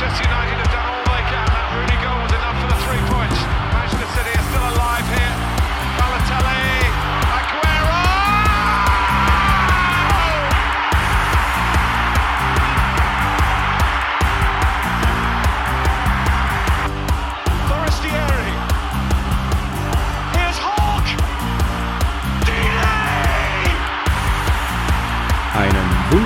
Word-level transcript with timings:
Manchester 0.00 0.28
United 0.30 0.67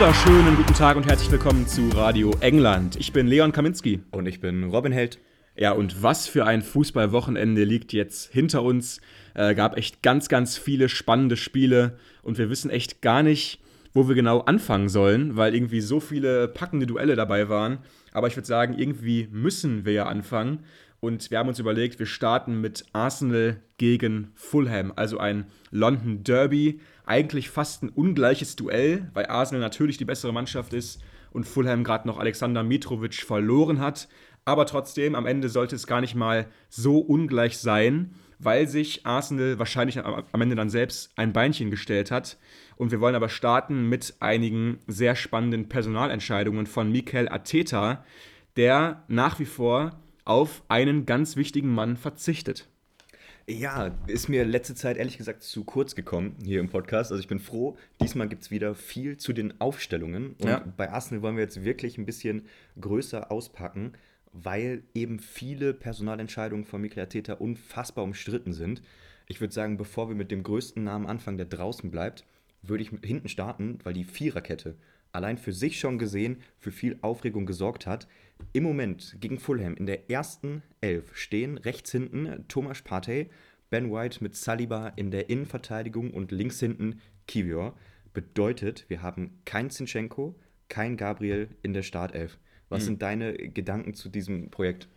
wunderschönen 0.02 0.56
guten 0.56 0.74
Tag 0.74 0.96
und 0.96 1.06
herzlich 1.06 1.30
willkommen 1.30 1.64
zu 1.64 1.88
Radio 1.90 2.32
England. 2.40 2.96
Ich 2.96 3.12
bin 3.12 3.28
Leon 3.28 3.52
Kaminski. 3.52 4.00
Und 4.10 4.26
ich 4.26 4.40
bin 4.40 4.64
Robin 4.64 4.90
Held. 4.90 5.20
Ja, 5.54 5.70
und 5.70 6.02
was 6.02 6.26
für 6.26 6.44
ein 6.44 6.62
Fußballwochenende 6.62 7.62
liegt 7.62 7.92
jetzt 7.92 8.32
hinter 8.32 8.64
uns. 8.64 9.00
Äh, 9.34 9.54
gab 9.54 9.76
echt 9.76 10.02
ganz, 10.02 10.28
ganz 10.28 10.58
viele 10.58 10.88
spannende 10.88 11.36
Spiele 11.36 11.98
und 12.24 12.36
wir 12.36 12.50
wissen 12.50 12.68
echt 12.68 13.00
gar 13.00 13.22
nicht, 13.22 13.60
wo 13.92 14.08
wir 14.08 14.16
genau 14.16 14.40
anfangen 14.40 14.88
sollen, 14.88 15.36
weil 15.36 15.54
irgendwie 15.54 15.80
so 15.80 16.00
viele 16.00 16.48
packende 16.48 16.86
Duelle 16.86 17.14
dabei 17.14 17.48
waren. 17.48 17.78
Aber 18.12 18.26
ich 18.26 18.34
würde 18.36 18.48
sagen, 18.48 18.76
irgendwie 18.76 19.28
müssen 19.30 19.84
wir 19.84 19.92
ja 19.92 20.06
anfangen. 20.06 20.64
Und 20.98 21.30
wir 21.30 21.38
haben 21.38 21.48
uns 21.48 21.60
überlegt, 21.60 22.00
wir 22.00 22.06
starten 22.06 22.60
mit 22.60 22.86
Arsenal 22.92 23.60
gegen 23.78 24.32
Fulham, 24.34 24.92
also 24.96 25.18
ein 25.18 25.46
London 25.70 26.24
Derby. 26.24 26.80
Eigentlich 27.04 27.50
fast 27.50 27.82
ein 27.82 27.88
ungleiches 27.88 28.56
Duell, 28.56 29.10
weil 29.14 29.26
Arsenal 29.26 29.60
natürlich 29.60 29.98
die 29.98 30.04
bessere 30.04 30.32
Mannschaft 30.32 30.72
ist 30.72 31.00
und 31.32 31.44
Fulham 31.44 31.84
gerade 31.84 32.06
noch 32.06 32.18
Alexander 32.18 32.62
Mitrovic 32.62 33.14
verloren 33.14 33.80
hat. 33.80 34.08
Aber 34.44 34.66
trotzdem, 34.66 35.14
am 35.14 35.26
Ende 35.26 35.48
sollte 35.48 35.76
es 35.76 35.86
gar 35.86 36.00
nicht 36.00 36.14
mal 36.14 36.46
so 36.68 36.98
ungleich 36.98 37.58
sein, 37.58 38.14
weil 38.38 38.66
sich 38.66 39.06
Arsenal 39.06 39.58
wahrscheinlich 39.58 40.04
am 40.04 40.40
Ende 40.40 40.56
dann 40.56 40.70
selbst 40.70 41.12
ein 41.16 41.32
Beinchen 41.32 41.70
gestellt 41.70 42.10
hat. 42.10 42.38
Und 42.76 42.90
wir 42.90 43.00
wollen 43.00 43.14
aber 43.14 43.28
starten 43.28 43.88
mit 43.88 44.14
einigen 44.18 44.78
sehr 44.88 45.14
spannenden 45.14 45.68
Personalentscheidungen 45.68 46.66
von 46.66 46.90
Mikel 46.90 47.28
Arteta, 47.28 48.04
der 48.56 49.04
nach 49.06 49.38
wie 49.38 49.44
vor 49.44 50.00
auf 50.24 50.62
einen 50.68 51.06
ganz 51.06 51.36
wichtigen 51.36 51.72
Mann 51.72 51.96
verzichtet. 51.96 52.68
Ja, 53.48 53.90
ist 54.06 54.28
mir 54.28 54.44
letzte 54.44 54.74
Zeit 54.74 54.96
ehrlich 54.96 55.18
gesagt 55.18 55.42
zu 55.42 55.64
kurz 55.64 55.94
gekommen 55.94 56.36
hier 56.44 56.60
im 56.60 56.68
Podcast. 56.68 57.10
Also 57.10 57.20
ich 57.20 57.28
bin 57.28 57.40
froh, 57.40 57.76
diesmal 58.00 58.28
gibt 58.28 58.42
es 58.44 58.50
wieder 58.50 58.74
viel 58.74 59.16
zu 59.16 59.32
den 59.32 59.60
Aufstellungen. 59.60 60.34
Und 60.40 60.48
Ja. 60.48 60.64
bei 60.76 60.90
Arsenal 60.90 61.22
wollen 61.22 61.36
wir 61.36 61.42
jetzt 61.42 61.64
wirklich 61.64 61.98
ein 61.98 62.06
bisschen 62.06 62.46
größer 62.80 63.32
auspacken, 63.32 63.92
weil 64.32 64.84
eben 64.94 65.18
viele 65.18 65.74
Personalentscheidungen 65.74 66.64
von 66.64 66.80
Mikel 66.80 67.00
Arteta 67.00 67.34
unfassbar 67.34 68.04
umstritten 68.04 68.52
sind. 68.52 68.80
Ich 69.26 69.40
würde 69.40 69.52
sagen, 69.52 69.76
bevor 69.76 70.08
wir 70.08 70.14
mit 70.14 70.30
dem 70.30 70.42
größten 70.42 70.82
Namen 70.84 71.06
anfangen, 71.06 71.36
der 71.36 71.46
draußen 71.46 71.90
bleibt, 71.90 72.24
würde 72.62 72.84
ich 72.84 72.90
hinten 73.04 73.28
starten, 73.28 73.78
weil 73.82 73.92
die 73.92 74.04
Viererkette 74.04 74.76
allein 75.12 75.38
für 75.38 75.52
sich 75.52 75.78
schon 75.78 75.98
gesehen 75.98 76.38
für 76.58 76.72
viel 76.72 76.98
Aufregung 77.02 77.46
gesorgt 77.46 77.86
hat. 77.86 78.08
Im 78.52 78.64
Moment 78.64 79.16
gegen 79.20 79.38
Fulham 79.38 79.76
in 79.76 79.86
der 79.86 80.10
ersten 80.10 80.62
Elf 80.80 81.16
stehen 81.16 81.58
rechts 81.58 81.92
hinten 81.92 82.44
Thomas 82.48 82.82
Partey, 82.82 83.30
Ben 83.70 83.92
White 83.92 84.22
mit 84.22 84.34
Saliba 84.34 84.88
in 84.96 85.10
der 85.10 85.30
Innenverteidigung 85.30 86.10
und 86.10 86.32
links 86.32 86.60
hinten 86.60 87.00
Kivior. 87.26 87.76
Bedeutet, 88.12 88.84
wir 88.88 89.02
haben 89.02 89.38
kein 89.44 89.70
Zinchenko, 89.70 90.34
kein 90.68 90.96
Gabriel 90.96 91.48
in 91.62 91.72
der 91.72 91.82
Startelf. 91.82 92.38
Was 92.68 92.86
sind 92.86 93.02
deine 93.02 93.34
Gedanken 93.34 93.92
zu 93.92 94.08
diesem 94.08 94.50
Projekt? 94.50 94.88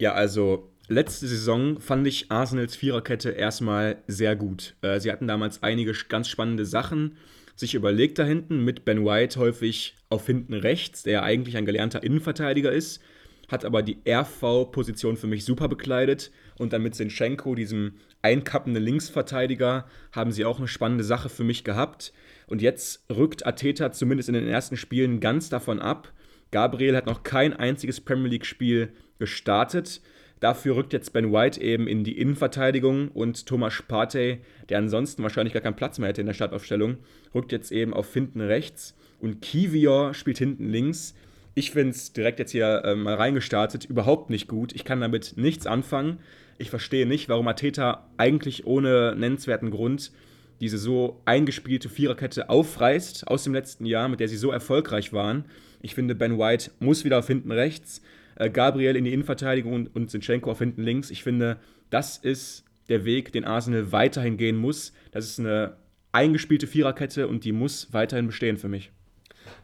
Ja, 0.00 0.14
also 0.14 0.72
letzte 0.88 1.28
Saison 1.28 1.80
fand 1.80 2.06
ich 2.08 2.30
Arsenals 2.32 2.74
Viererkette 2.74 3.30
erstmal 3.30 4.02
sehr 4.08 4.34
gut. 4.34 4.74
Äh, 4.82 4.98
sie 4.98 5.12
hatten 5.12 5.28
damals 5.28 5.62
einige 5.62 5.92
ganz 6.08 6.28
spannende 6.28 6.66
Sachen 6.66 7.16
sich 7.56 7.74
überlegt 7.74 8.18
da 8.18 8.24
hinten, 8.24 8.64
mit 8.64 8.84
Ben 8.84 9.04
White 9.04 9.38
häufig 9.38 9.96
auf 10.08 10.26
hinten 10.26 10.54
rechts, 10.54 11.02
der 11.02 11.12
ja 11.12 11.22
eigentlich 11.22 11.56
ein 11.56 11.66
gelernter 11.66 12.02
Innenverteidiger 12.02 12.72
ist, 12.72 13.00
hat 13.48 13.64
aber 13.64 13.82
die 13.82 13.98
RV-Position 14.08 15.16
für 15.16 15.26
mich 15.26 15.44
super 15.44 15.68
bekleidet 15.68 16.30
und 16.58 16.72
dann 16.72 16.82
mit 16.82 16.94
Sinchenko, 16.94 17.54
diesem 17.54 17.94
einkappenden 18.22 18.82
Linksverteidiger, 18.82 19.86
haben 20.12 20.32
sie 20.32 20.44
auch 20.44 20.58
eine 20.58 20.68
spannende 20.68 21.04
Sache 21.04 21.28
für 21.28 21.44
mich 21.44 21.62
gehabt. 21.62 22.12
Und 22.46 22.62
jetzt 22.62 23.04
rückt 23.10 23.46
Ateta 23.46 23.92
zumindest 23.92 24.28
in 24.28 24.34
den 24.34 24.48
ersten 24.48 24.76
Spielen 24.76 25.20
ganz 25.20 25.50
davon 25.50 25.78
ab. 25.78 26.12
Gabriel 26.50 26.96
hat 26.96 27.06
noch 27.06 27.22
kein 27.22 27.52
einziges 27.52 28.00
Premier 28.00 28.30
League-Spiel 28.30 28.92
gestartet. 29.18 30.00
Dafür 30.44 30.76
rückt 30.76 30.92
jetzt 30.92 31.14
Ben 31.14 31.32
White 31.32 31.58
eben 31.58 31.88
in 31.88 32.04
die 32.04 32.18
Innenverteidigung 32.18 33.08
und 33.08 33.46
Thomas 33.46 33.80
Partey, 33.88 34.40
der 34.68 34.76
ansonsten 34.76 35.22
wahrscheinlich 35.22 35.54
gar 35.54 35.62
keinen 35.62 35.74
Platz 35.74 35.98
mehr 35.98 36.10
hätte 36.10 36.20
in 36.20 36.26
der 36.26 36.34
Startaufstellung, 36.34 36.98
rückt 37.34 37.50
jetzt 37.50 37.72
eben 37.72 37.94
auf 37.94 38.12
hinten 38.12 38.42
rechts 38.42 38.94
und 39.20 39.40
Kivior 39.40 40.12
spielt 40.12 40.36
hinten 40.36 40.68
links. 40.68 41.14
Ich 41.54 41.70
finde 41.70 41.92
es 41.92 42.12
direkt 42.12 42.40
jetzt 42.40 42.50
hier 42.50 42.82
äh, 42.84 42.94
mal 42.94 43.14
reingestartet 43.14 43.86
überhaupt 43.86 44.28
nicht 44.28 44.46
gut. 44.46 44.74
Ich 44.74 44.84
kann 44.84 45.00
damit 45.00 45.38
nichts 45.38 45.66
anfangen. 45.66 46.18
Ich 46.58 46.68
verstehe 46.68 47.06
nicht, 47.06 47.30
warum 47.30 47.48
Ateta 47.48 48.06
eigentlich 48.18 48.66
ohne 48.66 49.14
nennenswerten 49.16 49.70
Grund 49.70 50.12
diese 50.60 50.76
so 50.76 51.22
eingespielte 51.24 51.88
Viererkette 51.88 52.50
aufreißt 52.50 53.28
aus 53.28 53.44
dem 53.44 53.54
letzten 53.54 53.86
Jahr, 53.86 54.10
mit 54.10 54.20
der 54.20 54.28
sie 54.28 54.36
so 54.36 54.50
erfolgreich 54.50 55.14
waren. 55.14 55.46
Ich 55.80 55.94
finde, 55.94 56.14
Ben 56.14 56.38
White 56.38 56.70
muss 56.80 57.02
wieder 57.06 57.20
auf 57.20 57.28
hinten 57.28 57.50
rechts, 57.50 58.02
äh, 58.36 58.50
Gabriel 58.50 58.96
in 58.96 59.04
die 59.04 59.12
Innenverteidigung 59.12 59.72
und, 59.72 59.94
und 59.94 60.46
auf 60.46 60.58
hinten 60.58 60.82
links. 60.82 61.10
Ich 61.10 61.22
finde, 61.22 61.58
das 61.90 62.16
ist 62.18 62.64
der 62.88 63.04
Weg, 63.04 63.32
den 63.32 63.44
Arsenal 63.44 63.92
weiterhin 63.92 64.36
gehen 64.36 64.56
muss. 64.56 64.92
Das 65.12 65.24
ist 65.24 65.40
eine 65.40 65.76
eingespielte 66.12 66.66
Viererkette 66.66 67.28
und 67.28 67.44
die 67.44 67.52
muss 67.52 67.92
weiterhin 67.92 68.26
bestehen 68.26 68.56
für 68.56 68.68
mich. 68.68 68.90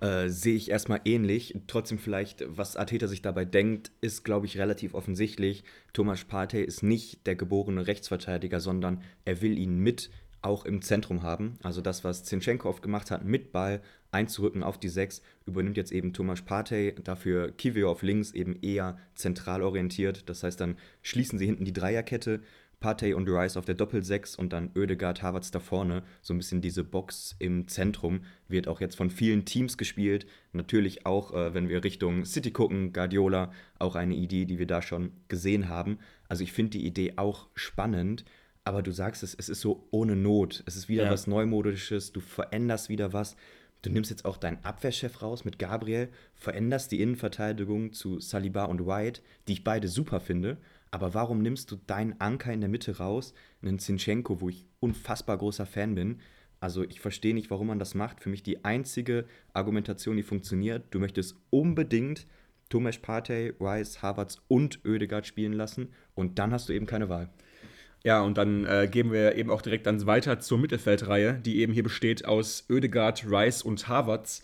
Äh, 0.00 0.28
sehe 0.28 0.56
ich 0.56 0.70
erstmal 0.70 1.00
ähnlich. 1.04 1.54
Trotzdem 1.66 1.98
vielleicht, 1.98 2.44
was 2.46 2.76
Arteta 2.76 3.06
sich 3.06 3.22
dabei 3.22 3.44
denkt, 3.44 3.92
ist, 4.00 4.24
glaube 4.24 4.46
ich, 4.46 4.58
relativ 4.58 4.94
offensichtlich. 4.94 5.64
Thomas 5.92 6.24
Partey 6.24 6.62
ist 6.62 6.82
nicht 6.82 7.26
der 7.26 7.36
geborene 7.36 7.86
Rechtsverteidiger, 7.86 8.60
sondern 8.60 9.02
er 9.24 9.42
will 9.42 9.58
ihn 9.58 9.78
mit 9.78 10.10
auch 10.42 10.64
im 10.64 10.82
Zentrum 10.82 11.22
haben. 11.22 11.58
Also 11.62 11.80
das, 11.80 12.04
was 12.04 12.24
Zinchenko 12.24 12.68
oft 12.68 12.82
gemacht 12.82 13.10
hat, 13.10 13.24
mit 13.24 13.52
Ball 13.52 13.82
einzurücken 14.10 14.62
auf 14.62 14.78
die 14.78 14.88
Sechs, 14.88 15.22
übernimmt 15.46 15.76
jetzt 15.76 15.92
eben 15.92 16.12
Thomas 16.12 16.42
Partey. 16.42 16.94
Dafür 17.04 17.52
Kivio 17.52 17.90
auf 17.90 18.02
links 18.02 18.32
eben 18.32 18.56
eher 18.62 18.98
zentral 19.14 19.62
orientiert. 19.62 20.28
Das 20.28 20.42
heißt, 20.42 20.60
dann 20.60 20.76
schließen 21.02 21.38
sie 21.38 21.46
hinten 21.46 21.64
die 21.64 21.72
Dreierkette. 21.72 22.40
Partey 22.80 23.12
und 23.12 23.28
Rice 23.28 23.58
auf 23.58 23.66
der 23.66 23.74
Doppel-6 23.74 24.38
und 24.38 24.54
dann 24.54 24.70
Oedegaard, 24.74 25.22
Havertz 25.22 25.50
da 25.50 25.60
vorne. 25.60 26.02
So 26.22 26.32
ein 26.32 26.38
bisschen 26.38 26.62
diese 26.62 26.82
Box 26.82 27.36
im 27.38 27.68
Zentrum 27.68 28.22
wird 28.48 28.68
auch 28.68 28.80
jetzt 28.80 28.96
von 28.96 29.10
vielen 29.10 29.44
Teams 29.44 29.76
gespielt. 29.76 30.26
Natürlich 30.52 31.04
auch, 31.04 31.34
äh, 31.34 31.52
wenn 31.52 31.68
wir 31.68 31.84
Richtung 31.84 32.24
City 32.24 32.50
gucken, 32.50 32.94
Guardiola, 32.94 33.52
auch 33.78 33.96
eine 33.96 34.14
Idee, 34.14 34.46
die 34.46 34.58
wir 34.58 34.66
da 34.66 34.80
schon 34.80 35.12
gesehen 35.28 35.68
haben. 35.68 35.98
Also 36.26 36.42
ich 36.42 36.52
finde 36.52 36.78
die 36.78 36.86
Idee 36.86 37.14
auch 37.16 37.48
spannend, 37.54 38.24
aber 38.64 38.82
du 38.82 38.92
sagst 38.92 39.22
es, 39.22 39.34
es 39.34 39.48
ist 39.48 39.60
so 39.60 39.86
ohne 39.90 40.16
Not. 40.16 40.62
Es 40.66 40.76
ist 40.76 40.88
wieder 40.88 41.04
Ja. 41.04 41.10
was 41.10 41.26
Neumodisches, 41.26 42.12
du 42.12 42.20
veränderst 42.20 42.88
wieder 42.88 43.12
was. 43.12 43.36
Du 43.82 43.90
nimmst 43.90 44.10
jetzt 44.10 44.26
auch 44.26 44.36
deinen 44.36 44.62
Abwehrchef 44.62 45.22
raus 45.22 45.44
mit 45.46 45.58
Gabriel, 45.58 46.08
veränderst 46.34 46.92
die 46.92 47.00
Innenverteidigung 47.00 47.92
zu 47.92 48.20
Saliba 48.20 48.64
und 48.66 48.86
White, 48.86 49.22
die 49.48 49.54
ich 49.54 49.64
beide 49.64 49.88
super 49.88 50.20
finde. 50.20 50.58
Aber 50.90 51.14
warum 51.14 51.40
nimmst 51.40 51.70
du 51.70 51.76
deinen 51.86 52.20
Anker 52.20 52.52
in 52.52 52.60
der 52.60 52.68
Mitte 52.68 52.98
raus, 52.98 53.32
einen 53.62 53.78
Zinchenko, 53.78 54.40
wo 54.40 54.48
ich 54.50 54.66
unfassbar 54.80 55.38
großer 55.38 55.64
Fan 55.64 55.94
bin? 55.94 56.20
Also 56.58 56.82
ich 56.82 57.00
verstehe 57.00 57.32
nicht, 57.32 57.50
warum 57.50 57.68
man 57.68 57.78
das 57.78 57.94
macht. 57.94 58.20
Für 58.20 58.28
mich 58.28 58.42
die 58.42 58.64
einzige 58.66 59.24
Argumentation, 59.54 60.16
die 60.16 60.22
funktioniert. 60.22 60.84
Du 60.90 60.98
möchtest 60.98 61.36
unbedingt 61.48 62.26
Thomas 62.68 62.98
Partey, 62.98 63.54
Rice, 63.58 64.02
Havertz 64.02 64.42
und 64.46 64.84
Oedegaard 64.84 65.26
spielen 65.26 65.54
lassen 65.54 65.88
und 66.14 66.38
dann 66.38 66.52
hast 66.52 66.68
du 66.68 66.74
eben 66.74 66.86
keine 66.86 67.08
Wahl. 67.08 67.30
Ja, 68.02 68.22
und 68.22 68.38
dann 68.38 68.64
äh, 68.64 68.88
gehen 68.90 69.12
wir 69.12 69.34
eben 69.34 69.50
auch 69.50 69.60
direkt 69.60 69.86
dann 69.86 70.06
weiter 70.06 70.40
zur 70.40 70.58
Mittelfeldreihe, 70.58 71.34
die 71.34 71.58
eben 71.58 71.72
hier 71.72 71.82
besteht 71.82 72.24
aus 72.24 72.64
Oedegaard, 72.70 73.26
Rice 73.30 73.62
und 73.62 73.88
Havertz. 73.88 74.42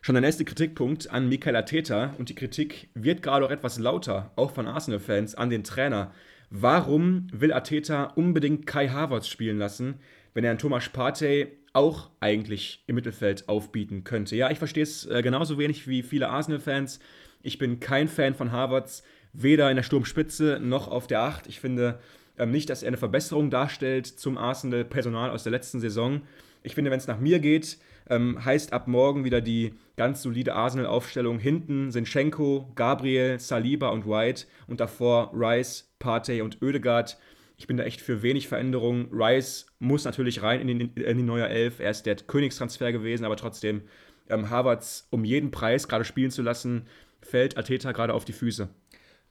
Schon 0.00 0.16
der 0.16 0.22
nächste 0.22 0.44
Kritikpunkt 0.44 1.10
an 1.10 1.28
Mikel 1.28 1.54
Arteta 1.54 2.14
und 2.18 2.28
die 2.28 2.34
Kritik 2.34 2.88
wird 2.94 3.22
gerade 3.22 3.46
auch 3.46 3.52
etwas 3.52 3.78
lauter, 3.78 4.32
auch 4.34 4.50
von 4.50 4.66
Arsenal-Fans, 4.66 5.36
an 5.36 5.48
den 5.48 5.62
Trainer. 5.62 6.12
Warum 6.50 7.28
will 7.32 7.52
Arteta 7.52 8.06
unbedingt 8.16 8.66
Kai 8.66 8.88
Havertz 8.88 9.28
spielen 9.28 9.58
lassen, 9.58 10.00
wenn 10.34 10.42
er 10.42 10.50
einen 10.50 10.58
Thomas 10.58 10.88
Partey 10.88 11.46
auch 11.72 12.10
eigentlich 12.18 12.82
im 12.88 12.96
Mittelfeld 12.96 13.48
aufbieten 13.48 14.02
könnte? 14.02 14.34
Ja, 14.34 14.50
ich 14.50 14.58
verstehe 14.58 14.82
es 14.82 15.06
äh, 15.06 15.22
genauso 15.22 15.56
wenig 15.56 15.86
wie 15.86 16.02
viele 16.02 16.30
Arsenal-Fans. 16.30 16.98
Ich 17.42 17.58
bin 17.58 17.78
kein 17.78 18.08
Fan 18.08 18.34
von 18.34 18.50
Havertz, 18.50 19.04
weder 19.32 19.70
in 19.70 19.76
der 19.76 19.84
Sturmspitze 19.84 20.58
noch 20.60 20.88
auf 20.88 21.06
der 21.06 21.20
Acht. 21.20 21.46
Ich 21.46 21.60
finde 21.60 22.00
nicht, 22.46 22.70
dass 22.70 22.82
er 22.82 22.88
eine 22.88 22.96
Verbesserung 22.96 23.50
darstellt 23.50 24.06
zum 24.06 24.38
Arsenal-Personal 24.38 25.30
aus 25.30 25.42
der 25.42 25.52
letzten 25.52 25.80
Saison. 25.80 26.22
Ich 26.62 26.74
finde, 26.74 26.90
wenn 26.90 26.98
es 26.98 27.06
nach 27.06 27.18
mir 27.20 27.38
geht, 27.38 27.78
Ähm, 28.10 28.44
heißt 28.44 28.72
ab 28.72 28.88
morgen 28.88 29.24
wieder 29.24 29.40
die 29.40 29.74
ganz 29.96 30.22
solide 30.22 30.54
Arsenal-Aufstellung. 30.54 31.38
Hinten 31.38 31.92
sind 31.92 32.08
Schenko, 32.08 32.72
Gabriel, 32.74 33.38
Saliba 33.38 33.90
und 33.90 34.06
White 34.06 34.46
und 34.66 34.80
davor 34.80 35.30
Rice, 35.32 35.94
Partey 36.00 36.42
und 36.42 36.60
Oedegaard. 36.60 37.16
Ich 37.56 37.68
bin 37.68 37.76
da 37.76 37.84
echt 37.84 38.00
für 38.00 38.22
wenig 38.22 38.48
Veränderung. 38.48 39.08
Rice 39.12 39.66
muss 39.78 40.04
natürlich 40.04 40.42
rein 40.42 40.68
in 40.68 40.78
die, 40.80 41.00
in 41.00 41.16
die 41.16 41.22
neue 41.22 41.46
Elf. 41.46 41.78
Er 41.78 41.92
ist 41.92 42.04
der 42.04 42.16
Königstransfer 42.16 42.90
gewesen, 42.90 43.24
aber 43.24 43.36
trotzdem 43.36 43.82
ähm, 44.28 44.50
Havertz 44.50 45.06
um 45.10 45.24
jeden 45.24 45.52
Preis 45.52 45.86
gerade 45.86 46.04
spielen 46.04 46.32
zu 46.32 46.42
lassen, 46.42 46.86
fällt 47.20 47.56
Ateta 47.56 47.92
gerade 47.92 48.14
auf 48.14 48.24
die 48.24 48.32
Füße. 48.32 48.68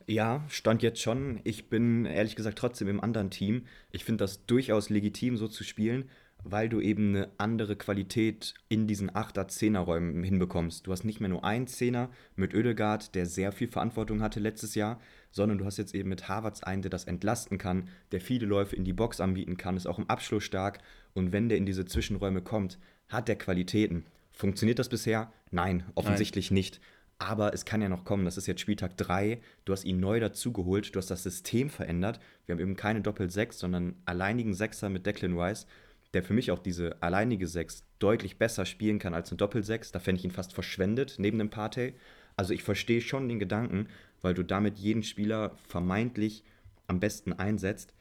Ja, 0.07 0.43
stand 0.49 0.81
jetzt 0.83 1.01
schon. 1.01 1.39
Ich 1.43 1.69
bin 1.69 2.05
ehrlich 2.05 2.35
gesagt 2.35 2.57
trotzdem 2.57 2.87
im 2.87 3.01
anderen 3.01 3.29
Team. 3.29 3.65
Ich 3.91 4.03
finde 4.03 4.23
das 4.23 4.45
durchaus 4.45 4.89
legitim, 4.89 5.37
so 5.37 5.47
zu 5.47 5.63
spielen, 5.63 6.09
weil 6.43 6.69
du 6.69 6.81
eben 6.81 7.15
eine 7.15 7.29
andere 7.37 7.75
Qualität 7.75 8.53
in 8.67 8.87
diesen 8.87 9.11
8er, 9.11 9.47
10er 9.47 9.79
Räumen 9.79 10.23
hinbekommst. 10.23 10.87
Du 10.87 10.91
hast 10.91 11.03
nicht 11.03 11.19
mehr 11.19 11.29
nur 11.29 11.43
einen 11.43 11.67
Zehner 11.67 12.09
mit 12.35 12.55
Oedegaard, 12.55 13.15
der 13.15 13.25
sehr 13.25 13.51
viel 13.51 13.67
Verantwortung 13.67 14.21
hatte 14.21 14.39
letztes 14.39 14.75
Jahr, 14.75 14.99
sondern 15.31 15.59
du 15.59 15.65
hast 15.65 15.77
jetzt 15.77 15.95
eben 15.95 16.09
mit 16.09 16.27
Havertz 16.27 16.63
einen, 16.63 16.81
der 16.81 16.91
das 16.91 17.05
entlasten 17.05 17.57
kann, 17.57 17.89
der 18.11 18.21
viele 18.21 18.45
Läufe 18.45 18.75
in 18.75 18.83
die 18.83 18.93
Box 18.93 19.21
anbieten 19.21 19.57
kann, 19.57 19.77
ist 19.77 19.87
auch 19.87 19.99
im 19.99 20.09
Abschluss 20.09 20.43
stark 20.43 20.79
und 21.13 21.31
wenn 21.31 21.49
der 21.49 21.57
in 21.57 21.65
diese 21.65 21.85
Zwischenräume 21.85 22.41
kommt, 22.41 22.77
hat 23.07 23.27
der 23.27 23.37
Qualitäten. 23.37 24.05
Funktioniert 24.31 24.79
das 24.79 24.89
bisher? 24.89 25.31
Nein, 25.51 25.83
offensichtlich 25.95 26.49
Nein. 26.49 26.55
nicht. 26.55 26.81
Aber 27.21 27.53
es 27.53 27.65
kann 27.65 27.83
ja 27.83 27.87
noch 27.87 28.03
kommen. 28.03 28.25
Das 28.25 28.37
ist 28.37 28.47
jetzt 28.47 28.61
Spieltag 28.61 28.97
3. 28.97 29.39
Du 29.63 29.73
hast 29.73 29.85
ihn 29.85 29.99
neu 29.99 30.19
dazugeholt. 30.19 30.95
Du 30.95 30.97
hast 30.97 31.11
das 31.11 31.21
System 31.21 31.69
verändert. 31.69 32.19
Wir 32.47 32.53
haben 32.53 32.59
eben 32.59 32.75
keine 32.75 33.01
Doppel-6, 33.01 33.53
sondern 33.53 33.93
alleinigen 34.05 34.55
Sechser 34.55 34.89
mit 34.89 35.05
Declan 35.05 35.37
Rice, 35.39 35.67
der 36.15 36.23
für 36.23 36.33
mich 36.33 36.49
auch 36.49 36.57
diese 36.57 36.99
alleinige 37.03 37.45
6 37.45 37.83
deutlich 37.99 38.39
besser 38.39 38.65
spielen 38.65 38.97
kann 38.97 39.13
als 39.13 39.29
eine 39.29 39.37
Doppel-6. 39.37 39.93
Da 39.93 39.99
fände 39.99 40.17
ich 40.17 40.25
ihn 40.25 40.31
fast 40.31 40.53
verschwendet 40.53 41.17
neben 41.19 41.37
dem 41.37 41.51
Partey. 41.51 41.93
Also 42.37 42.55
ich 42.55 42.63
verstehe 42.63 43.01
schon 43.01 43.29
den 43.29 43.37
Gedanken, 43.37 43.87
weil 44.23 44.33
du 44.33 44.41
damit 44.41 44.79
jeden 44.79 45.03
Spieler 45.03 45.55
vermeintlich 45.67 46.43
am 46.87 46.99
besten 46.99 47.33
einsetzt. 47.33 47.93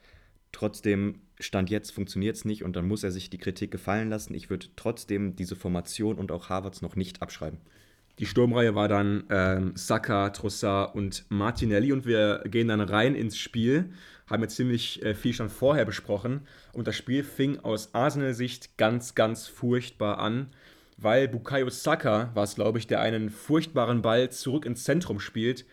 Trotzdem, 0.50 1.20
Stand 1.38 1.68
jetzt 1.68 1.90
funktioniert 1.90 2.36
es 2.36 2.46
nicht 2.46 2.64
und 2.64 2.74
dann 2.74 2.88
muss 2.88 3.04
er 3.04 3.10
sich 3.10 3.28
die 3.28 3.36
Kritik 3.36 3.70
gefallen 3.70 4.08
lassen. 4.08 4.32
Ich 4.32 4.48
würde 4.48 4.68
trotzdem 4.76 5.36
diese 5.36 5.56
Formation 5.56 6.16
und 6.16 6.32
auch 6.32 6.48
Harvards 6.48 6.80
noch 6.80 6.96
nicht 6.96 7.20
abschreiben. 7.20 7.60
Die 8.20 8.26
Sturmreihe 8.26 8.74
war 8.74 8.86
dann 8.86 9.24
ähm, 9.30 9.72
Saka, 9.76 10.28
Trossard 10.28 10.94
und 10.94 11.24
Martinelli 11.30 11.90
und 11.90 12.04
wir 12.04 12.42
gehen 12.44 12.68
dann 12.68 12.82
rein 12.82 13.14
ins 13.14 13.38
Spiel. 13.38 13.94
Haben 14.26 14.42
jetzt 14.42 14.56
ziemlich 14.56 15.02
äh, 15.02 15.14
viel 15.14 15.32
schon 15.32 15.48
vorher 15.48 15.86
besprochen 15.86 16.42
und 16.74 16.86
das 16.86 16.96
Spiel 16.96 17.24
fing 17.24 17.60
aus 17.60 17.94
Arsenal-Sicht 17.94 18.76
ganz, 18.76 19.14
ganz 19.14 19.46
furchtbar 19.46 20.18
an, 20.18 20.50
weil 20.98 21.28
Bukayo 21.28 21.70
Saka 21.70 22.30
war 22.34 22.44
es, 22.44 22.56
glaube 22.56 22.78
ich, 22.78 22.86
der 22.86 23.00
einen 23.00 23.30
furchtbaren 23.30 24.02
Ball 24.02 24.30
zurück 24.30 24.66
ins 24.66 24.84
Zentrum 24.84 25.18
spielt, 25.18 25.64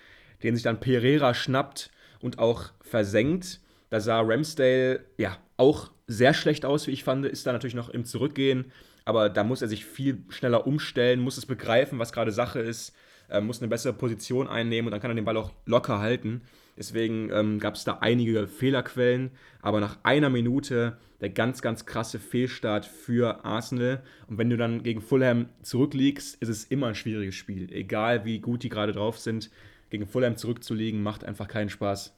den 0.41 0.55
sich 0.55 0.63
dann 0.63 0.79
Pereira 0.79 1.33
schnappt 1.33 1.91
und 2.21 2.39
auch 2.39 2.71
versenkt. 2.79 3.59
Da 3.89 3.99
sah 3.99 4.21
Ramsdale 4.21 5.01
ja 5.17 5.38
auch 5.57 5.91
sehr 6.07 6.33
schlecht 6.33 6.63
aus, 6.63 6.88
wie 6.88 6.91
ich 6.91 7.03
fand, 7.03 7.25
ist 7.25 7.45
da 7.45 7.51
natürlich 7.51 7.75
noch 7.75 7.89
im 7.89 8.05
Zurückgehen 8.05 8.71
aber 9.07 9.30
da 9.30 9.45
muss 9.45 9.62
er 9.62 9.69
sich 9.69 9.86
viel 9.86 10.25
schneller 10.27 10.68
umstellen, 10.68 11.21
muss 11.21 11.38
es 11.38 11.45
begreifen, 11.45 11.98
was 11.98 12.12
gerade 12.12 12.33
Sache 12.33 12.59
ist, 12.59 12.94
äh, 13.30 13.39
muss 13.39 13.62
eine 13.62 13.69
bessere 13.69 13.94
Position 13.94 14.50
einnehmen 14.50 14.88
und 14.88 14.92
dann 14.92 15.00
kann 15.00 15.09
er 15.09 15.15
den 15.15 15.24
Ball 15.24 15.38
auch 15.38 15.54
locker 15.65 16.00
halten. 16.00 16.42
Deswegen 16.77 17.30
ähm, 17.31 17.59
gab 17.59 17.75
es 17.75 17.86
da 17.86 18.00
einige 18.01 18.48
Fehlerquellen, 18.48 19.31
aber 19.62 19.80
nach 19.80 19.98
einer 20.04 20.30
Minute 20.30 20.98
der 21.21 21.30
ganz, 21.30 21.62
ganz 21.62 21.86
krasse 21.86 22.19
Fehlstart 22.19 22.86
für 22.86 23.45
Arsenal. 23.45 24.04
Und 24.27 24.39
wenn 24.39 24.50
du 24.50 24.57
dann 24.57 24.83
gegen 24.83 25.00
Fulham 25.00 25.48
zurückliegst, 25.62 26.36
ist 26.42 26.50
es 26.50 26.65
immer 26.65 26.88
ein 26.88 26.95
schwieriges 26.95 27.36
Spiel. 27.36 27.71
Egal 27.71 28.25
wie 28.25 28.39
gut 28.39 28.63
die 28.63 28.69
gerade 28.69 28.92
drauf 28.92 29.19
sind, 29.19 29.50
gegen 29.89 30.06
Fulham 30.06 30.36
zurückzuliegen, 30.36 31.01
macht 31.01 31.24
einfach 31.24 31.48
keinen 31.48 31.69
Spaß. 31.69 32.13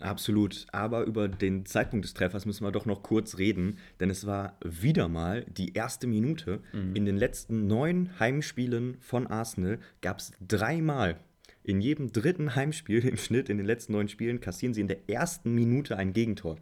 Absolut. 0.00 0.66
Aber 0.72 1.04
über 1.04 1.28
den 1.28 1.64
Zeitpunkt 1.64 2.04
des 2.04 2.14
Treffers 2.14 2.44
müssen 2.44 2.64
wir 2.64 2.72
doch 2.72 2.86
noch 2.86 3.02
kurz 3.02 3.38
reden, 3.38 3.78
denn 3.98 4.10
es 4.10 4.26
war 4.26 4.58
wieder 4.62 5.08
mal 5.08 5.44
die 5.44 5.72
erste 5.72 6.06
Minute. 6.06 6.60
Mhm. 6.72 6.94
In 6.94 7.04
den 7.06 7.16
letzten 7.16 7.66
neun 7.66 8.10
Heimspielen 8.20 8.98
von 9.00 9.26
Arsenal 9.26 9.78
gab 10.02 10.18
es 10.18 10.32
dreimal. 10.46 11.18
In 11.62 11.80
jedem 11.80 12.12
dritten 12.12 12.54
Heimspiel 12.54 13.06
im 13.06 13.16
Schnitt 13.16 13.48
in 13.48 13.56
den 13.56 13.66
letzten 13.66 13.92
neun 13.92 14.08
Spielen 14.08 14.40
kassieren 14.40 14.74
sie 14.74 14.82
in 14.82 14.88
der 14.88 15.08
ersten 15.08 15.54
Minute 15.54 15.96
ein 15.96 16.12
Gegentor. 16.12 16.56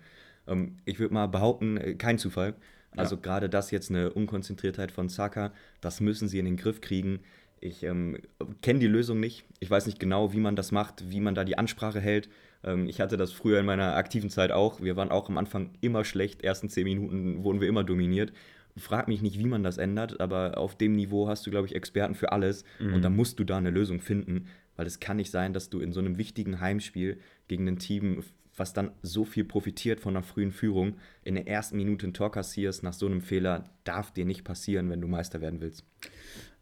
Ähm, 0.46 0.76
ich 0.84 0.98
würde 0.98 1.14
mal 1.14 1.26
behaupten, 1.26 1.76
äh, 1.76 1.94
kein 1.94 2.18
Zufall. 2.18 2.54
Also 2.96 3.16
ja. 3.16 3.22
gerade 3.22 3.48
das 3.48 3.72
jetzt 3.72 3.90
eine 3.90 4.12
Unkonzentriertheit 4.12 4.92
von 4.92 5.08
Saka, 5.08 5.52
das 5.80 6.00
müssen 6.00 6.28
sie 6.28 6.38
in 6.38 6.44
den 6.44 6.56
Griff 6.56 6.80
kriegen. 6.80 7.20
Ich 7.60 7.82
ähm, 7.82 8.18
kenne 8.62 8.78
die 8.78 8.86
Lösung 8.86 9.20
nicht. 9.20 9.44
Ich 9.58 9.70
weiß 9.70 9.86
nicht 9.86 9.98
genau, 9.98 10.32
wie 10.32 10.38
man 10.38 10.54
das 10.54 10.70
macht, 10.70 11.10
wie 11.10 11.20
man 11.20 11.34
da 11.34 11.44
die 11.44 11.58
Ansprache 11.58 12.00
hält. 12.00 12.28
Ähm, 12.64 12.88
ich 12.88 13.00
hatte 13.00 13.16
das 13.16 13.32
früher 13.32 13.60
in 13.60 13.66
meiner 13.66 13.96
aktiven 13.96 14.30
Zeit 14.30 14.50
auch. 14.50 14.80
Wir 14.80 14.96
waren 14.96 15.10
auch 15.10 15.28
am 15.28 15.38
Anfang 15.38 15.70
immer 15.80 16.04
schlecht. 16.04 16.42
Ersten 16.42 16.68
zehn 16.68 16.84
Minuten 16.84 17.44
wurden 17.44 17.60
wir 17.60 17.68
immer 17.68 17.84
dominiert. 17.84 18.32
Frag 18.76 19.06
mich 19.06 19.22
nicht, 19.22 19.38
wie 19.38 19.46
man 19.46 19.62
das 19.62 19.78
ändert, 19.78 20.20
aber 20.20 20.58
auf 20.58 20.76
dem 20.76 20.96
Niveau 20.96 21.28
hast 21.28 21.46
du, 21.46 21.50
glaube 21.50 21.66
ich, 21.66 21.76
Experten 21.76 22.14
für 22.14 22.32
alles. 22.32 22.64
Mhm. 22.80 22.94
Und 22.94 23.02
da 23.02 23.10
musst 23.10 23.38
du 23.38 23.44
da 23.44 23.56
eine 23.58 23.70
Lösung 23.70 24.00
finden, 24.00 24.46
weil 24.76 24.86
es 24.86 24.98
kann 24.98 25.18
nicht 25.18 25.30
sein, 25.30 25.52
dass 25.52 25.70
du 25.70 25.78
in 25.78 25.92
so 25.92 26.00
einem 26.00 26.18
wichtigen 26.18 26.60
Heimspiel 26.60 27.18
gegen 27.46 27.68
ein 27.68 27.78
Team, 27.78 28.24
was 28.56 28.72
dann 28.72 28.92
so 29.02 29.24
viel 29.24 29.44
profitiert 29.44 30.00
von 30.00 30.16
einer 30.16 30.22
frühen 30.22 30.52
Führung, 30.52 30.96
in 31.22 31.34
der 31.34 31.48
ersten 31.48 31.76
Minute 31.76 32.06
ein 32.06 32.14
Tor 32.14 32.30
kassierst 32.30 32.82
nach 32.82 32.92
so 32.92 33.06
einem 33.06 33.20
Fehler, 33.20 33.64
darf 33.84 34.12
dir 34.12 34.24
nicht 34.24 34.44
passieren, 34.44 34.90
wenn 34.90 35.00
du 35.00 35.08
Meister 35.08 35.40
werden 35.40 35.60
willst. 35.60 35.84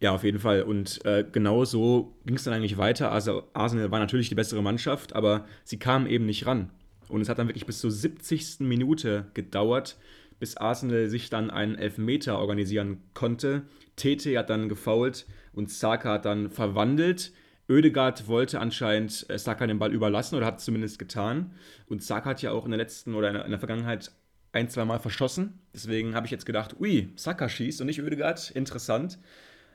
Ja, 0.01 0.13
auf 0.13 0.25
jeden 0.25 0.41
Fall. 0.41 0.63
Und 0.63 1.05
äh, 1.05 1.25
genau 1.31 1.65
so 1.65 2.17
ging 2.27 2.37
es 2.37 2.45
dann 2.45 2.55
eigentlich 2.55 2.77
weiter. 2.77 3.13
Also 3.13 3.45
Arsenal 3.53 3.91
war 3.91 4.01
natürlich 4.01 4.29
die 4.29 4.35
bessere 4.35 4.63
Mannschaft, 4.63 5.15
aber 5.15 5.47
sie 5.65 5.79
kamen 5.79 6.07
eben 6.07 6.27
nicht 6.27 6.47
ran. 6.47 6.71
Und 7.09 7.21
es 7.21 7.29
hat 7.29 7.39
dann 7.39 7.47
wirklich 7.47 7.67
bis 7.67 7.81
zur 7.81 7.91
70. 7.91 8.61
Minute 8.61 9.27
gedauert, 9.35 9.97
bis 10.41 10.57
Arsenal 10.57 11.09
sich 11.09 11.31
dann 11.31 11.51
einen 11.51 11.77
Elfmeter 11.77 12.39
organisieren 12.39 12.99
konnte. 13.15 13.63
Tete 13.95 14.37
hat 14.39 14.51
dann 14.51 14.69
gefoult 14.69 15.27
und 15.53 15.71
Saka 15.71 16.15
hat 16.15 16.25
dann 16.25 16.51
verwandelt. 16.51 17.33
Oedegaard 17.69 18.29
wollte 18.29 18.61
anscheinend 18.61 19.27
äh, 19.29 19.39
Saka 19.39 19.67
den 19.67 19.79
Ball 19.79 19.93
überlassen 19.93 20.37
oder 20.37 20.47
hat 20.47 20.59
es 20.59 20.65
zumindest 20.65 20.99
getan. 20.99 21.53
Und 21.87 22.03
Saka 22.03 22.31
hat 22.31 22.43
ja 22.43 22.53
auch 22.53 22.65
in 22.65 22.71
der 22.71 22.79
letzten 22.79 23.15
oder 23.15 23.45
in 23.45 23.51
der 23.51 23.59
Vergangenheit 23.59 24.11
ein, 24.53 24.69
zwei 24.69 24.85
Mal 24.85 24.99
verschossen. 24.99 25.61
Deswegen 25.75 26.15
habe 26.15 26.27
ich 26.27 26.33
jetzt 26.33 26.47
gedacht, 26.47 26.77
ui, 26.79 27.11
Saka 27.17 27.49
schießt 27.49 27.81
und 27.81 27.87
nicht 27.87 28.03
Oedegaard. 28.03 28.51
Interessant. 28.51 29.19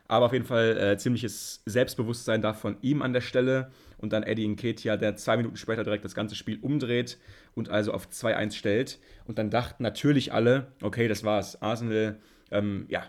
Aber 0.07 0.27
auf 0.27 0.33
jeden 0.33 0.45
Fall 0.45 0.77
äh, 0.77 0.97
ziemliches 0.97 1.61
Selbstbewusstsein 1.65 2.41
da 2.41 2.53
von 2.53 2.77
ihm 2.81 3.01
an 3.01 3.13
der 3.13 3.21
Stelle. 3.21 3.71
Und 3.97 4.13
dann 4.13 4.23
Eddie 4.23 4.47
Nketiah, 4.47 4.95
der 4.95 5.15
zwei 5.15 5.37
Minuten 5.37 5.57
später 5.57 5.83
direkt 5.83 6.05
das 6.05 6.15
ganze 6.15 6.35
Spiel 6.35 6.59
umdreht 6.61 7.17
und 7.55 7.69
also 7.69 7.91
auf 7.93 8.07
2-1 8.07 8.53
stellt. 8.53 8.99
Und 9.25 9.37
dann 9.37 9.49
dachten 9.49 9.83
natürlich 9.83 10.31
alle, 10.31 10.67
okay, 10.81 11.07
das 11.07 11.23
war's. 11.23 11.61
Arsenal, 11.61 12.19
ähm, 12.51 12.85
ja, 12.89 13.03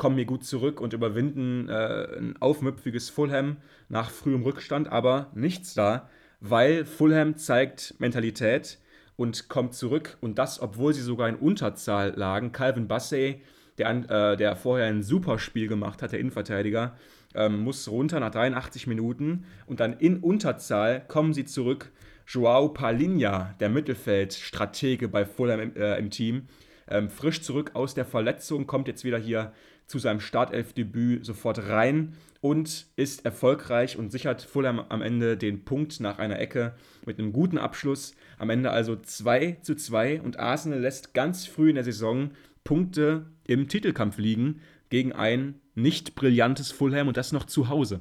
kommen 0.00 0.16
hier 0.16 0.24
gut 0.24 0.44
zurück 0.44 0.80
und 0.80 0.94
überwinden 0.94 1.68
äh, 1.68 2.08
ein 2.18 2.34
aufmüpfiges 2.40 3.10
Fulham 3.10 3.58
nach 3.90 4.10
frühem 4.10 4.42
Rückstand. 4.42 4.88
Aber 4.90 5.30
nichts 5.34 5.74
da, 5.74 6.08
weil 6.40 6.86
Fulham 6.86 7.36
zeigt 7.36 7.94
Mentalität 7.98 8.78
und 9.16 9.50
kommt 9.50 9.74
zurück. 9.74 10.16
Und 10.22 10.38
das, 10.38 10.60
obwohl 10.60 10.94
sie 10.94 11.02
sogar 11.02 11.28
in 11.28 11.36
Unterzahl 11.36 12.14
lagen. 12.16 12.50
Calvin 12.50 12.88
Bassey 12.88 13.42
der, 13.76 13.90
äh, 13.90 14.36
der 14.38 14.56
vorher 14.56 14.86
ein 14.86 15.02
super 15.02 15.38
Spiel 15.38 15.68
gemacht 15.68 16.00
hat, 16.00 16.12
der 16.12 16.20
Innenverteidiger, 16.20 16.96
ähm, 17.34 17.60
muss 17.60 17.86
runter 17.86 18.20
nach 18.20 18.30
83 18.30 18.86
Minuten 18.86 19.44
und 19.66 19.80
dann 19.80 19.98
in 19.98 20.20
Unterzahl 20.20 21.04
kommen 21.06 21.34
sie 21.34 21.44
zurück. 21.44 21.90
Joao 22.26 22.70
Palinha, 22.70 23.54
der 23.60 23.68
Mittelfeldstratege 23.68 25.08
bei 25.08 25.26
Fulham 25.26 25.60
im, 25.60 25.76
äh, 25.76 25.98
im 25.98 26.08
Team, 26.08 26.48
ähm, 26.88 27.08
frisch 27.08 27.42
zurück 27.42 27.72
aus 27.74 27.94
der 27.94 28.04
Verletzung, 28.04 28.66
kommt 28.66 28.88
jetzt 28.88 29.04
wieder 29.04 29.18
hier 29.18 29.52
zu 29.90 29.98
seinem 29.98 30.20
Startelfdebüt 30.20 31.26
sofort 31.26 31.68
rein 31.68 32.14
und 32.40 32.86
ist 32.94 33.24
erfolgreich 33.24 33.98
und 33.98 34.12
sichert 34.12 34.40
Fulham 34.40 34.78
am 34.78 35.02
Ende 35.02 35.36
den 35.36 35.64
Punkt 35.64 35.98
nach 35.98 36.20
einer 36.20 36.38
Ecke 36.38 36.76
mit 37.04 37.18
einem 37.18 37.32
guten 37.32 37.58
Abschluss. 37.58 38.14
Am 38.38 38.50
Ende 38.50 38.70
also 38.70 38.94
2 38.94 39.58
zu 39.62 39.74
2 39.74 40.20
und 40.20 40.38
Arsenal 40.38 40.78
lässt 40.78 41.12
ganz 41.12 41.46
früh 41.46 41.70
in 41.70 41.74
der 41.74 41.82
Saison 41.82 42.30
Punkte 42.62 43.26
im 43.48 43.66
Titelkampf 43.66 44.18
liegen 44.18 44.60
gegen 44.90 45.12
ein 45.12 45.56
nicht 45.74 46.14
brillantes 46.14 46.70
Fulham 46.70 47.08
und 47.08 47.16
das 47.16 47.32
noch 47.32 47.44
zu 47.44 47.68
Hause. 47.68 48.00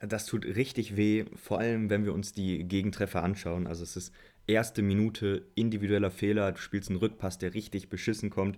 Das 0.00 0.24
tut 0.24 0.46
richtig 0.46 0.96
weh, 0.96 1.26
vor 1.34 1.58
allem 1.58 1.90
wenn 1.90 2.06
wir 2.06 2.14
uns 2.14 2.32
die 2.32 2.64
Gegentreffer 2.64 3.22
anschauen. 3.22 3.66
Also 3.66 3.82
es 3.82 3.94
ist 3.94 4.14
erste 4.46 4.80
Minute 4.80 5.46
individueller 5.54 6.10
Fehler, 6.10 6.52
du 6.52 6.58
spielst 6.58 6.88
einen 6.88 6.98
Rückpass, 6.98 7.36
der 7.36 7.52
richtig 7.52 7.90
beschissen 7.90 8.30
kommt. 8.30 8.56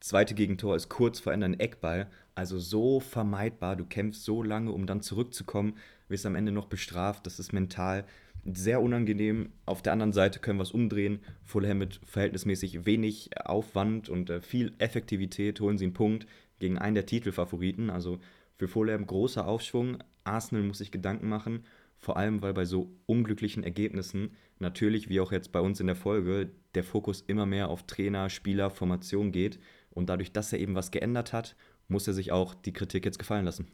Zweite 0.00 0.34
Gegentor 0.34 0.76
ist 0.76 0.88
kurz 0.88 1.18
vor 1.18 1.32
Ende 1.32 1.46
ein 1.46 1.58
Eckball, 1.58 2.08
also 2.34 2.58
so 2.58 3.00
vermeidbar. 3.00 3.74
Du 3.74 3.84
kämpfst 3.84 4.24
so 4.24 4.42
lange, 4.42 4.70
um 4.70 4.86
dann 4.86 5.02
zurückzukommen, 5.02 5.74
wirst 6.08 6.24
am 6.24 6.36
Ende 6.36 6.52
noch 6.52 6.66
bestraft. 6.66 7.26
Das 7.26 7.40
ist 7.40 7.52
mental 7.52 8.04
sehr 8.44 8.80
unangenehm. 8.80 9.50
Auf 9.66 9.82
der 9.82 9.92
anderen 9.92 10.12
Seite 10.12 10.38
können 10.38 10.58
wir 10.58 10.62
es 10.62 10.70
umdrehen. 10.70 11.20
Fulham 11.44 11.78
mit 11.78 12.00
verhältnismäßig 12.04 12.86
wenig 12.86 13.30
Aufwand 13.44 14.08
und 14.08 14.30
äh, 14.30 14.40
viel 14.40 14.72
Effektivität 14.78 15.60
holen 15.60 15.78
sie 15.78 15.86
einen 15.86 15.94
Punkt 15.94 16.26
gegen 16.58 16.78
einen 16.78 16.94
der 16.94 17.06
Titelfavoriten. 17.06 17.90
Also 17.90 18.20
für 18.56 18.68
Fulham 18.68 19.06
großer 19.06 19.46
Aufschwung. 19.46 19.98
Arsenal 20.24 20.64
muss 20.64 20.78
sich 20.78 20.90
Gedanken 20.90 21.28
machen, 21.28 21.64
vor 21.98 22.16
allem 22.16 22.42
weil 22.42 22.52
bei 22.54 22.64
so 22.64 22.92
unglücklichen 23.06 23.64
Ergebnissen 23.64 24.32
natürlich, 24.58 25.08
wie 25.08 25.20
auch 25.20 25.32
jetzt 25.32 25.52
bei 25.52 25.60
uns 25.60 25.80
in 25.80 25.86
der 25.86 25.96
Folge, 25.96 26.50
der 26.74 26.84
Fokus 26.84 27.22
immer 27.26 27.46
mehr 27.46 27.68
auf 27.68 27.84
Trainer, 27.86 28.28
Spieler, 28.28 28.70
Formation 28.70 29.32
geht. 29.32 29.58
Und 29.90 30.08
dadurch, 30.08 30.32
dass 30.32 30.52
er 30.52 30.60
eben 30.60 30.74
was 30.74 30.90
geändert 30.90 31.32
hat, 31.32 31.56
muss 31.88 32.06
er 32.06 32.14
sich 32.14 32.32
auch 32.32 32.54
die 32.54 32.72
Kritik 32.72 33.04
jetzt 33.04 33.18
gefallen 33.18 33.44
lassen. 33.44 33.66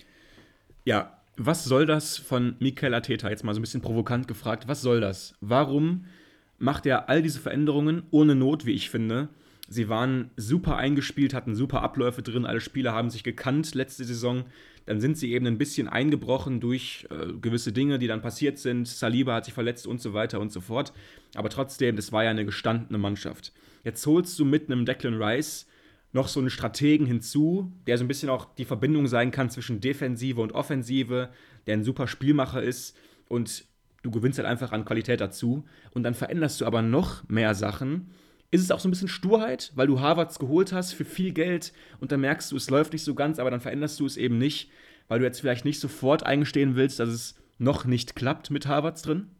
Ja, 0.85 1.18
was 1.37 1.64
soll 1.64 1.87
das 1.87 2.16
von 2.16 2.56
Mikel 2.61 2.94
Arteta? 2.94 3.28
Jetzt 3.28 3.44
mal 3.44 3.54
so 3.54 3.61
ein 3.61 3.62
bisschen 3.62 3.80
provokant 3.80 4.28
gefragt. 4.28 4.68
Was 4.68 4.83
soll 4.83 5.00
das? 5.00 5.35
Warum 5.40 6.04
macht 6.59 6.87
er 6.87 7.09
all 7.09 7.23
diese 7.23 7.40
Veränderungen 7.40 8.04
ohne 8.11 8.35
Not, 8.35 8.66
wie 8.66 8.73
ich 8.73 8.90
finde? 8.90 9.28
Sie 9.68 9.88
waren 9.88 10.30
super 10.37 10.76
eingespielt, 10.76 11.33
hatten 11.33 11.54
super 11.54 11.83
Abläufe 11.83 12.23
drin, 12.23 12.44
alle 12.44 12.61
Spieler 12.61 12.92
haben 12.92 13.09
sich 13.09 13.25
gekannt 13.25 13.75
letzte 13.75 14.04
Saison. 14.04 14.44
Dann 14.85 15.00
sind 15.00 15.16
sie 15.16 15.33
eben 15.33 15.47
ein 15.47 15.56
bisschen 15.56 15.88
eingebrochen 15.88 16.61
durch 16.61 17.09
äh, 17.11 17.33
gewisse 17.40 17.73
Dinge, 17.73 17.99
die 17.99 18.06
dann 18.06 18.21
passiert 18.21 18.59
sind. 18.59 18.87
Saliba 18.87 19.35
hat 19.35 19.47
sich 19.47 19.54
verletzt 19.54 19.87
und 19.87 20.02
so 20.02 20.12
weiter 20.12 20.38
und 20.40 20.52
so 20.52 20.61
fort. 20.61 20.92
Aber 21.35 21.49
trotzdem, 21.49 21.97
das 21.97 22.12
war 22.12 22.25
ja 22.25 22.30
eine 22.30 22.44
gestandene 22.44 22.99
Mannschaft. 22.99 23.52
Jetzt 23.83 24.06
holst 24.06 24.38
du 24.38 24.44
mit 24.44 24.71
einem 24.71 24.85
Declan 24.85 25.21
Rice 25.21 25.66
noch 26.14 26.28
so 26.28 26.40
einen 26.40 26.49
Strategen 26.49 27.06
hinzu, 27.06 27.73
der 27.87 27.99
so 27.99 28.04
ein 28.04 28.09
bisschen 28.09 28.30
auch 28.30 28.54
die 28.54 28.64
Verbindung 28.64 29.09
sein 29.09 29.33
kann 29.33 29.50
zwischen 29.50 29.80
Defensive 29.80 30.40
und 30.40 30.52
Offensive, 30.52 31.28
der 31.66 31.76
ein 31.76 31.85
super 31.85 32.06
Spielmacher 32.06 32.62
ist 32.62 32.97
und 33.28 33.64
du 34.02 34.11
gewinnst 34.11 34.38
halt 34.38 34.49
einfach 34.49 34.71
an 34.71 34.85
Qualität 34.85 35.21
dazu. 35.21 35.64
Und 35.92 36.04
dann 36.04 36.14
veränderst 36.14 36.61
du 36.61 36.66
aber 36.66 36.83
noch 36.83 37.28
mehr 37.28 37.54
Sachen. 37.54 38.11
Ist 38.52 38.62
es 38.62 38.71
auch 38.71 38.78
so 38.78 38.87
ein 38.87 38.92
bisschen 38.92 39.09
Sturheit, 39.09 39.73
weil 39.75 39.88
du 39.88 40.00
Harvards 40.00 40.38
geholt 40.38 40.73
hast 40.73 40.92
für 40.92 41.04
viel 41.04 41.33
Geld 41.33 41.73
und 41.99 42.12
dann 42.12 42.21
merkst 42.21 42.52
du, 42.52 42.56
es 42.56 42.71
läuft 42.71 42.92
nicht 42.92 43.02
so 43.02 43.14
ganz, 43.14 43.40
aber 43.40 43.50
dann 43.50 43.61
veränderst 43.61 43.99
du 43.99 44.06
es 44.06 44.16
eben 44.16 44.38
nicht, 44.38 44.71
weil 45.09 45.18
du 45.18 45.25
jetzt 45.25 45.40
vielleicht 45.40 45.64
nicht 45.64 45.80
sofort 45.80 46.25
eingestehen 46.25 46.76
willst, 46.76 47.00
dass 47.00 47.09
es 47.09 47.35
noch 47.59 47.87
nicht 47.87 48.14
klappt 48.14 48.52
mit 48.52 48.68
Harvards 48.68 49.02
drin? 49.02 49.30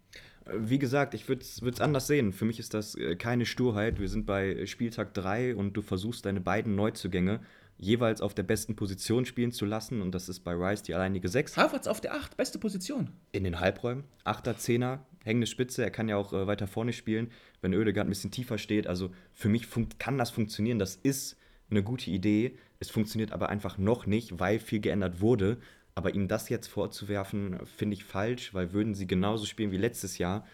Wie 0.53 0.79
gesagt, 0.79 1.15
ich 1.15 1.29
würde 1.29 1.43
es 1.43 1.81
anders 1.81 2.07
sehen. 2.07 2.33
Für 2.33 2.45
mich 2.45 2.59
ist 2.59 2.75
das 2.75 2.95
äh, 2.97 3.17
keine 3.17 3.47
Sturheit. 3.47 3.99
Wir 3.99 4.09
sind 4.09 4.27
bei 4.27 4.67
Spieltag 4.67 5.15
3 5.15 5.57
und 5.57 5.73
du 5.73 5.83
versuchst 5.83 6.27
deine 6.27 6.41
beiden 6.41 6.75
Neuzugänge 6.75 7.41
jeweils 7.79 8.21
auf 8.21 8.35
der 8.35 8.43
besten 8.43 8.77
Position 8.77 9.25
spielen 9.25 9.53
zu 9.53 9.65
lassen. 9.65 10.03
Und 10.03 10.15
das 10.15 10.29
ist 10.29 10.41
bei 10.41 10.53
Rice 10.53 10.83
die 10.83 10.95
alleinige 10.95 11.29
6. 11.29 11.57
Havertz 11.57 11.87
auf 11.87 12.01
der 12.01 12.15
8, 12.15 12.37
beste 12.37 12.59
Position. 12.59 13.11
In 13.33 13.45
den 13.45 13.61
Halbräumen. 13.61 14.05
8er, 14.25 14.55
10er, 14.55 14.99
hängende 15.25 15.47
Spitze. 15.47 15.83
Er 15.83 15.91
kann 15.91 16.09
ja 16.09 16.17
auch 16.17 16.33
äh, 16.33 16.47
weiter 16.47 16.67
vorne 16.67 16.93
spielen, 16.93 17.31
wenn 17.63 17.75
Oedegaard 17.75 18.07
ein 18.07 18.11
bisschen 18.11 18.31
tiefer 18.31 18.59
steht. 18.59 18.87
Also 18.87 19.11
für 19.33 19.49
mich 19.49 19.67
kann 19.99 20.19
das 20.19 20.31
funktionieren. 20.31 20.79
Das 20.79 20.97
ist 20.97 21.37
eine 21.71 21.83
gute 21.83 22.11
Idee. 22.11 22.59
Es 22.81 22.91
funktioniert 22.91 23.33
aber 23.33 23.49
einfach 23.49 23.79
noch 23.79 24.07
nicht, 24.07 24.39
weil 24.39 24.59
viel 24.59 24.81
geändert 24.81 25.21
wurde. 25.21 25.59
Aber 25.95 26.15
ihm 26.15 26.29
das 26.29 26.49
jetzt 26.49 26.67
vorzuwerfen, 26.67 27.59
finde 27.65 27.95
ich 27.95 28.05
falsch, 28.05 28.53
weil 28.53 28.73
würden 28.73 28.95
sie 28.95 29.07
genauso 29.07 29.47
spielen 29.47 29.71
wie 29.71 29.77
letztes 29.77 30.19
Jahr, 30.19 30.45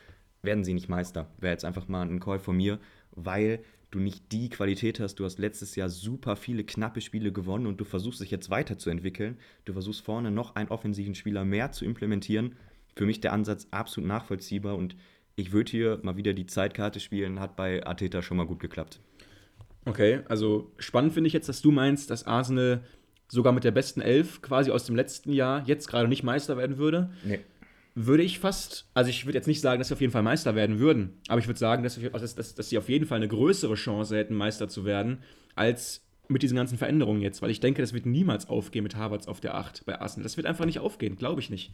werden 0.42 0.64
sie 0.64 0.74
nicht 0.74 0.88
Meister. 0.88 1.30
Wäre 1.38 1.52
jetzt 1.52 1.64
einfach 1.64 1.88
mal 1.88 2.02
ein 2.02 2.20
Call 2.20 2.38
von 2.38 2.56
mir, 2.56 2.78
weil 3.12 3.62
du 3.90 3.98
nicht 3.98 4.32
die 4.32 4.48
Qualität 4.48 5.00
hast. 5.00 5.16
Du 5.16 5.24
hast 5.24 5.38
letztes 5.38 5.76
Jahr 5.76 5.88
super 5.88 6.36
viele 6.36 6.64
knappe 6.64 7.00
Spiele 7.00 7.32
gewonnen 7.32 7.66
und 7.66 7.80
du 7.80 7.84
versuchst 7.84 8.20
dich 8.20 8.30
jetzt 8.30 8.50
weiterzuentwickeln. 8.50 9.38
Du 9.64 9.72
versuchst 9.72 10.04
vorne 10.04 10.30
noch 10.30 10.54
einen 10.54 10.68
offensiven 10.68 11.14
Spieler 11.14 11.44
mehr 11.44 11.72
zu 11.72 11.84
implementieren. 11.84 12.56
Für 12.94 13.06
mich 13.06 13.20
der 13.20 13.32
Ansatz 13.32 13.66
absolut 13.70 14.08
nachvollziehbar 14.08 14.76
und 14.76 14.96
ich 15.36 15.52
würde 15.52 15.70
hier 15.70 16.00
mal 16.02 16.16
wieder 16.16 16.34
die 16.34 16.46
Zeitkarte 16.46 17.00
spielen, 17.00 17.40
hat 17.40 17.56
bei 17.56 17.84
Arteta 17.86 18.20
schon 18.20 18.36
mal 18.36 18.46
gut 18.46 18.60
geklappt. 18.60 19.00
Okay, 19.86 20.20
also 20.28 20.70
spannend 20.78 21.14
finde 21.14 21.28
ich 21.28 21.32
jetzt, 21.32 21.48
dass 21.48 21.62
du 21.62 21.70
meinst, 21.70 22.10
dass 22.10 22.26
Arsenal 22.26 22.84
sogar 23.30 23.52
mit 23.52 23.64
der 23.64 23.70
besten 23.70 24.00
Elf 24.00 24.42
quasi 24.42 24.70
aus 24.70 24.84
dem 24.84 24.96
letzten 24.96 25.32
Jahr 25.32 25.62
jetzt 25.66 25.88
gerade 25.88 26.08
nicht 26.08 26.22
Meister 26.22 26.56
werden 26.56 26.78
würde. 26.78 27.10
Nee. 27.24 27.40
Würde 27.94 28.22
ich 28.22 28.38
fast, 28.38 28.88
also 28.94 29.10
ich 29.10 29.26
würde 29.26 29.36
jetzt 29.36 29.48
nicht 29.48 29.60
sagen, 29.60 29.80
dass 29.80 29.88
sie 29.88 29.94
auf 29.94 30.00
jeden 30.00 30.12
Fall 30.12 30.22
Meister 30.22 30.54
werden 30.54 30.78
würden, 30.78 31.18
aber 31.28 31.40
ich 31.40 31.48
würde 31.48 31.58
sagen, 31.58 31.82
dass, 31.82 31.98
dass, 32.00 32.34
dass, 32.34 32.54
dass 32.54 32.68
sie 32.68 32.78
auf 32.78 32.88
jeden 32.88 33.06
Fall 33.06 33.16
eine 33.16 33.28
größere 33.28 33.74
Chance 33.74 34.16
hätten, 34.16 34.34
Meister 34.34 34.68
zu 34.68 34.84
werden, 34.84 35.18
als 35.56 36.02
mit 36.28 36.42
diesen 36.42 36.56
ganzen 36.56 36.78
Veränderungen 36.78 37.20
jetzt, 37.20 37.42
weil 37.42 37.50
ich 37.50 37.58
denke, 37.58 37.82
das 37.82 37.92
wird 37.92 38.06
niemals 38.06 38.48
aufgehen 38.48 38.84
mit 38.84 38.94
Harvards 38.94 39.26
auf 39.26 39.40
der 39.40 39.56
8 39.56 39.84
bei 39.84 40.00
Arsenal. 40.00 40.22
Das 40.22 40.36
wird 40.36 40.46
einfach 40.46 40.64
nicht 40.64 40.78
aufgehen, 40.78 41.16
glaube 41.16 41.40
ich 41.40 41.50
nicht. 41.50 41.72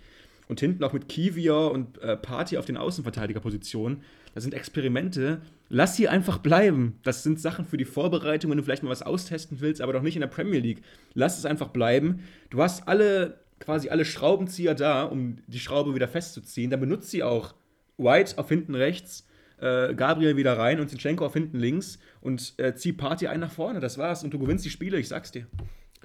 Und 0.49 0.61
hinten 0.61 0.85
auch 0.85 0.93
mit 0.93 1.09
Kivior 1.09 1.73
und 1.73 1.99
äh, 1.99 2.17
Party 2.17 2.57
auf 2.57 2.67
den 2.67 2.77
Außenverteidigerpositionen. 2.77 4.03
Das 4.35 4.45
sind 4.45 4.55
Experimente. 4.55 5.41
Lass 5.69 5.97
sie 5.97 6.09
einfach 6.09 6.39
bleiben. 6.39 6.99
Das 7.03 7.23
sind 7.23 7.41
Sachen 7.41 7.65
für 7.65 7.77
die 7.77 7.85
Vorbereitung, 7.85 8.51
wenn 8.51 8.59
du 8.59 8.65
vielleicht 8.65 8.83
mal 8.83 8.91
was 8.91 9.03
austesten 9.03 9.61
willst, 9.61 9.81
aber 9.81 9.93
doch 9.93 10.03
nicht 10.03 10.15
in 10.15 10.21
der 10.21 10.29
Premier 10.29 10.61
League. 10.61 10.83
Lass 11.15 11.39
es 11.39 11.47
einfach 11.47 11.69
bleiben. 11.69 12.21
Du 12.51 12.63
hast 12.63 12.87
alle, 12.87 13.41
quasi 13.59 13.89
alle 13.89 14.05
Schraubenzieher 14.05 14.75
da, 14.75 15.05
um 15.05 15.39
die 15.47 15.59
Schraube 15.59 15.95
wieder 15.95 16.07
festzuziehen. 16.07 16.71
Dann 16.71 16.81
benutzt 16.81 17.11
sie 17.11 17.23
auch 17.23 17.55
White 17.99 18.39
auf 18.39 18.49
hinten 18.49 18.75
rechts, 18.75 19.27
äh, 19.59 19.95
Gabriel 19.95 20.37
wieder 20.37 20.59
rein 20.59 20.81
und 20.81 20.89
Zinchenko 20.91 21.25
auf 21.25 21.33
hinten 21.33 21.59
links 21.59 21.99
und 22.21 22.55
äh, 22.59 22.75
zieh 22.75 22.93
Party 22.93 23.27
ein 23.27 23.41
nach 23.41 23.53
vorne. 23.53 23.81
Das 23.81 23.99
war's. 23.99 24.23
Und 24.23 24.35
du 24.35 24.39
gewinnst 24.39 24.65
die 24.65 24.71
Spiele, 24.71 24.99
ich 24.99 25.09
sag's 25.09 25.33
dir. 25.33 25.47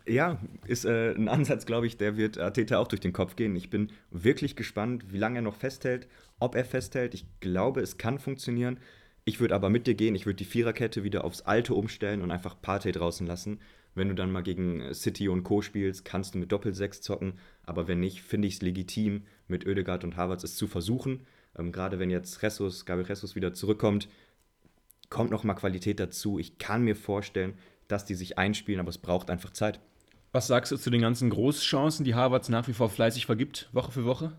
Ja, 0.08 0.39
ist 0.65 0.86
äh, 0.86 1.13
ein 1.13 1.27
Ansatz, 1.27 1.65
glaube 1.65 1.88
ich, 1.88 1.98
der 1.98 2.17
wird 2.17 2.38
Arteta 2.38 2.79
auch 2.79 2.88
durch 2.88 3.01
den 3.01 3.13
Kopf 3.13 3.36
gehen. 3.36 3.55
Ich 3.55 3.70
bin 3.70 3.91
wirklich 4.10 4.55
gespannt, 4.55 5.13
wie 5.13 5.17
lange 5.17 5.39
er 5.39 5.43
noch 5.43 5.55
festhält, 5.55 6.08
ob 6.39 6.55
er 6.55 6.65
festhält. 6.65 7.13
Ich 7.13 7.25
glaube, 7.39 7.81
es 7.81 7.98
kann 7.98 8.17
funktionieren. 8.17 8.79
Ich 9.25 9.39
würde 9.39 9.53
aber 9.53 9.70
mit 9.70 9.86
dir 9.86 9.93
gehen. 9.93 10.15
Ich 10.15 10.25
würde 10.25 10.38
die 10.38 10.46
Viererkette 10.46 11.03
wieder 11.03 11.24
aufs 11.24 11.41
Alte 11.41 11.75
umstellen 11.75 12.22
und 12.22 12.31
einfach 12.31 12.60
Partey 12.60 12.91
draußen 12.91 13.27
lassen. 13.27 13.60
Wenn 13.93 14.08
du 14.08 14.15
dann 14.15 14.31
mal 14.31 14.41
gegen 14.41 14.93
City 14.93 15.27
und 15.27 15.43
Co. 15.43 15.62
spielst, 15.62 16.05
kannst 16.05 16.34
du 16.34 16.39
mit 16.39 16.51
Doppel-6 16.51 17.01
zocken. 17.01 17.34
Aber 17.63 17.88
wenn 17.88 18.00
nicht, 18.00 18.22
finde 18.24 18.48
ich 18.48 18.55
es 18.55 18.62
legitim, 18.62 19.24
mit 19.48 19.67
Oedegaard 19.67 20.03
und 20.03 20.17
Havertz 20.17 20.43
es 20.43 20.55
zu 20.55 20.67
versuchen. 20.67 21.27
Ähm, 21.58 21.72
Gerade 21.72 22.00
wenn 22.00 22.10
jetzt 22.10 22.41
Jesus, 22.41 22.86
Gabriel 22.86 23.08
Jesus 23.08 23.36
wieder 23.36 23.53
zurückkommt, 23.53 24.08
kommt 25.10 25.29
noch 25.29 25.43
mal 25.43 25.53
Qualität 25.53 26.00
dazu. 26.00 26.39
Ich 26.39 26.58
kann 26.58 26.84
mir 26.84 26.96
vorstellen, 26.96 27.53
dass 27.88 28.05
die 28.05 28.15
sich 28.15 28.38
einspielen, 28.38 28.79
aber 28.79 28.89
es 28.89 28.98
braucht 28.98 29.29
einfach 29.29 29.51
Zeit. 29.51 29.79
Was 30.31 30.47
sagst 30.47 30.71
du 30.71 30.77
zu 30.77 30.89
den 30.89 31.01
ganzen 31.01 31.29
Großchancen, 31.29 32.05
die 32.05 32.15
Harvards 32.15 32.47
nach 32.50 32.67
wie 32.67 32.73
vor 32.73 32.89
fleißig 32.89 33.25
vergibt, 33.25 33.69
Woche 33.73 33.91
für 33.91 34.05
Woche? 34.05 34.31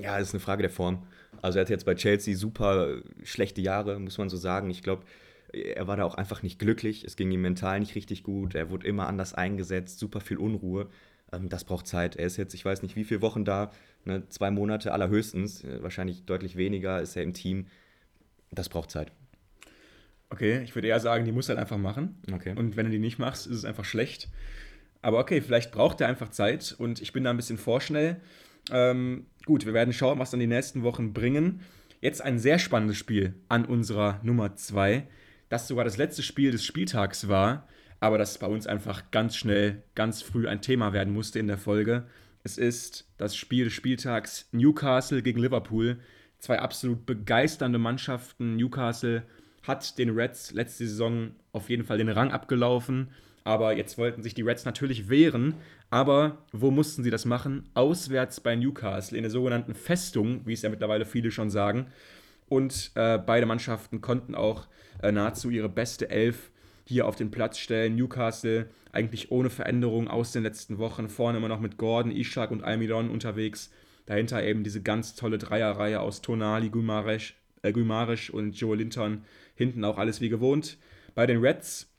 Ja, 0.00 0.18
das 0.18 0.28
ist 0.28 0.34
eine 0.34 0.40
Frage 0.40 0.62
der 0.62 0.70
Form. 0.70 1.06
Also 1.42 1.58
er 1.58 1.62
hat 1.62 1.70
jetzt 1.70 1.84
bei 1.84 1.94
Chelsea 1.94 2.34
super 2.36 3.02
schlechte 3.22 3.60
Jahre, 3.60 3.98
muss 3.98 4.16
man 4.16 4.30
so 4.30 4.38
sagen. 4.38 4.70
Ich 4.70 4.82
glaube, 4.82 5.04
er 5.52 5.86
war 5.86 5.96
da 5.96 6.04
auch 6.04 6.14
einfach 6.14 6.42
nicht 6.42 6.58
glücklich. 6.58 7.04
Es 7.04 7.16
ging 7.16 7.30
ihm 7.30 7.42
mental 7.42 7.80
nicht 7.80 7.94
richtig 7.94 8.22
gut. 8.22 8.54
Er 8.54 8.70
wurde 8.70 8.86
immer 8.86 9.08
anders 9.08 9.34
eingesetzt, 9.34 9.98
super 9.98 10.20
viel 10.20 10.38
Unruhe. 10.38 10.88
Ähm, 11.32 11.50
das 11.50 11.64
braucht 11.64 11.86
Zeit. 11.86 12.16
Er 12.16 12.26
ist 12.26 12.38
jetzt, 12.38 12.54
ich 12.54 12.64
weiß 12.64 12.82
nicht, 12.82 12.96
wie 12.96 13.04
viele 13.04 13.20
Wochen 13.20 13.44
da, 13.44 13.72
ne, 14.06 14.26
zwei 14.28 14.50
Monate 14.50 14.92
allerhöchstens, 14.92 15.64
wahrscheinlich 15.80 16.24
deutlich 16.24 16.56
weniger 16.56 17.00
ist 17.00 17.16
er 17.16 17.22
im 17.22 17.34
Team. 17.34 17.66
Das 18.50 18.68
braucht 18.68 18.90
Zeit. 18.90 19.12
Okay, 20.30 20.62
ich 20.62 20.74
würde 20.74 20.88
eher 20.88 21.00
sagen, 21.00 21.24
die 21.24 21.32
muss 21.32 21.48
er 21.48 21.56
halt 21.56 21.64
einfach 21.64 21.78
machen. 21.78 22.22
Okay. 22.32 22.54
Und 22.56 22.76
wenn 22.76 22.86
du 22.86 22.92
die 22.92 22.98
nicht 22.98 23.18
machst, 23.18 23.46
ist 23.46 23.56
es 23.56 23.64
einfach 23.64 23.84
schlecht. 23.84 24.28
Aber 25.02 25.18
okay, 25.18 25.40
vielleicht 25.40 25.72
braucht 25.72 26.00
er 26.00 26.08
einfach 26.08 26.28
Zeit 26.28 26.74
und 26.78 27.00
ich 27.00 27.12
bin 27.12 27.24
da 27.24 27.30
ein 27.30 27.36
bisschen 27.36 27.58
vorschnell. 27.58 28.20
Ähm, 28.70 29.26
gut, 29.46 29.64
wir 29.64 29.74
werden 29.74 29.92
schauen, 29.92 30.18
was 30.18 30.30
dann 30.30 30.40
die 30.40 30.46
nächsten 30.46 30.82
Wochen 30.82 31.12
bringen. 31.12 31.60
Jetzt 32.00 32.22
ein 32.22 32.38
sehr 32.38 32.58
spannendes 32.58 32.96
Spiel 32.96 33.34
an 33.48 33.64
unserer 33.64 34.20
Nummer 34.22 34.56
2, 34.56 35.06
das 35.48 35.68
sogar 35.68 35.84
das 35.84 35.96
letzte 35.96 36.22
Spiel 36.22 36.50
des 36.50 36.64
Spieltags 36.64 37.28
war, 37.28 37.66
aber 37.98 38.16
das 38.16 38.38
bei 38.38 38.46
uns 38.46 38.66
einfach 38.66 39.10
ganz 39.10 39.36
schnell, 39.36 39.82
ganz 39.94 40.22
früh 40.22 40.48
ein 40.48 40.62
Thema 40.62 40.92
werden 40.92 41.12
musste 41.12 41.38
in 41.38 41.46
der 41.46 41.58
Folge. 41.58 42.06
Es 42.42 42.56
ist 42.56 43.06
das 43.18 43.36
Spiel 43.36 43.64
des 43.64 43.74
Spieltags 43.74 44.48
Newcastle 44.52 45.22
gegen 45.22 45.40
Liverpool. 45.40 45.98
Zwei 46.38 46.58
absolut 46.58 47.04
begeisternde 47.04 47.78
Mannschaften. 47.78 48.56
Newcastle 48.56 49.24
hat 49.62 49.98
den 49.98 50.10
Reds 50.10 50.52
letzte 50.52 50.86
Saison 50.86 51.32
auf 51.52 51.68
jeden 51.68 51.84
Fall 51.84 51.98
den 51.98 52.08
Rang 52.08 52.30
abgelaufen. 52.32 53.10
Aber 53.44 53.76
jetzt 53.76 53.98
wollten 53.98 54.22
sich 54.22 54.34
die 54.34 54.42
Reds 54.42 54.64
natürlich 54.64 55.08
wehren. 55.08 55.54
Aber 55.88 56.38
wo 56.52 56.70
mussten 56.70 57.02
sie 57.02 57.10
das 57.10 57.24
machen? 57.24 57.68
Auswärts 57.74 58.40
bei 58.40 58.54
Newcastle, 58.54 59.16
in 59.16 59.22
der 59.22 59.30
sogenannten 59.30 59.74
Festung, 59.74 60.42
wie 60.46 60.52
es 60.52 60.62
ja 60.62 60.70
mittlerweile 60.70 61.04
viele 61.04 61.30
schon 61.30 61.50
sagen. 61.50 61.86
Und 62.48 62.92
äh, 62.94 63.18
beide 63.18 63.46
Mannschaften 63.46 64.00
konnten 64.00 64.34
auch 64.34 64.66
äh, 65.02 65.12
nahezu 65.12 65.50
ihre 65.50 65.68
beste 65.68 66.10
Elf 66.10 66.50
hier 66.84 67.06
auf 67.06 67.16
den 67.16 67.30
Platz 67.30 67.58
stellen. 67.58 67.96
Newcastle 67.96 68.68
eigentlich 68.92 69.30
ohne 69.30 69.50
Veränderung 69.50 70.08
aus 70.08 70.32
den 70.32 70.42
letzten 70.42 70.78
Wochen. 70.78 71.08
Vorne 71.08 71.38
immer 71.38 71.48
noch 71.48 71.60
mit 71.60 71.76
Gordon, 71.76 72.10
Ishak 72.10 72.50
und 72.50 72.64
Almiron 72.64 73.10
unterwegs. 73.10 73.70
Dahinter 74.06 74.42
eben 74.42 74.64
diese 74.64 74.82
ganz 74.82 75.14
tolle 75.14 75.38
Dreierreihe 75.38 76.00
aus 76.00 76.20
Tonali, 76.20 76.68
Guimaraes, 76.70 77.34
äh, 77.62 78.30
und 78.32 78.52
Joe 78.52 78.76
Linton. 78.76 79.24
Hinten 79.54 79.84
auch 79.84 79.98
alles 79.98 80.20
wie 80.20 80.28
gewohnt. 80.28 80.78
Bei 81.14 81.26
den 81.26 81.38
Reds 81.38 81.89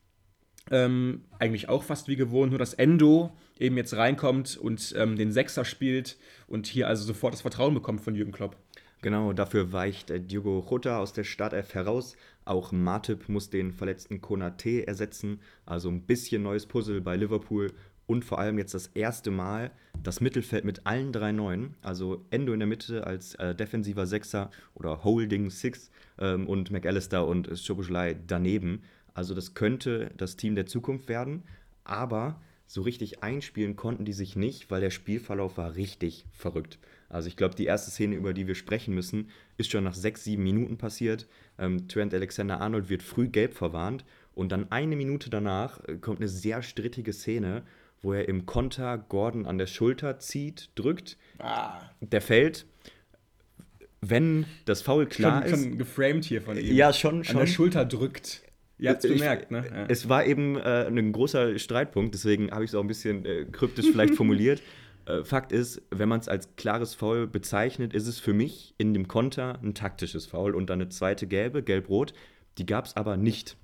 ähm, 0.71 1.21
eigentlich 1.37 1.69
auch 1.69 1.83
fast 1.83 2.07
wie 2.07 2.15
gewohnt, 2.15 2.51
nur 2.51 2.59
dass 2.59 2.73
Endo 2.73 3.31
eben 3.59 3.77
jetzt 3.77 3.95
reinkommt 3.95 4.57
und 4.57 4.93
ähm, 4.97 5.15
den 5.15 5.31
Sechser 5.31 5.65
spielt 5.65 6.17
und 6.47 6.65
hier 6.65 6.87
also 6.87 7.03
sofort 7.03 7.33
das 7.33 7.41
Vertrauen 7.41 7.73
bekommt 7.73 8.01
von 8.01 8.15
Jürgen 8.15 8.31
Klopp. 8.31 8.55
Genau, 9.01 9.33
dafür 9.33 9.73
weicht 9.73 10.11
äh, 10.11 10.19
Diogo 10.19 10.65
Jota 10.69 10.99
aus 10.99 11.13
der 11.13 11.23
Startelf 11.23 11.73
heraus. 11.73 12.15
Auch 12.45 12.71
Matip 12.71 13.29
muss 13.29 13.49
den 13.49 13.71
verletzten 13.71 14.21
Konate 14.21 14.87
ersetzen. 14.87 15.41
Also 15.65 15.89
ein 15.89 16.03
bisschen 16.03 16.43
neues 16.43 16.65
Puzzle 16.65 17.01
bei 17.01 17.15
Liverpool. 17.15 17.71
und 18.07 18.25
vor 18.25 18.39
allem 18.39 18.57
jetzt 18.57 18.73
das 18.73 18.87
erste 18.87 19.31
Mal 19.31 19.71
das 20.03 20.19
Mittelfeld 20.19 20.65
mit 20.65 20.85
allen 20.85 21.13
drei 21.13 21.31
Neuen, 21.31 21.75
also 21.81 22.25
Endo 22.29 22.51
in 22.51 22.59
der 22.59 22.67
Mitte 22.67 23.07
als 23.07 23.35
äh, 23.35 23.55
defensiver 23.55 24.05
Sechser 24.05 24.49
oder 24.73 25.03
Holding 25.03 25.49
Six 25.49 25.91
ähm, 26.19 26.47
und 26.47 26.71
McAllister 26.71 27.25
und 27.25 27.49
Schoboschlei 27.57 28.17
daneben. 28.27 28.83
Also 29.13 29.33
das 29.33 29.53
könnte 29.53 30.11
das 30.17 30.35
Team 30.35 30.55
der 30.55 30.65
Zukunft 30.65 31.09
werden, 31.09 31.43
aber 31.83 32.41
so 32.67 32.81
richtig 32.83 33.21
einspielen 33.21 33.75
konnten 33.75 34.05
die 34.05 34.13
sich 34.13 34.37
nicht, 34.37 34.71
weil 34.71 34.79
der 34.79 34.91
Spielverlauf 34.91 35.57
war 35.57 35.75
richtig 35.75 36.25
verrückt. 36.31 36.79
Also 37.09 37.27
ich 37.27 37.35
glaube, 37.35 37.55
die 37.55 37.65
erste 37.65 37.91
Szene, 37.91 38.15
über 38.15 38.33
die 38.33 38.47
wir 38.47 38.55
sprechen 38.55 38.95
müssen, 38.95 39.29
ist 39.57 39.69
schon 39.69 39.83
nach 39.83 39.93
sechs, 39.93 40.23
sieben 40.23 40.43
Minuten 40.43 40.77
passiert. 40.77 41.27
Ähm, 41.59 41.89
Trent 41.89 42.13
Alexander-Arnold 42.13 42.87
wird 42.89 43.03
früh 43.03 43.27
gelb 43.27 43.53
verwarnt 43.53 44.05
und 44.33 44.53
dann 44.53 44.71
eine 44.71 44.95
Minute 44.95 45.29
danach 45.29 45.83
äh, 45.87 45.97
kommt 45.97 46.19
eine 46.19 46.29
sehr 46.29 46.63
strittige 46.63 47.11
Szene, 47.11 47.63
wo 48.01 48.13
er 48.13 48.29
im 48.29 48.45
Konter 48.45 48.97
Gordon 48.97 49.45
an 49.45 49.57
der 49.57 49.67
Schulter 49.67 50.19
zieht, 50.19 50.69
drückt. 50.75 51.17
Ah. 51.39 51.81
Der 51.99 52.21
fällt. 52.21 52.65
Wenn 53.99 54.45
das 54.65 54.81
Foul 54.81 55.05
klar 55.05 55.41
schon, 55.41 55.53
ist. 55.53 55.63
Schon 55.63 55.77
geframed 55.77 56.25
hier 56.25 56.41
von 56.41 56.57
ihm. 56.57 56.73
Ja, 56.73 56.93
schon, 56.93 57.25
schon. 57.25 57.35
An 57.35 57.41
der 57.41 57.51
Schulter 57.51 57.85
drückt. 57.85 58.43
Ihr 58.81 58.89
habt 58.89 59.05
es 59.05 59.11
bemerkt, 59.11 59.51
ne? 59.51 59.63
Ja. 59.69 59.85
Es 59.89 60.09
war 60.09 60.25
eben 60.25 60.57
äh, 60.57 60.87
ein 60.87 61.11
großer 61.11 61.59
Streitpunkt, 61.59 62.15
deswegen 62.15 62.49
habe 62.49 62.63
ich 62.63 62.71
es 62.71 62.75
auch 62.75 62.81
ein 62.81 62.87
bisschen 62.87 63.25
äh, 63.25 63.45
kryptisch 63.45 63.85
vielleicht 63.91 64.15
formuliert. 64.17 64.61
Äh, 65.05 65.23
Fakt 65.23 65.51
ist, 65.51 65.83
wenn 65.91 66.09
man 66.09 66.19
es 66.19 66.27
als 66.27 66.55
klares 66.55 66.95
Foul 66.95 67.27
bezeichnet, 67.27 67.93
ist 67.93 68.07
es 68.07 68.19
für 68.19 68.33
mich 68.33 68.73
in 68.79 68.95
dem 68.95 69.07
Konter 69.07 69.59
ein 69.61 69.75
taktisches 69.75 70.25
Foul 70.25 70.55
und 70.55 70.69
dann 70.71 70.81
eine 70.81 70.89
zweite 70.89 71.27
gelbe, 71.27 71.61
gelb-rot. 71.61 72.13
Die 72.57 72.65
gab 72.65 72.85
es 72.85 72.95
aber 72.97 73.17
nicht. 73.17 73.55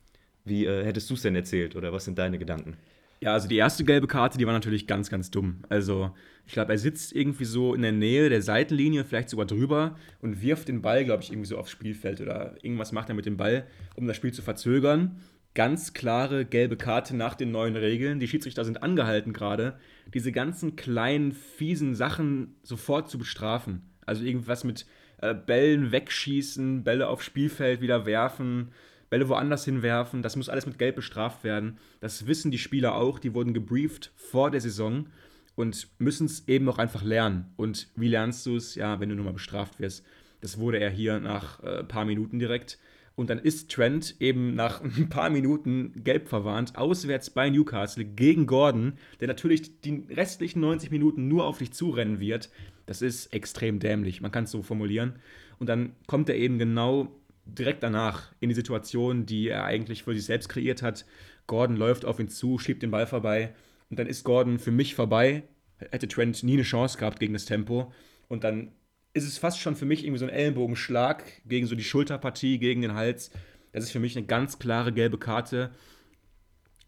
Wie 0.46 0.66
äh, 0.66 0.86
hättest 0.86 1.10
du 1.10 1.16
es 1.16 1.24
denn 1.24 1.36
erzählt 1.36 1.76
oder 1.76 1.92
was 1.92 2.06
sind 2.06 2.20
deine 2.20 2.38
Gedanken? 2.38 2.78
Ja, 3.20 3.34
also 3.34 3.48
die 3.48 3.58
erste 3.58 3.84
gelbe 3.84 4.08
Karte, 4.08 4.38
die 4.38 4.46
war 4.46 4.54
natürlich 4.54 4.86
ganz, 4.86 5.10
ganz 5.10 5.32
dumm. 5.32 5.64
Also 5.70 6.12
ich 6.46 6.54
glaube, 6.54 6.72
er 6.72 6.78
sitzt 6.78 7.14
irgendwie 7.14 7.46
so 7.46 7.74
in 7.74 7.82
der 7.82 7.92
Nähe 7.92 8.30
der 8.30 8.42
Seitenlinie, 8.42 9.06
vielleicht 9.06 9.30
sogar 9.30 9.48
drüber 9.48 9.96
und 10.22 10.42
wirft 10.42 10.68
den 10.68 10.82
Ball, 10.82 11.04
glaube 11.04 11.24
ich, 11.24 11.32
irgendwie 11.32 11.48
so 11.48 11.58
aufs 11.58 11.72
Spielfeld 11.72 12.22
oder 12.22 12.56
irgendwas 12.64 12.92
macht 12.92 13.10
er 13.10 13.16
mit 13.16 13.26
dem 13.26 13.38
Ball, 13.38 13.66
um 13.96 14.08
das 14.08 14.16
Spiel 14.16 14.34
zu 14.34 14.44
verzögern. 14.44 15.20
Ganz 15.56 15.94
klare 15.94 16.46
gelbe 16.46 16.78
Karte 16.78 17.16
nach 17.16 17.34
den 17.34 17.52
neuen 17.52 17.76
Regeln. 17.76 18.20
Die 18.20 18.28
Schiedsrichter 18.28 18.64
sind 18.64 18.84
angehalten 18.84 19.34
gerade, 19.34 19.80
diese 20.14 20.32
ganzen 20.32 20.76
kleinen, 20.76 21.32
fiesen 21.32 21.96
Sachen 21.96 22.56
sofort 22.62 23.10
zu 23.10 23.18
bestrafen. 23.18 23.82
Also 24.06 24.24
irgendwas 24.24 24.64
mit 24.64 24.86
äh, 25.20 25.34
Bällen 25.34 25.92
wegschießen, 25.92 26.84
Bälle 26.84 27.08
aufs 27.08 27.26
Spielfeld 27.26 27.82
wieder 27.82 28.06
werfen, 28.06 28.72
Bälle 29.10 29.30
woanders 29.30 29.66
hinwerfen. 29.66 30.22
Das 30.22 30.36
muss 30.36 30.50
alles 30.50 30.66
mit 30.66 30.78
Gelb 30.78 30.96
bestraft 30.96 31.44
werden. 31.44 31.78
Das 32.00 32.28
wissen 32.28 32.52
die 32.52 32.58
Spieler 32.58 32.96
auch. 32.96 33.20
Die 33.20 33.34
wurden 33.34 33.54
gebrieft 33.54 34.12
vor 34.16 34.52
der 34.52 34.62
Saison 34.62 35.08
und 35.56 35.88
müssen 35.98 36.26
es 36.26 36.48
eben 36.48 36.68
auch 36.70 36.78
einfach 36.78 37.04
lernen. 37.04 37.54
Und 37.56 37.88
wie 37.96 38.10
lernst 38.10 38.46
du 38.46 38.56
es? 38.56 38.76
Ja, 38.76 39.00
wenn 39.00 39.10
du 39.10 39.16
nur 39.16 39.26
mal 39.26 39.34
bestraft 39.34 39.80
wirst. 39.80 40.06
Das 40.42 40.60
wurde 40.60 40.80
er 40.80 40.90
hier 40.90 41.20
nach 41.20 41.62
ein 41.62 41.68
äh, 41.68 41.84
paar 41.84 42.06
Minuten 42.06 42.40
direkt. 42.40 42.78
Und 43.16 43.32
dann 43.32 43.40
ist 43.40 43.72
Trent 43.72 44.16
eben 44.20 44.54
nach 44.54 44.82
ein 44.84 45.10
paar 45.10 45.32
Minuten 45.32 46.04
gelb 46.04 46.28
verwarnt, 46.30 46.78
auswärts 46.78 47.32
bei 47.32 47.50
Newcastle 47.50 48.06
gegen 48.06 48.46
Gordon, 48.46 48.94
der 49.20 49.28
natürlich 49.28 49.82
die 49.82 50.06
restlichen 50.10 50.60
90 50.60 50.92
Minuten 50.92 51.28
nur 51.28 51.46
auf 51.46 51.58
dich 51.58 51.74
zurennen 51.74 52.20
wird. 52.20 52.52
Das 52.86 53.02
ist 53.02 53.34
extrem 53.34 53.80
dämlich, 53.80 54.22
man 54.22 54.32
kann 54.32 54.44
es 54.44 54.52
so 54.52 54.62
formulieren. 54.62 55.16
Und 55.58 55.68
dann 55.68 55.94
kommt 56.06 56.30
er 56.30 56.36
eben 56.36 56.60
genau 56.60 57.12
direkt 57.48 57.84
danach 57.84 58.32
in 58.40 58.50
die 58.50 58.56
Situation, 58.56 59.26
die 59.26 59.50
er 59.50 59.64
eigentlich 59.66 60.04
für 60.04 60.14
sich 60.14 60.26
selbst 60.26 60.50
kreiert 60.50 60.82
hat. 60.82 61.06
Gordon 61.48 61.78
läuft 61.78 62.06
auf 62.06 62.20
ihn 62.20 62.30
zu, 62.30 62.58
schiebt 62.58 62.84
den 62.84 62.92
Ball 62.92 63.08
vorbei 63.08 63.54
und 63.90 64.00
dann 64.00 64.08
ist 64.08 64.24
Gordon 64.24 64.60
für 64.60 64.72
mich 64.72 64.96
vorbei. 64.96 65.44
Hätte 65.78 66.08
Trent 66.08 66.44
nie 66.44 66.54
eine 66.54 66.64
Chance 66.64 66.98
gehabt 66.98 67.20
gegen 67.20 67.34
das 67.34 67.46
Tempo. 67.46 67.94
Und 68.28 68.44
dann 68.44 68.72
ist 69.14 69.28
es 69.28 69.38
fast 69.38 69.60
schon 69.60 69.76
für 69.76 69.86
mich 69.86 70.04
irgendwie 70.04 70.20
so 70.20 70.26
ein 70.26 70.32
Ellenbogenschlag 70.32 71.24
gegen 71.46 71.68
so 71.68 71.76
die 71.76 71.84
Schulterpartie, 71.84 72.58
gegen 72.60 72.82
den 72.82 72.94
Hals. 72.94 73.32
Das 73.72 73.84
ist 73.84 73.92
für 73.92 74.00
mich 74.00 74.18
eine 74.18 74.26
ganz 74.26 74.60
klare 74.60 74.92
gelbe 74.92 75.18
Karte. 75.18 75.72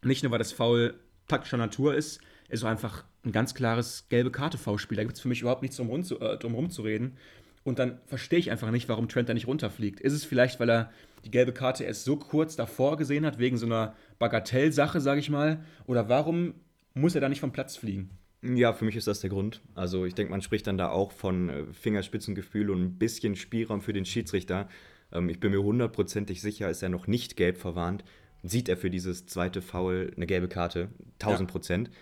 Nicht 0.02 0.22
nur, 0.22 0.32
weil 0.32 0.38
das 0.38 0.52
Foul 0.52 0.94
taktischer 1.28 1.56
Natur 1.56 1.94
ist, 1.94 2.20
ist 2.48 2.64
auch 2.64 2.68
einfach 2.68 3.04
ein 3.24 3.32
ganz 3.32 3.54
klares 3.54 4.06
gelbe 4.08 4.30
Karte-V-Spiel. 4.30 4.96
Da 4.96 5.04
gibt 5.04 5.14
es 5.14 5.20
für 5.20 5.28
mich 5.28 5.40
überhaupt 5.40 5.62
nichts 5.62 5.76
drum, 5.76 5.90
äh, 5.90 6.36
drum 6.38 6.54
rumzureden. 6.54 7.16
Und 7.62 7.78
dann 7.78 7.98
verstehe 8.06 8.38
ich 8.38 8.50
einfach 8.50 8.70
nicht, 8.70 8.88
warum 8.88 9.08
Trent 9.08 9.28
da 9.28 9.34
nicht 9.34 9.46
runterfliegt. 9.46 10.00
Ist 10.00 10.14
es 10.14 10.24
vielleicht, 10.24 10.60
weil 10.60 10.70
er 10.70 10.90
die 11.24 11.30
gelbe 11.30 11.52
Karte 11.52 11.84
erst 11.84 12.04
so 12.04 12.16
kurz 12.16 12.56
davor 12.56 12.96
gesehen 12.96 13.26
hat, 13.26 13.38
wegen 13.38 13.58
so 13.58 13.66
einer 13.66 13.94
Bagatellsache, 14.18 15.00
sage 15.00 15.20
ich 15.20 15.28
mal? 15.28 15.62
Oder 15.86 16.08
warum 16.08 16.54
muss 16.94 17.14
er 17.14 17.20
da 17.20 17.28
nicht 17.28 17.40
vom 17.40 17.52
Platz 17.52 17.76
fliegen? 17.76 18.10
Ja, 18.42 18.72
für 18.72 18.86
mich 18.86 18.96
ist 18.96 19.06
das 19.06 19.20
der 19.20 19.28
Grund. 19.28 19.60
Also 19.74 20.06
ich 20.06 20.14
denke, 20.14 20.30
man 20.30 20.40
spricht 20.40 20.66
dann 20.66 20.78
da 20.78 20.88
auch 20.88 21.12
von 21.12 21.50
äh, 21.50 21.64
Fingerspitzengefühl 21.72 22.70
und 22.70 22.82
ein 22.82 22.98
bisschen 22.98 23.36
Spielraum 23.36 23.82
für 23.82 23.92
den 23.92 24.06
Schiedsrichter. 24.06 24.68
Ähm, 25.12 25.28
ich 25.28 25.40
bin 25.40 25.50
mir 25.50 25.62
hundertprozentig 25.62 26.40
sicher, 26.40 26.70
ist 26.70 26.82
er 26.82 26.88
noch 26.88 27.06
nicht 27.06 27.36
gelb 27.36 27.58
verwarnt, 27.58 28.02
sieht 28.42 28.70
er 28.70 28.78
für 28.78 28.88
dieses 28.88 29.26
zweite 29.26 29.60
Foul 29.60 30.12
eine 30.16 30.26
gelbe 30.26 30.48
Karte, 30.48 30.88
1000 31.20 31.50
Prozent. 31.50 31.88
Ja. 31.88 31.94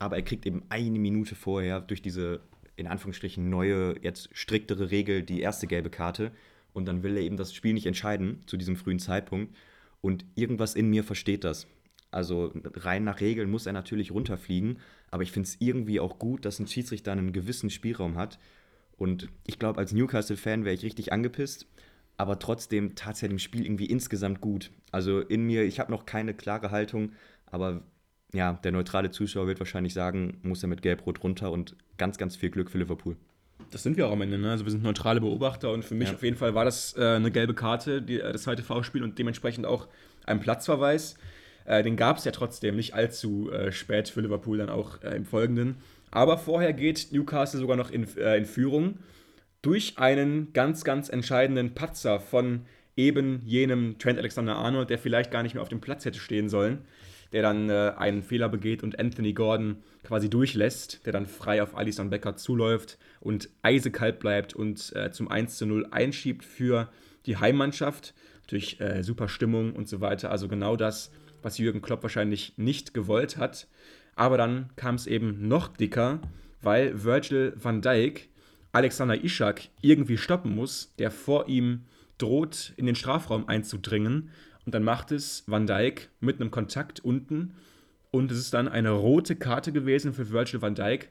Aber 0.00 0.16
er 0.16 0.22
kriegt 0.22 0.44
eben 0.44 0.62
eine 0.68 0.98
Minute 0.98 1.34
vorher 1.34 1.80
durch 1.80 2.02
diese 2.02 2.40
in 2.78 2.86
Anführungsstrichen 2.86 3.50
neue, 3.50 3.96
jetzt 4.02 4.30
striktere 4.32 4.90
Regel 4.90 5.22
die 5.22 5.40
erste 5.40 5.66
gelbe 5.66 5.90
Karte. 5.90 6.32
Und 6.72 6.86
dann 6.86 7.02
will 7.02 7.16
er 7.16 7.22
eben 7.22 7.36
das 7.36 7.52
Spiel 7.52 7.74
nicht 7.74 7.86
entscheiden 7.86 8.42
zu 8.46 8.56
diesem 8.56 8.76
frühen 8.76 9.00
Zeitpunkt. 9.00 9.54
Und 10.00 10.24
irgendwas 10.36 10.74
in 10.74 10.88
mir 10.88 11.02
versteht 11.02 11.44
das. 11.44 11.66
Also 12.10 12.52
rein 12.54 13.04
nach 13.04 13.20
Regeln 13.20 13.50
muss 13.50 13.66
er 13.66 13.72
natürlich 13.72 14.12
runterfliegen, 14.12 14.78
aber 15.10 15.22
ich 15.22 15.32
finde 15.32 15.48
es 15.48 15.56
irgendwie 15.58 16.00
auch 16.00 16.18
gut, 16.18 16.44
dass 16.44 16.58
ein 16.58 16.66
Schiedsrichter 16.66 17.12
einen 17.12 17.32
gewissen 17.32 17.68
Spielraum 17.68 18.16
hat. 18.16 18.38
Und 18.96 19.28
ich 19.46 19.58
glaube, 19.58 19.78
als 19.78 19.92
Newcastle-Fan 19.92 20.64
wäre 20.64 20.74
ich 20.74 20.84
richtig 20.84 21.12
angepisst, 21.12 21.66
aber 22.16 22.38
trotzdem 22.38 22.94
tat 22.94 23.16
es 23.16 23.20
ja 23.20 23.28
dem 23.28 23.38
Spiel 23.38 23.64
irgendwie 23.64 23.86
insgesamt 23.86 24.40
gut. 24.40 24.70
Also 24.90 25.20
in 25.20 25.44
mir, 25.44 25.64
ich 25.64 25.80
habe 25.80 25.92
noch 25.92 26.06
keine 26.06 26.32
klare 26.32 26.70
Haltung, 26.70 27.12
aber 27.46 27.82
ja, 28.32 28.54
der 28.54 28.72
neutrale 28.72 29.10
Zuschauer 29.10 29.46
wird 29.46 29.60
wahrscheinlich 29.60 29.94
sagen, 29.94 30.38
muss 30.42 30.62
er 30.62 30.68
mit 30.68 30.82
Gelb-Rot 30.82 31.22
runter 31.22 31.52
und 31.52 31.76
ganz, 31.98 32.16
ganz 32.18 32.36
viel 32.36 32.50
Glück 32.50 32.70
für 32.70 32.78
Liverpool. 32.78 33.16
Das 33.70 33.82
sind 33.82 33.96
wir 33.96 34.06
auch 34.06 34.12
am 34.12 34.22
Ende. 34.22 34.38
Ne? 34.38 34.50
Also 34.50 34.64
wir 34.64 34.70
sind 34.70 34.82
neutrale 34.82 35.20
Beobachter 35.20 35.72
und 35.72 35.84
für 35.84 35.94
mich 35.94 36.08
ja. 36.08 36.14
auf 36.14 36.22
jeden 36.22 36.36
Fall 36.36 36.54
war 36.54 36.64
das 36.64 36.96
äh, 36.96 37.02
eine 37.02 37.30
gelbe 37.30 37.54
Karte, 37.54 38.00
die, 38.00 38.20
äh, 38.20 38.32
das 38.32 38.42
zweite 38.42 38.62
V-Spiel 38.62 39.02
und 39.02 39.18
dementsprechend 39.18 39.66
auch 39.66 39.88
ein 40.24 40.40
Platzverweis. 40.40 41.16
Äh, 41.66 41.82
den 41.82 41.96
gab 41.96 42.16
es 42.16 42.24
ja 42.24 42.32
trotzdem 42.32 42.76
nicht 42.76 42.94
allzu 42.94 43.50
äh, 43.50 43.72
spät 43.72 44.08
für 44.08 44.20
Liverpool 44.20 44.58
dann 44.58 44.70
auch 44.70 45.02
äh, 45.02 45.16
im 45.16 45.26
Folgenden. 45.26 45.76
Aber 46.10 46.38
vorher 46.38 46.72
geht 46.72 47.08
Newcastle 47.12 47.60
sogar 47.60 47.76
noch 47.76 47.90
in, 47.90 48.06
äh, 48.16 48.38
in 48.38 48.46
Führung 48.46 49.00
durch 49.60 49.98
einen 49.98 50.52
ganz, 50.52 50.84
ganz 50.84 51.08
entscheidenden 51.08 51.74
Patzer 51.74 52.20
von 52.20 52.62
eben 52.96 53.42
jenem 53.44 53.98
Trent 53.98 54.18
Alexander-Arnold, 54.18 54.88
der 54.88 54.98
vielleicht 54.98 55.30
gar 55.30 55.42
nicht 55.42 55.54
mehr 55.54 55.62
auf 55.62 55.68
dem 55.68 55.80
Platz 55.80 56.04
hätte 56.04 56.18
stehen 56.18 56.48
sollen 56.48 56.86
der 57.32 57.42
dann 57.42 57.68
äh, 57.68 57.92
einen 57.96 58.22
Fehler 58.22 58.48
begeht 58.48 58.82
und 58.82 58.98
Anthony 58.98 59.32
Gordon 59.32 59.82
quasi 60.02 60.30
durchlässt, 60.30 61.04
der 61.06 61.12
dann 61.12 61.26
frei 61.26 61.62
auf 61.62 61.76
Alisson 61.76 62.10
Becker 62.10 62.36
zuläuft 62.36 62.98
und 63.20 63.50
eisekalt 63.62 64.18
bleibt 64.20 64.54
und 64.54 64.94
äh, 64.96 65.10
zum 65.10 65.28
1 65.28 65.58
zu 65.58 65.66
0 65.66 65.88
einschiebt 65.90 66.44
für 66.44 66.88
die 67.26 67.36
Heimmannschaft. 67.36 68.14
Durch 68.46 68.80
äh, 68.80 69.02
super 69.02 69.28
Stimmung 69.28 69.74
und 69.74 69.88
so 69.88 70.00
weiter. 70.00 70.30
Also 70.30 70.48
genau 70.48 70.74
das, 70.74 71.12
was 71.42 71.58
Jürgen 71.58 71.82
Klopp 71.82 72.02
wahrscheinlich 72.02 72.54
nicht 72.56 72.94
gewollt 72.94 73.36
hat. 73.36 73.66
Aber 74.16 74.38
dann 74.38 74.70
kam 74.76 74.94
es 74.94 75.06
eben 75.06 75.46
noch 75.48 75.68
dicker, 75.68 76.20
weil 76.62 77.04
Virgil 77.04 77.52
van 77.56 77.82
Dijk 77.82 78.30
Alexander 78.72 79.22
Ishak 79.22 79.68
irgendwie 79.80 80.16
stoppen 80.16 80.54
muss, 80.54 80.94
der 80.98 81.10
vor 81.10 81.48
ihm 81.48 81.84
droht, 82.18 82.72
in 82.76 82.86
den 82.86 82.94
Strafraum 82.94 83.48
einzudringen 83.48 84.30
und 84.68 84.74
dann 84.74 84.84
macht 84.84 85.12
es 85.12 85.44
Van 85.46 85.66
Dijk 85.66 86.10
mit 86.20 86.42
einem 86.42 86.50
Kontakt 86.50 87.00
unten. 87.00 87.54
Und 88.10 88.30
es 88.30 88.36
ist 88.36 88.52
dann 88.52 88.68
eine 88.68 88.90
rote 88.90 89.34
Karte 89.34 89.72
gewesen 89.72 90.12
für 90.12 90.30
Virgil 90.30 90.60
van 90.60 90.74
Dijk. 90.74 91.08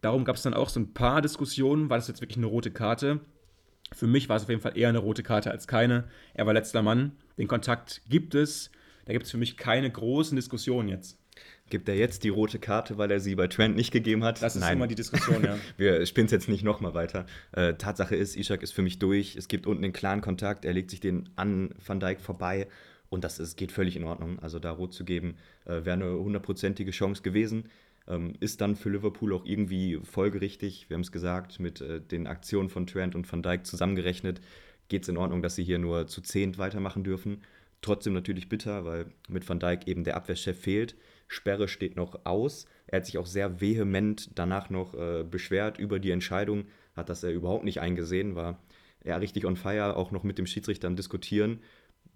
Darum 0.00 0.24
gab 0.24 0.34
es 0.34 0.42
dann 0.42 0.54
auch 0.54 0.68
so 0.68 0.80
ein 0.80 0.92
paar 0.92 1.22
Diskussionen. 1.22 1.88
War 1.88 1.98
das 1.98 2.08
jetzt 2.08 2.20
wirklich 2.20 2.38
eine 2.38 2.46
rote 2.46 2.72
Karte? 2.72 3.20
Für 3.92 4.08
mich 4.08 4.28
war 4.28 4.38
es 4.38 4.42
auf 4.42 4.48
jeden 4.48 4.60
Fall 4.60 4.76
eher 4.76 4.88
eine 4.88 4.98
rote 4.98 5.22
Karte 5.22 5.52
als 5.52 5.68
keine. 5.68 6.08
Er 6.34 6.46
war 6.46 6.52
letzter 6.52 6.82
Mann. 6.82 7.12
Den 7.38 7.46
Kontakt 7.46 8.02
gibt 8.08 8.34
es. 8.34 8.72
Da 9.04 9.12
gibt 9.12 9.26
es 9.26 9.30
für 9.30 9.38
mich 9.38 9.56
keine 9.56 9.88
großen 9.88 10.34
Diskussionen 10.34 10.88
jetzt. 10.88 11.16
Gibt 11.68 11.88
er 11.88 11.96
jetzt 11.96 12.22
die 12.22 12.28
rote 12.28 12.58
Karte, 12.60 12.96
weil 12.96 13.10
er 13.10 13.18
sie 13.18 13.34
bei 13.34 13.48
Trent 13.48 13.74
nicht 13.74 13.92
gegeben 13.92 14.22
hat? 14.22 14.40
Das 14.40 14.54
ist 14.54 14.62
Nein. 14.62 14.74
immer 14.74 14.86
die 14.86 14.94
Diskussion, 14.94 15.42
ja. 15.44 15.58
Wir 15.76 16.06
spinnen 16.06 16.26
es 16.26 16.32
jetzt 16.32 16.48
nicht 16.48 16.62
nochmal 16.62 16.94
weiter. 16.94 17.26
Äh, 17.52 17.74
Tatsache 17.74 18.14
ist, 18.14 18.36
Ishak 18.36 18.62
ist 18.62 18.72
für 18.72 18.82
mich 18.82 18.98
durch. 18.98 19.34
Es 19.36 19.48
gibt 19.48 19.66
unten 19.66 19.82
den 19.82 19.92
klaren 19.92 20.20
Kontakt. 20.20 20.64
Er 20.64 20.72
legt 20.72 20.90
sich 20.90 21.00
den 21.00 21.28
an 21.34 21.70
Van 21.84 21.98
Dijk 21.98 22.20
vorbei. 22.20 22.68
Und 23.08 23.24
das 23.24 23.38
ist, 23.38 23.56
geht 23.56 23.72
völlig 23.72 23.96
in 23.96 24.04
Ordnung. 24.04 24.38
Also 24.40 24.58
da 24.58 24.70
rot 24.70 24.92
zu 24.92 25.04
geben, 25.04 25.36
äh, 25.64 25.84
wäre 25.84 25.92
eine 25.92 26.18
hundertprozentige 26.18 26.90
Chance 26.90 27.22
gewesen. 27.22 27.68
Ähm, 28.08 28.34
ist 28.40 28.60
dann 28.60 28.76
für 28.76 28.90
Liverpool 28.90 29.32
auch 29.32 29.44
irgendwie 29.44 29.98
folgerichtig. 30.02 30.88
Wir 30.88 30.94
haben 30.94 31.02
es 31.02 31.12
gesagt, 31.12 31.60
mit 31.60 31.80
äh, 31.80 32.00
den 32.00 32.26
Aktionen 32.26 32.68
von 32.68 32.86
Trent 32.86 33.14
und 33.14 33.30
Van 33.30 33.42
Dijk 33.42 33.66
zusammengerechnet, 33.66 34.40
geht 34.88 35.02
es 35.02 35.08
in 35.08 35.16
Ordnung, 35.16 35.42
dass 35.42 35.56
sie 35.56 35.64
hier 35.64 35.78
nur 35.78 36.06
zu 36.06 36.20
zehnt 36.20 36.58
weitermachen 36.58 37.02
dürfen. 37.02 37.42
Trotzdem 37.82 38.14
natürlich 38.14 38.48
bitter, 38.48 38.84
weil 38.84 39.06
mit 39.28 39.48
Van 39.48 39.60
Dijk 39.60 39.86
eben 39.86 40.04
der 40.04 40.16
Abwehrchef 40.16 40.58
fehlt. 40.58 40.96
Sperre 41.28 41.68
steht 41.68 41.96
noch 41.96 42.24
aus. 42.24 42.66
Er 42.86 42.98
hat 42.98 43.06
sich 43.06 43.18
auch 43.18 43.26
sehr 43.26 43.60
vehement 43.60 44.30
danach 44.34 44.70
noch 44.70 44.94
äh, 44.94 45.24
beschwert 45.24 45.78
über 45.78 45.98
die 45.98 46.12
Entscheidung, 46.12 46.66
hat 46.94 47.08
das 47.08 47.24
er 47.24 47.32
überhaupt 47.32 47.64
nicht 47.64 47.80
eingesehen, 47.80 48.36
war 48.36 48.60
er 49.00 49.20
richtig 49.20 49.44
on 49.44 49.56
fire, 49.56 49.96
auch 49.96 50.10
noch 50.10 50.24
mit 50.24 50.38
dem 50.38 50.46
Schiedsrichter 50.46 50.90
Diskutieren. 50.90 51.60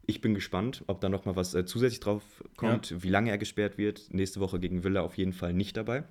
Ich 0.06 0.20
bin 0.20 0.34
gespannt, 0.34 0.82
ob 0.86 1.00
da 1.00 1.08
noch 1.08 1.24
mal 1.24 1.36
was 1.36 1.54
äh, 1.54 1.64
zusätzlich 1.64 2.00
drauf 2.00 2.22
kommt, 2.56 2.90
ja. 2.90 3.02
wie 3.02 3.08
lange 3.08 3.30
er 3.30 3.38
gesperrt 3.38 3.78
wird. 3.78 4.12
Nächste 4.12 4.40
Woche 4.40 4.58
gegen 4.58 4.82
Villa 4.82 5.02
auf 5.02 5.16
jeden 5.16 5.32
Fall 5.32 5.52
nicht 5.52 5.76
dabei. 5.76 6.04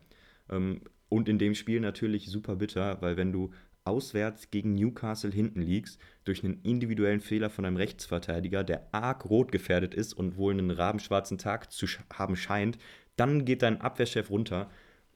Ähm, 0.49 0.81
und 1.09 1.27
in 1.27 1.39
dem 1.39 1.55
Spiel 1.55 1.79
natürlich 1.79 2.27
super 2.29 2.55
bitter, 2.55 3.01
weil 3.01 3.17
wenn 3.17 3.31
du 3.31 3.51
auswärts 3.83 4.51
gegen 4.51 4.75
Newcastle 4.75 5.31
hinten 5.31 5.61
liegst, 5.61 5.99
durch 6.23 6.43
einen 6.43 6.61
individuellen 6.61 7.21
Fehler 7.21 7.49
von 7.49 7.65
einem 7.65 7.77
Rechtsverteidiger, 7.77 8.63
der 8.63 8.87
arg 8.91 9.27
rot 9.29 9.51
gefährdet 9.51 9.95
ist 9.95 10.13
und 10.13 10.37
wohl 10.37 10.53
einen 10.53 10.69
rabenschwarzen 10.69 11.37
Tag 11.37 11.71
zu 11.71 11.87
haben 12.13 12.35
scheint, 12.35 12.77
dann 13.15 13.45
geht 13.45 13.63
dein 13.63 13.81
Abwehrchef 13.81 14.29
runter. 14.29 14.69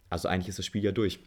Also 0.09 0.27
eigentlich 0.27 0.49
ist 0.49 0.59
das 0.59 0.65
Spiel 0.65 0.83
ja 0.83 0.91
durch. 0.91 1.19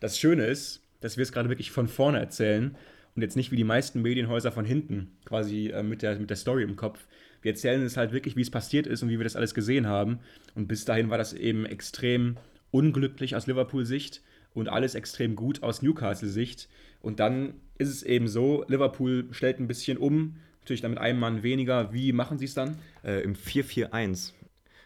Das 0.00 0.18
Schöne 0.18 0.46
ist, 0.46 0.82
dass 1.00 1.16
wir 1.16 1.22
es 1.22 1.32
gerade 1.32 1.48
wirklich 1.48 1.70
von 1.70 1.88
vorne 1.88 2.18
erzählen 2.18 2.76
und 3.14 3.22
jetzt 3.22 3.36
nicht 3.36 3.52
wie 3.52 3.56
die 3.56 3.64
meisten 3.64 4.02
Medienhäuser 4.02 4.52
von 4.52 4.64
hinten, 4.64 5.16
quasi 5.24 5.68
äh, 5.68 5.82
mit, 5.82 6.02
der, 6.02 6.18
mit 6.18 6.30
der 6.30 6.36
Story 6.36 6.62
im 6.62 6.76
Kopf. 6.76 7.06
Wir 7.42 7.52
erzählen 7.52 7.82
es 7.82 7.96
halt 7.96 8.12
wirklich, 8.12 8.36
wie 8.36 8.40
es 8.40 8.50
passiert 8.50 8.86
ist 8.86 9.02
und 9.02 9.08
wie 9.08 9.18
wir 9.18 9.24
das 9.24 9.36
alles 9.36 9.54
gesehen 9.54 9.86
haben. 9.86 10.20
Und 10.54 10.66
bis 10.66 10.84
dahin 10.84 11.10
war 11.10 11.18
das 11.18 11.32
eben 11.32 11.66
extrem 11.66 12.36
unglücklich 12.70 13.36
aus 13.36 13.46
Liverpool-Sicht 13.46 14.22
und 14.54 14.68
alles 14.68 14.94
extrem 14.94 15.36
gut 15.36 15.62
aus 15.62 15.82
Newcastle-Sicht. 15.82 16.68
Und 17.00 17.20
dann 17.20 17.54
ist 17.78 17.90
es 17.90 18.02
eben 18.02 18.28
so, 18.28 18.64
Liverpool 18.68 19.28
stellt 19.30 19.60
ein 19.60 19.68
bisschen 19.68 19.98
um, 19.98 20.36
natürlich 20.60 20.80
dann 20.80 20.92
mit 20.92 21.00
einem 21.00 21.20
Mann 21.20 21.42
weniger. 21.42 21.92
Wie 21.92 22.12
machen 22.12 22.38
sie 22.38 22.46
es 22.46 22.54
dann? 22.54 22.78
Äh, 23.04 23.20
Im 23.20 23.34
4-4-1. 23.34 24.32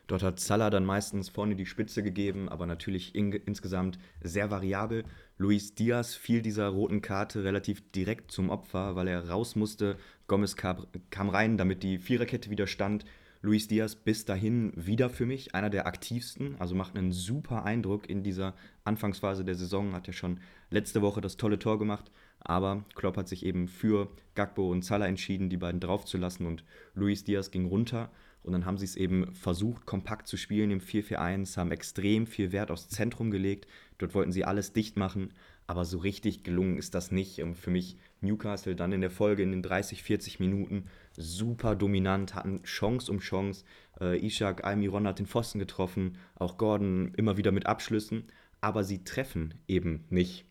Dort 0.09 0.23
hat 0.23 0.41
Salah 0.41 0.71
dann 0.71 0.87
meistens 0.87 1.29
vorne 1.29 1.55
die 1.55 1.67
Spitze 1.67 2.03
gegeben, 2.03 2.49
aber 2.49 2.65
natürlich 2.65 3.15
in, 3.15 3.31
insgesamt 3.31 3.99
sehr 4.23 4.51
variabel. 4.51 5.05
Luis 5.37 5.75
Diaz 5.75 6.15
fiel 6.15 6.41
dieser 6.41 6.69
roten 6.69 7.03
Karte 7.03 7.45
relativ 7.45 7.93
direkt 7.93 8.33
zum 8.33 8.49
Opfer, 8.49 8.97
weil 8.97 9.07
er 9.07 9.29
raus 9.29 9.55
musste. 9.55 9.99
Gomez 10.27 10.57
kam, 10.57 10.87
rein, 11.29 11.59
damit 11.59 11.83
die 11.83 11.99
Viererkette 11.99 12.49
wieder 12.51 12.67
stand. 12.67 13.05
Luis 13.43 13.69
Diaz 13.69 13.95
bis 13.97 14.25
dahin 14.25 14.73
wieder 14.75 15.11
für 15.11 15.27
mich 15.27 15.55
einer 15.55 15.71
der 15.71 15.87
aktivsten, 15.87 16.57
also 16.59 16.75
macht 16.75 16.97
einen 16.97 17.13
super 17.13 17.65
Eindruck 17.65 18.09
in 18.09 18.23
dieser 18.23 18.55
Anfangsphase 18.85 19.45
der 19.45 19.55
Saison, 19.55 19.93
hat 19.93 20.07
ja 20.07 20.13
schon 20.15 20.41
letzte 20.71 21.03
Woche 21.03 21.21
das 21.21 21.37
tolle 21.37 21.59
Tor 21.59 21.79
gemacht, 21.79 22.11
aber 22.41 22.85
Klopp 22.97 23.17
hat 23.17 23.29
sich 23.29 23.47
eben 23.47 23.69
für 23.69 24.09
Gagbo 24.35 24.73
und 24.73 24.85
Salah 24.85 25.07
entschieden, 25.07 25.51
die 25.51 25.57
beiden 25.57 25.79
draufzulassen 25.79 26.47
und 26.47 26.65
Luis 26.95 27.23
Diaz 27.23 27.53
ging 27.53 27.67
runter 27.67 28.11
und 28.49 28.55
dann 28.55 28.65
haben 28.65 28.79
sie 28.79 28.87
es 28.87 28.97
eben 28.97 29.35
versucht, 29.35 29.85
kompakt 29.85 30.27
zu 30.27 30.39
spielen 30.39 30.71
im 30.71 30.81
4-4-1, 30.81 31.59
haben 31.59 31.71
extrem 31.71 32.27
viel 32.27 32.51
Wert 32.51 32.71
aufs 32.71 32.89
Zentrum 32.89 33.31
gelegt, 33.31 33.67
dort 33.99 34.15
wollten 34.15 34.33
sie 34.33 34.47
alles 34.47 34.73
dicht 34.73 34.97
machen, 34.97 35.35
aber 35.67 35.85
so 35.85 35.99
richtig 35.99 36.45
gelungen 36.45 36.79
ist 36.79 36.95
das 36.95 37.13
nicht. 37.13 37.43
Und 37.43 37.55
für 37.55 37.71
mich 37.71 37.99
Newcastle 38.23 38.75
dann 38.75 38.93
in 38.93 39.03
der 39.03 39.11
Folge 39.11 39.43
in 39.43 39.51
den 39.51 39.63
30, 39.63 40.03
40 40.03 40.41
Minuten 40.41 40.87
super 41.15 41.77
dominant, 41.77 42.35
hatten 42.35 42.63
Chance 42.63 43.13
um 43.13 43.19
Chance. 43.19 43.65
Äh, 44.01 44.25
Ishak 44.27 44.65
Almiron 44.65 45.07
hat 45.07 45.19
den 45.19 45.27
Pfosten 45.27 45.59
getroffen, 45.59 46.17
auch 46.37 46.57
Gordon 46.57 47.13
immer 47.19 47.37
wieder 47.37 47.53
mit 47.53 47.67
Abschlüssen, 47.67 48.25
aber 48.63 48.83
sie 48.83 49.05
treffen 49.05 49.55
eben 49.69 50.05
nicht. 50.09 50.47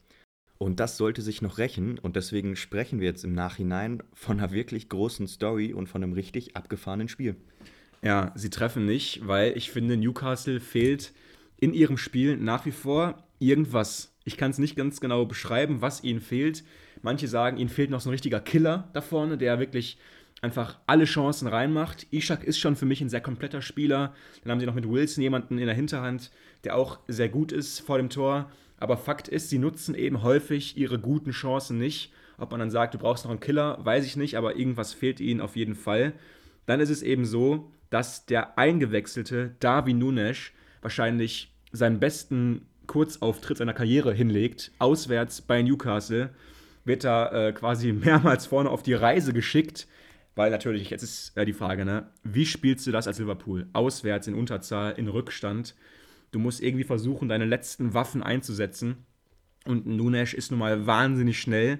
Und 0.59 0.79
das 0.79 0.97
sollte 0.97 1.23
sich 1.23 1.41
noch 1.41 1.57
rächen 1.57 1.97
und 1.97 2.15
deswegen 2.15 2.55
sprechen 2.55 2.99
wir 2.99 3.07
jetzt 3.07 3.23
im 3.23 3.33
Nachhinein 3.33 4.03
von 4.13 4.39
einer 4.39 4.51
wirklich 4.51 4.87
großen 4.87 5.27
Story 5.27 5.73
und 5.73 5.87
von 5.87 6.03
einem 6.03 6.13
richtig 6.13 6.55
abgefahrenen 6.55 7.07
Spiel. 7.07 7.35
Ja, 8.01 8.31
sie 8.35 8.49
treffen 8.49 8.85
nicht, 8.85 9.27
weil 9.27 9.57
ich 9.57 9.71
finde, 9.71 9.97
Newcastle 9.97 10.59
fehlt 10.59 11.13
in 11.57 11.73
ihrem 11.73 11.97
Spiel 11.97 12.37
nach 12.37 12.65
wie 12.65 12.71
vor 12.71 13.23
irgendwas. 13.39 14.13
Ich 14.23 14.37
kann 14.37 14.51
es 14.51 14.57
nicht 14.59 14.75
ganz 14.75 14.99
genau 14.99 15.25
beschreiben, 15.25 15.81
was 15.81 16.03
ihnen 16.03 16.21
fehlt. 16.21 16.63
Manche 17.01 17.27
sagen, 17.27 17.57
ihnen 17.57 17.69
fehlt 17.69 17.89
noch 17.89 18.01
so 18.01 18.09
ein 18.09 18.11
richtiger 18.11 18.39
Killer 18.39 18.89
da 18.93 19.01
vorne, 19.01 19.37
der 19.37 19.59
wirklich 19.59 19.97
einfach 20.41 20.77
alle 20.85 21.05
Chancen 21.05 21.47
reinmacht. 21.47 22.07
Ishak 22.11 22.43
ist 22.43 22.59
schon 22.59 22.75
für 22.75 22.85
mich 22.85 23.01
ein 23.01 23.09
sehr 23.09 23.21
kompletter 23.21 23.61
Spieler. 23.61 24.13
Dann 24.43 24.51
haben 24.51 24.59
sie 24.59 24.65
noch 24.65 24.75
mit 24.75 24.87
Wilson 24.87 25.23
jemanden 25.23 25.57
in 25.57 25.65
der 25.65 25.75
Hinterhand, 25.75 26.31
der 26.63 26.75
auch 26.75 26.99
sehr 27.07 27.29
gut 27.29 27.51
ist 27.51 27.79
vor 27.79 27.97
dem 27.97 28.09
Tor. 28.09 28.51
Aber 28.79 28.97
Fakt 28.97 29.27
ist, 29.27 29.49
sie 29.49 29.57
nutzen 29.57 29.95
eben 29.95 30.21
häufig 30.21 30.77
ihre 30.77 30.99
guten 30.99 31.31
Chancen 31.31 31.79
nicht. 31.79 32.11
Ob 32.37 32.51
man 32.51 32.59
dann 32.59 32.69
sagt, 32.69 32.93
du 32.93 32.99
brauchst 32.99 33.23
noch 33.23 33.31
einen 33.31 33.39
Killer, 33.39 33.79
weiß 33.83 34.05
ich 34.05 34.15
nicht, 34.15 34.35
aber 34.35 34.57
irgendwas 34.57 34.93
fehlt 34.93 35.19
ihnen 35.19 35.41
auf 35.41 35.55
jeden 35.55 35.73
Fall. 35.73 36.13
Dann 36.67 36.79
ist 36.79 36.91
es 36.91 37.01
eben 37.01 37.25
so, 37.25 37.71
dass 37.89 38.25
der 38.25 38.57
eingewechselte 38.57 39.55
Darwin 39.59 39.99
Nunes 39.99 40.51
wahrscheinlich 40.81 41.53
seinen 41.71 41.99
besten 41.99 42.67
Kurzauftritt 42.87 43.57
seiner 43.57 43.73
Karriere 43.73 44.13
hinlegt, 44.13 44.71
auswärts 44.79 45.41
bei 45.41 45.61
Newcastle, 45.61 46.29
wird 46.85 47.03
da 47.03 47.47
äh, 47.47 47.53
quasi 47.53 47.91
mehrmals 47.93 48.45
vorne 48.45 48.69
auf 48.69 48.83
die 48.83 48.93
Reise 48.93 49.33
geschickt 49.33 49.87
weil 50.37 50.51
natürlich, 50.51 50.91
jetzt 50.91 51.01
ist 51.01 51.35
äh, 51.35 51.45
die 51.45 51.53
Frage, 51.53 51.83
ne, 51.83 52.11
wie 52.23 52.45
spielst 52.45 52.85
du 52.85 52.91
das 52.91 53.07
als 53.07 53.17
Liverpool? 53.17 53.65
Auswärts 53.73 54.27
in 54.27 54.35
Unterzahl, 54.35 54.93
in 54.95 55.07
Rückstand. 55.07 55.73
Du 56.29 56.37
musst 56.37 56.61
irgendwie 56.61 56.83
versuchen, 56.83 57.27
deine 57.27 57.45
letzten 57.45 57.95
Waffen 57.95 58.21
einzusetzen. 58.21 59.07
Und 59.65 59.87
Nunes 59.87 60.35
ist 60.35 60.51
nun 60.51 60.59
mal 60.59 60.85
wahnsinnig 60.85 61.39
schnell. 61.39 61.79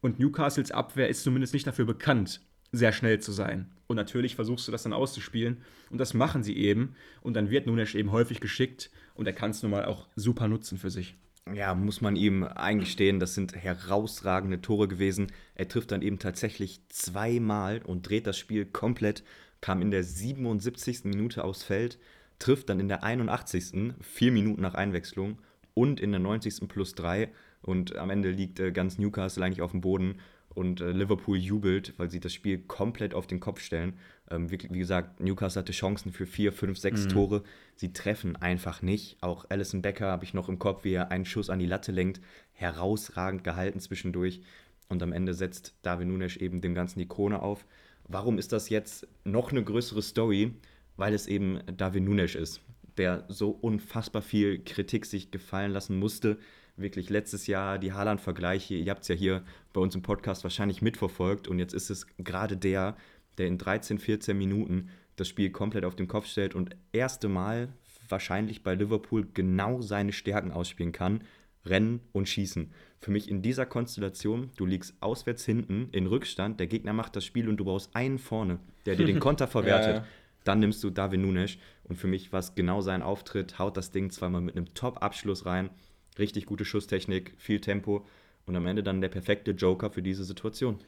Und 0.00 0.18
Newcastles 0.18 0.70
Abwehr 0.70 1.10
ist 1.10 1.22
zumindest 1.22 1.52
nicht 1.52 1.66
dafür 1.66 1.84
bekannt, 1.84 2.40
sehr 2.72 2.92
schnell 2.92 3.20
zu 3.20 3.32
sein. 3.32 3.70
Und 3.86 3.96
natürlich 3.96 4.34
versuchst 4.34 4.68
du 4.68 4.72
das 4.72 4.82
dann 4.82 4.92
auszuspielen. 4.92 5.58
Und 5.90 5.98
das 5.98 6.12
machen 6.14 6.42
sie 6.42 6.56
eben. 6.56 6.94
Und 7.22 7.34
dann 7.34 7.50
wird 7.50 7.66
Nunes 7.66 7.94
eben 7.94 8.12
häufig 8.12 8.40
geschickt. 8.40 8.90
Und 9.14 9.26
er 9.26 9.32
kann 9.32 9.50
es 9.50 9.62
nun 9.62 9.72
mal 9.72 9.86
auch 9.86 10.08
super 10.14 10.48
nutzen 10.48 10.78
für 10.78 10.90
sich 10.90 11.16
ja, 11.54 11.74
muss 11.74 12.00
man 12.00 12.16
ihm 12.16 12.44
eingestehen, 12.44 13.20
das 13.20 13.34
sind 13.34 13.54
herausragende 13.54 14.60
Tore 14.60 14.88
gewesen. 14.88 15.28
Er 15.54 15.68
trifft 15.68 15.92
dann 15.92 16.02
eben 16.02 16.18
tatsächlich 16.18 16.80
zweimal 16.88 17.82
und 17.82 18.08
dreht 18.08 18.26
das 18.26 18.38
Spiel 18.38 18.64
komplett, 18.66 19.24
kam 19.60 19.82
in 19.82 19.90
der 19.90 20.04
77. 20.04 21.04
Minute 21.04 21.44
aufs 21.44 21.62
Feld, 21.62 21.98
trifft 22.38 22.68
dann 22.68 22.80
in 22.80 22.88
der 22.88 23.02
81. 23.02 23.94
vier 24.00 24.32
Minuten 24.32 24.62
nach 24.62 24.74
Einwechslung 24.74 25.38
und 25.74 26.00
in 26.00 26.12
der 26.12 26.20
90. 26.20 26.68
plus 26.68 26.94
drei 26.94 27.30
und 27.62 27.96
am 27.96 28.10
Ende 28.10 28.30
liegt 28.30 28.60
äh, 28.60 28.70
ganz 28.70 28.98
Newcastle 28.98 29.44
eigentlich 29.44 29.62
auf 29.62 29.72
dem 29.72 29.80
Boden 29.80 30.20
und 30.58 30.80
äh, 30.80 30.90
Liverpool 30.90 31.38
jubelt, 31.38 31.94
weil 31.98 32.10
sie 32.10 32.18
das 32.18 32.34
Spiel 32.34 32.58
komplett 32.58 33.14
auf 33.14 33.28
den 33.28 33.38
Kopf 33.38 33.60
stellen. 33.60 33.96
Ähm, 34.28 34.50
wie, 34.50 34.58
wie, 34.70 34.78
gesagt, 34.80 35.20
Newcastle 35.20 35.60
hatte 35.60 35.72
Chancen 35.72 36.10
für 36.12 36.26
vier, 36.26 36.52
fünf, 36.52 36.78
sechs 36.78 37.04
mhm. 37.04 37.08
Tore. 37.10 37.42
Sie 37.76 37.92
treffen 37.92 38.34
einfach 38.34 38.82
nicht. 38.82 39.16
Auch 39.20 39.46
Alison 39.48 39.82
Becker 39.82 40.10
habe 40.10 40.24
ich 40.24 40.34
noch 40.34 40.48
im 40.48 40.58
Kopf, 40.58 40.82
wie 40.82 40.94
er 40.94 41.12
einen 41.12 41.24
Schuss 41.24 41.48
an 41.48 41.60
die 41.60 41.66
Latte 41.66 41.92
lenkt. 41.92 42.20
Herausragend 42.52 43.44
gehalten 43.44 43.78
zwischendurch. 43.78 44.40
Und 44.88 45.00
am 45.00 45.12
Ende 45.12 45.32
setzt 45.32 45.74
David 45.82 46.08
Nunes 46.08 46.36
eben 46.36 46.60
dem 46.60 46.74
Ganzen 46.74 46.98
die 46.98 47.08
Krone 47.08 47.40
auf. 47.40 47.64
Warum 48.08 48.36
ist 48.36 48.52
das 48.52 48.68
jetzt 48.68 49.06
noch 49.22 49.52
eine 49.52 49.62
größere 49.62 50.02
Story? 50.02 50.54
Weil 50.96 51.14
es 51.14 51.28
eben 51.28 51.60
David 51.76 52.02
Nunes 52.02 52.34
ist, 52.34 52.62
der 52.96 53.26
so 53.28 53.50
unfassbar 53.50 54.22
viel 54.22 54.58
Kritik 54.64 55.06
sich 55.06 55.30
gefallen 55.30 55.70
lassen 55.70 56.00
musste 56.00 56.36
wirklich 56.78 57.10
letztes 57.10 57.46
Jahr 57.46 57.78
die 57.78 57.92
Haaland-Vergleiche, 57.92 58.74
ihr 58.74 58.90
habt 58.90 59.02
es 59.02 59.08
ja 59.08 59.14
hier 59.14 59.42
bei 59.72 59.80
uns 59.80 59.94
im 59.94 60.02
Podcast 60.02 60.44
wahrscheinlich 60.44 60.82
mitverfolgt 60.82 61.48
und 61.48 61.58
jetzt 61.58 61.74
ist 61.74 61.90
es 61.90 62.06
gerade 62.18 62.56
der, 62.56 62.96
der 63.38 63.46
in 63.46 63.58
13, 63.58 63.98
14 63.98 64.36
Minuten 64.36 64.90
das 65.16 65.28
Spiel 65.28 65.50
komplett 65.50 65.84
auf 65.84 65.96
den 65.96 66.08
Kopf 66.08 66.26
stellt 66.26 66.54
und 66.54 66.76
erste 66.92 67.28
Mal 67.28 67.68
wahrscheinlich 68.08 68.62
bei 68.62 68.74
Liverpool 68.74 69.26
genau 69.34 69.80
seine 69.82 70.12
Stärken 70.12 70.52
ausspielen 70.52 70.92
kann. 70.92 71.22
Rennen 71.66 72.00
und 72.12 72.28
Schießen. 72.28 72.72
Für 73.00 73.10
mich 73.10 73.28
in 73.28 73.42
dieser 73.42 73.66
Konstellation, 73.66 74.50
du 74.56 74.64
liegst 74.64 74.94
auswärts 75.00 75.44
hinten 75.44 75.88
in 75.92 76.06
Rückstand, 76.06 76.58
der 76.60 76.66
Gegner 76.66 76.92
macht 76.92 77.14
das 77.14 77.24
Spiel 77.24 77.48
und 77.48 77.58
du 77.58 77.64
brauchst 77.64 77.94
einen 77.94 78.18
vorne, 78.18 78.58
der 78.86 78.96
dir 78.96 79.06
den 79.06 79.20
Konter 79.20 79.46
verwertet. 79.46 79.96
ja. 79.96 80.04
Dann 80.44 80.60
nimmst 80.60 80.82
du 80.82 80.88
David 80.90 81.20
Nunes 81.20 81.58
und 81.84 81.96
für 81.96 82.06
mich 82.06 82.32
war 82.32 82.40
es 82.40 82.54
genau 82.54 82.80
sein 82.80 83.02
Auftritt, 83.02 83.58
haut 83.58 83.76
das 83.76 83.90
Ding 83.90 84.10
zweimal 84.10 84.40
mit 84.40 84.56
einem 84.56 84.72
Top-Abschluss 84.72 85.44
rein 85.44 85.68
richtig 86.18 86.46
gute 86.46 86.64
Schusstechnik, 86.64 87.32
viel 87.38 87.60
Tempo 87.60 88.06
und 88.46 88.56
am 88.56 88.66
Ende 88.66 88.82
dann 88.82 89.00
der 89.00 89.08
perfekte 89.08 89.52
Joker 89.52 89.90
für 89.90 90.02
diese 90.02 90.24
Situation. 90.24 90.78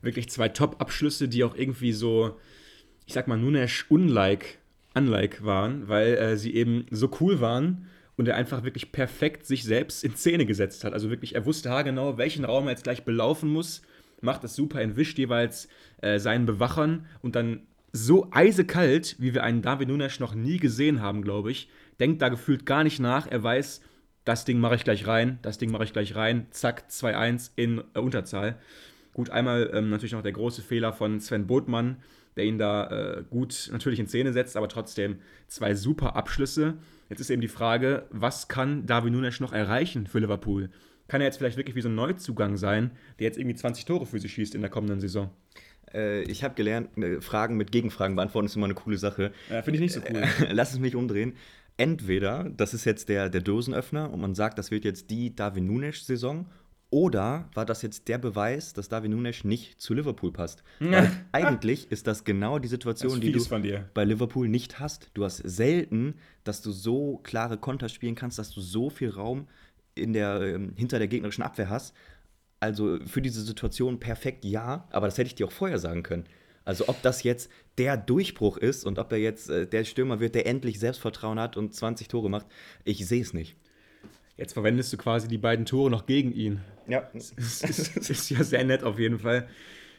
Wirklich 0.00 0.28
zwei 0.30 0.48
Top-Abschlüsse, 0.48 1.28
die 1.28 1.44
auch 1.44 1.54
irgendwie 1.54 1.92
so, 1.92 2.38
ich 3.06 3.14
sag 3.14 3.28
mal, 3.28 3.38
Nunesh 3.38 3.86
unlike, 3.88 4.46
unlike 4.94 5.44
waren, 5.44 5.88
weil 5.88 6.14
äh, 6.14 6.36
sie 6.36 6.54
eben 6.54 6.86
so 6.90 7.10
cool 7.20 7.40
waren 7.40 7.86
und 8.16 8.28
er 8.28 8.36
einfach 8.36 8.64
wirklich 8.64 8.92
perfekt 8.92 9.46
sich 9.46 9.64
selbst 9.64 10.04
in 10.04 10.16
Szene 10.16 10.46
gesetzt 10.46 10.84
hat. 10.84 10.92
Also 10.92 11.10
wirklich, 11.10 11.34
er 11.34 11.46
wusste 11.46 11.70
haargenau, 11.70 12.18
welchen 12.18 12.44
Raum 12.44 12.66
er 12.66 12.70
jetzt 12.70 12.84
gleich 12.84 13.04
belaufen 13.04 13.48
muss, 13.50 13.82
macht 14.20 14.44
das 14.44 14.54
super, 14.54 14.80
entwischt 14.80 15.18
jeweils 15.18 15.68
äh, 16.00 16.18
seinen 16.18 16.46
Bewachern 16.46 17.06
und 17.20 17.36
dann 17.36 17.66
so 17.92 18.28
eisekalt, 18.30 19.16
wie 19.18 19.34
wir 19.34 19.42
einen 19.42 19.62
David 19.62 19.88
Nunes 19.88 20.18
noch 20.18 20.34
nie 20.34 20.56
gesehen 20.56 21.02
haben, 21.02 21.22
glaube 21.22 21.50
ich, 21.50 21.68
denkt 22.00 22.22
da 22.22 22.28
gefühlt 22.30 22.64
gar 22.64 22.84
nicht 22.84 23.00
nach. 23.00 23.26
Er 23.26 23.42
weiß, 23.42 23.82
das 24.24 24.44
Ding 24.44 24.58
mache 24.58 24.74
ich 24.76 24.84
gleich 24.84 25.06
rein, 25.06 25.38
das 25.42 25.58
Ding 25.58 25.70
mache 25.70 25.84
ich 25.84 25.92
gleich 25.92 26.14
rein, 26.14 26.46
zack, 26.50 26.84
2-1 26.88 27.52
in 27.56 27.82
äh, 27.94 27.98
Unterzahl. 27.98 28.58
Gut, 29.14 29.30
einmal 29.30 29.70
ähm, 29.74 29.90
natürlich 29.90 30.12
noch 30.12 30.22
der 30.22 30.32
große 30.32 30.62
Fehler 30.62 30.92
von 30.92 31.20
Sven 31.20 31.46
Botmann, 31.46 31.96
der 32.36 32.44
ihn 32.44 32.58
da 32.58 32.88
äh, 32.90 33.24
gut 33.28 33.68
natürlich 33.72 33.98
in 33.98 34.06
Szene 34.06 34.32
setzt, 34.32 34.56
aber 34.56 34.68
trotzdem 34.68 35.16
zwei 35.48 35.74
super 35.74 36.16
Abschlüsse. 36.16 36.74
Jetzt 37.10 37.20
ist 37.20 37.30
eben 37.30 37.42
die 37.42 37.48
Frage, 37.48 38.06
was 38.10 38.48
kann 38.48 38.86
Darwin 38.86 39.12
Nunes 39.12 39.40
noch 39.40 39.52
erreichen 39.52 40.06
für 40.06 40.18
Liverpool? 40.18 40.70
Kann 41.08 41.20
er 41.20 41.26
jetzt 41.26 41.36
vielleicht 41.36 41.58
wirklich 41.58 41.76
wie 41.76 41.82
so 41.82 41.90
ein 41.90 41.94
Neuzugang 41.94 42.56
sein, 42.56 42.92
der 43.18 43.26
jetzt 43.26 43.36
irgendwie 43.36 43.56
20 43.56 43.84
Tore 43.84 44.06
für 44.06 44.18
sie 44.18 44.30
schießt 44.30 44.54
in 44.54 44.62
der 44.62 44.70
kommenden 44.70 45.00
Saison? 45.00 45.30
Äh, 45.92 46.22
ich 46.22 46.42
habe 46.42 46.54
gelernt, 46.54 46.96
äh, 46.96 47.20
Fragen 47.20 47.56
mit 47.56 47.70
Gegenfragen 47.72 48.16
beantworten 48.16 48.46
ist 48.46 48.56
immer 48.56 48.64
eine 48.64 48.74
coole 48.74 48.96
Sache. 48.96 49.32
Ja, 49.50 49.62
Finde 49.62 49.76
ich 49.76 49.82
nicht 49.82 49.92
so 49.92 50.00
cool. 50.00 50.24
Lass 50.52 50.72
es 50.72 50.78
mich 50.78 50.96
umdrehen. 50.96 51.34
Entweder, 51.76 52.50
das 52.56 52.74
ist 52.74 52.84
jetzt 52.84 53.08
der, 53.08 53.28
der 53.30 53.40
Dosenöffner 53.40 54.10
und 54.10 54.20
man 54.20 54.34
sagt, 54.34 54.58
das 54.58 54.70
wird 54.70 54.84
jetzt 54.84 55.10
die 55.10 55.34
Darwin 55.34 55.66
Nunes-Saison, 55.66 56.46
oder 56.92 57.48
war 57.54 57.64
das 57.64 57.80
jetzt 57.80 58.06
der 58.08 58.18
Beweis, 58.18 58.74
dass 58.74 58.90
Darwin 58.90 59.12
Nunes 59.12 59.44
nicht 59.44 59.80
zu 59.80 59.94
Liverpool 59.94 60.30
passt? 60.30 60.62
Weil 60.78 61.10
eigentlich 61.32 61.90
ist 61.90 62.06
das 62.06 62.24
genau 62.24 62.58
die 62.58 62.68
Situation, 62.68 63.18
die 63.18 63.32
du 63.32 63.42
bei 63.94 64.04
Liverpool 64.04 64.46
nicht 64.46 64.78
hast. 64.78 65.10
Du 65.14 65.24
hast 65.24 65.38
selten, 65.38 66.16
dass 66.44 66.60
du 66.60 66.70
so 66.70 67.18
klare 67.22 67.56
Konter 67.56 67.88
spielen 67.88 68.14
kannst, 68.14 68.38
dass 68.38 68.50
du 68.50 68.60
so 68.60 68.90
viel 68.90 69.08
Raum 69.08 69.48
in 69.94 70.12
der, 70.12 70.42
ähm, 70.42 70.74
hinter 70.76 70.98
der 70.98 71.08
gegnerischen 71.08 71.42
Abwehr 71.42 71.70
hast. 71.70 71.94
Also 72.60 72.98
für 73.06 73.22
diese 73.22 73.40
Situation 73.40 73.98
perfekt 73.98 74.44
ja, 74.44 74.86
aber 74.90 75.06
das 75.06 75.16
hätte 75.16 75.28
ich 75.28 75.34
dir 75.34 75.46
auch 75.46 75.52
vorher 75.52 75.78
sagen 75.78 76.02
können. 76.02 76.24
Also 76.64 76.88
ob 76.88 77.02
das 77.02 77.22
jetzt 77.22 77.50
der 77.78 77.96
Durchbruch 77.96 78.56
ist 78.56 78.84
und 78.84 78.98
ob 78.98 79.12
er 79.12 79.18
jetzt 79.18 79.50
äh, 79.50 79.66
der 79.66 79.84
Stürmer 79.84 80.20
wird, 80.20 80.34
der 80.34 80.46
endlich 80.46 80.78
Selbstvertrauen 80.78 81.40
hat 81.40 81.56
und 81.56 81.74
20 81.74 82.08
Tore 82.08 82.30
macht, 82.30 82.46
ich 82.84 83.06
sehe 83.06 83.22
es 83.22 83.32
nicht. 83.32 83.56
Jetzt 84.36 84.54
verwendest 84.54 84.92
du 84.92 84.96
quasi 84.96 85.28
die 85.28 85.38
beiden 85.38 85.66
Tore 85.66 85.90
noch 85.90 86.06
gegen 86.06 86.32
ihn. 86.32 86.60
Ja. 86.88 87.08
Das 87.14 87.62
ist, 87.62 88.10
ist 88.10 88.30
ja 88.30 88.42
sehr 88.42 88.64
nett 88.64 88.82
auf 88.84 88.98
jeden 88.98 89.18
Fall. 89.18 89.48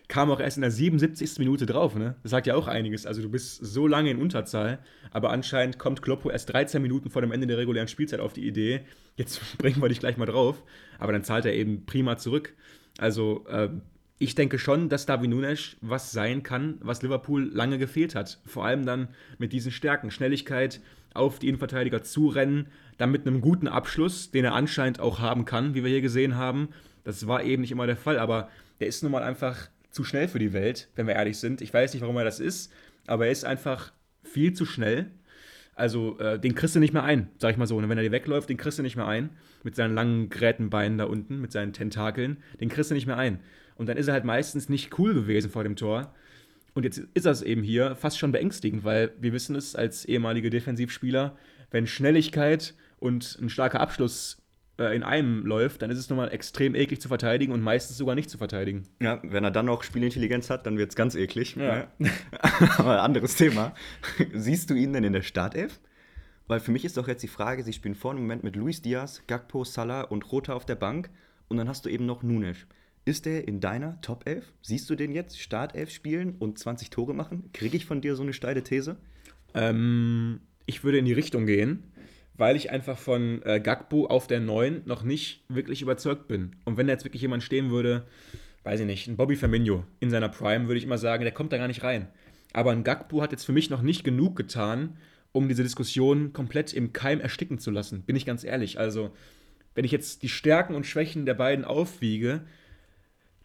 Kam 0.10 0.30
auch 0.32 0.40
erst 0.40 0.58
in 0.58 0.62
der 0.62 0.72
77. 0.72 1.40
Minute 1.40 1.66
drauf, 1.66 1.96
ne? 1.96 2.16
Das 2.24 2.32
sagt 2.32 2.46
ja 2.46 2.56
auch 2.56 2.68
einiges. 2.68 3.06
Also 3.06 3.22
du 3.22 3.30
bist 3.30 3.58
so 3.64 3.88
lange 3.88 4.12
in 4.12 4.22
Unterzahl, 4.22 4.80
aber 5.12 5.32
anscheinend 5.32 5.80
kommt 5.80 6.02
Kloppo 6.02 6.30
erst 6.30 6.52
13 6.52 6.82
Minuten 6.82 7.10
vor 7.10 7.22
dem 7.22 7.32
Ende 7.32 7.48
der 7.48 7.58
regulären 7.58 7.88
Spielzeit 7.88 8.20
auf 8.20 8.34
die 8.34 8.46
Idee, 8.46 8.82
jetzt 9.16 9.40
bringen 9.58 9.82
wir 9.82 9.90
dich 9.90 10.00
gleich 10.00 10.18
mal 10.18 10.26
drauf. 10.26 10.62
Aber 11.00 11.14
dann 11.14 11.24
zahlt 11.24 11.46
er 11.46 11.54
eben 11.54 11.86
prima 11.86 12.18
zurück. 12.18 12.54
Also 12.98 13.46
äh, 13.48 13.70
ich 14.24 14.36
denke 14.36 14.58
schon, 14.58 14.88
dass 14.88 15.06
David 15.06 15.30
Nunes 15.30 15.76
was 15.82 16.12
sein 16.14 16.44
kann, 16.44 16.78
was 16.82 17.02
Liverpool 17.02 17.52
lange 17.54 17.78
gefehlt 17.78 18.16
hat. 18.16 18.40
Vor 18.46 18.66
allem 18.66 18.86
dann 18.86 19.10
mit 19.38 19.52
diesen 19.52 19.72
Stärken. 19.72 20.12
Schnelligkeit, 20.12 20.80
auf 21.14 21.40
die 21.40 21.50
Innenverteidiger 21.50 22.04
zurennen, 22.04 22.68
dann 22.98 23.12
mit 23.12 23.28
einem 23.28 23.42
guten 23.42 23.68
Abschluss, 23.68 24.32
den 24.32 24.46
er 24.46 24.54
anscheinend 24.54 25.02
auch 25.02 25.20
haben 25.20 25.44
kann, 25.44 25.76
wie 25.76 25.84
wir 25.84 25.90
hier 25.90 26.02
gesehen 26.02 26.36
haben. 26.38 26.70
Das 27.04 27.28
war 27.28 27.44
eben 27.44 27.62
nicht 27.62 27.72
immer 27.72 27.86
der 27.86 27.98
Fall, 27.98 28.18
aber 28.18 28.50
der 28.80 28.88
ist 28.88 29.04
nun 29.04 29.12
mal 29.12 29.24
einfach 29.24 29.70
zu 29.92 30.06
schnell 30.06 30.30
für 30.30 30.40
die 30.40 30.54
Welt, 30.54 30.88
wenn 30.96 31.06
wir 31.06 31.16
ehrlich 31.16 31.38
sind. 31.38 31.62
Ich 31.62 31.74
weiß 31.74 31.94
nicht, 31.94 32.02
warum 32.02 32.16
er 32.18 32.24
das 32.24 32.40
ist, 32.40 32.72
aber 33.06 33.26
er 33.26 33.32
ist 33.32 33.44
einfach 33.44 33.92
viel 34.24 34.54
zu 34.54 34.66
schnell. 34.66 35.12
Also 35.76 36.18
äh, 36.20 36.40
den 36.40 36.56
kriegst 36.56 36.76
du 36.76 36.80
nicht 36.80 36.94
mehr 36.94 37.04
ein, 37.04 37.30
sag 37.40 37.52
ich 37.52 37.58
mal 37.58 37.68
so. 37.68 37.76
Und 37.76 37.90
wenn 37.90 37.98
er 37.98 38.04
dir 38.04 38.12
wegläuft, 38.12 38.50
den 38.50 38.58
kriegst 38.58 38.80
du 38.80 38.84
nicht 38.84 38.96
mehr 38.96 39.08
ein. 39.08 39.32
Mit 39.64 39.76
seinen 39.76 39.96
langen 39.96 40.30
Grätenbeinen 40.30 40.98
da 40.98 41.06
unten, 41.06 41.42
mit 41.42 41.52
seinen 41.52 41.74
Tentakeln, 41.74 42.38
den 42.60 42.70
kriegst 42.70 42.90
du 42.92 42.96
nicht 42.96 43.08
mehr 43.08 43.18
ein. 43.18 43.40
Und 43.76 43.88
dann 43.88 43.98
ist 43.98 44.08
er 44.08 44.14
halt 44.14 44.26
meistens 44.26 44.70
nicht 44.70 44.98
cool 45.00 45.14
gewesen 45.14 45.50
vor 45.50 45.64
dem 45.64 45.76
Tor. 45.76 46.14
Und 46.74 46.84
jetzt 46.84 47.00
ist 47.14 47.26
das 47.26 47.42
eben 47.42 47.64
hier 47.64 47.96
fast 47.96 48.18
schon 48.18 48.32
beängstigend, 48.32 48.84
weil 48.84 49.12
wir 49.20 49.34
wissen 49.34 49.56
es 49.56 49.76
als 49.76 50.06
ehemalige 50.06 50.50
Defensivspieler, 50.50 51.36
wenn 51.72 51.88
Schnelligkeit 51.88 52.74
und 53.00 53.38
ein 53.42 53.50
starker 53.50 53.80
Abschluss 53.80 54.44
äh, 54.80 54.96
in 54.96 55.04
einem 55.04 55.46
läuft, 55.46 55.82
dann 55.82 55.92
ist 55.92 56.00
es 56.00 56.10
nochmal 56.10 56.32
extrem 56.32 56.74
eklig 56.74 57.00
zu 57.00 57.08
verteidigen 57.08 57.54
und 57.54 57.62
meistens 57.62 57.98
sogar 57.98 58.16
nicht 58.16 58.30
zu 58.30 58.38
verteidigen. 58.38 58.84
Ja, 59.00 59.20
wenn 59.24 59.44
er 59.44 59.52
dann 59.52 59.68
noch 59.68 59.84
Spielintelligenz 59.84 60.50
hat, 60.50 60.66
dann 60.66 60.78
wird 60.78 60.90
es 60.90 60.96
ganz 60.96 61.14
eklig. 61.16 61.56
Ja. 61.56 61.88
Aber 62.78 63.04
anderes 63.04 63.36
Thema. 63.36 63.74
Siehst 64.34 64.70
du 64.70 64.74
ihn 64.74 64.94
denn 64.94 65.04
in 65.04 65.14
der 65.14 65.22
Startelf? 65.22 65.80
Weil 66.48 66.60
für 66.60 66.72
mich 66.72 66.86
ist 66.86 66.98
doch 66.98 67.08
jetzt 67.08 67.24
die 67.24 67.28
Frage, 67.28 67.64
sie 67.64 67.74
spielen 67.74 67.96
vorne 67.96 68.20
im 68.20 68.26
Moment 68.26 68.44
mit 68.44 68.56
Luis 68.56 68.82
Diaz, 68.82 69.22
Gakpo, 69.28 69.64
Salah 69.64 70.02
und 70.02 70.32
Rota 70.32 70.54
auf 70.54 70.66
der 70.66 70.76
Bank 70.76 71.10
und 71.48 71.58
dann 71.58 71.70
hast 71.70 71.86
du 71.86 71.90
eben 71.90 72.06
noch 72.06 72.24
Nunes. 72.24 72.58
Ist 73.06 73.26
der 73.26 73.48
in 73.48 73.60
deiner 73.60 74.00
Top 74.00 74.28
11? 74.28 74.46
Siehst 74.62 74.90
du 74.90 74.96
den 74.96 75.12
jetzt 75.12 75.38
Startelf 75.38 75.90
spielen 75.90 76.36
und 76.40 76.58
20 76.58 76.90
Tore 76.90 77.14
machen? 77.14 77.50
Kriege 77.52 77.76
ich 77.76 77.86
von 77.86 78.00
dir 78.00 78.16
so 78.16 78.24
eine 78.24 78.32
steile 78.32 78.64
These? 78.64 78.96
Ähm, 79.54 80.40
ich 80.66 80.86
würde 80.86 81.00
in 81.00 81.06
die 81.06 81.14
Richtung 81.14 81.46
gehen, 81.46 81.84
weil 82.36 82.56
ich 82.56 82.72
einfach 82.72 82.98
von 82.98 83.42
äh, 83.44 83.60
Gakpo 83.60 84.06
auf 84.06 84.28
der 84.28 84.40
9 84.40 84.84
noch 84.86 85.04
nicht 85.04 85.44
wirklich 85.50 85.82
überzeugt 85.82 86.30
bin. 86.30 86.56
Und 86.64 86.78
wenn 86.78 86.88
da 86.88 86.94
jetzt 86.94 87.04
wirklich 87.04 87.22
jemand 87.22 87.44
stehen 87.44 87.72
würde, 87.72 88.06
weiß 88.64 88.80
ich 88.80 88.86
nicht, 88.86 89.08
ein 89.10 89.18
Bobby 89.18 89.36
Firmino 89.36 89.84
in 90.00 90.10
seiner 90.10 90.30
Prime, 90.30 90.68
würde 90.68 90.78
ich 90.78 90.86
immer 90.86 90.98
sagen, 90.98 91.24
der 91.24 91.34
kommt 91.34 91.52
da 91.52 91.58
gar 91.58 91.68
nicht 91.68 91.84
rein. 91.84 92.08
Aber 92.54 92.72
ein 92.72 92.86
Gakpo 92.86 93.22
hat 93.22 93.34
jetzt 93.34 93.46
für 93.46 93.52
mich 93.52 93.70
noch 93.70 93.82
nicht 93.82 94.06
genug 94.06 94.38
getan, 94.38 94.96
um 95.34 95.50
diese 95.50 95.64
Diskussion 95.64 96.32
komplett 96.32 96.72
im 96.74 96.94
Keim 96.94 97.20
ersticken 97.20 97.60
zu 97.60 97.70
lassen. 97.70 98.04
Bin 98.04 98.16
ich 98.16 98.26
ganz 98.26 98.46
ehrlich. 98.46 98.80
Also, 98.80 99.12
wenn 99.76 99.84
ich 99.84 99.92
jetzt 99.92 100.24
die 100.24 100.30
Stärken 100.30 100.76
und 100.76 100.86
Schwächen 100.86 101.26
der 101.26 101.34
beiden 101.34 101.66
aufwiege, 101.66 102.44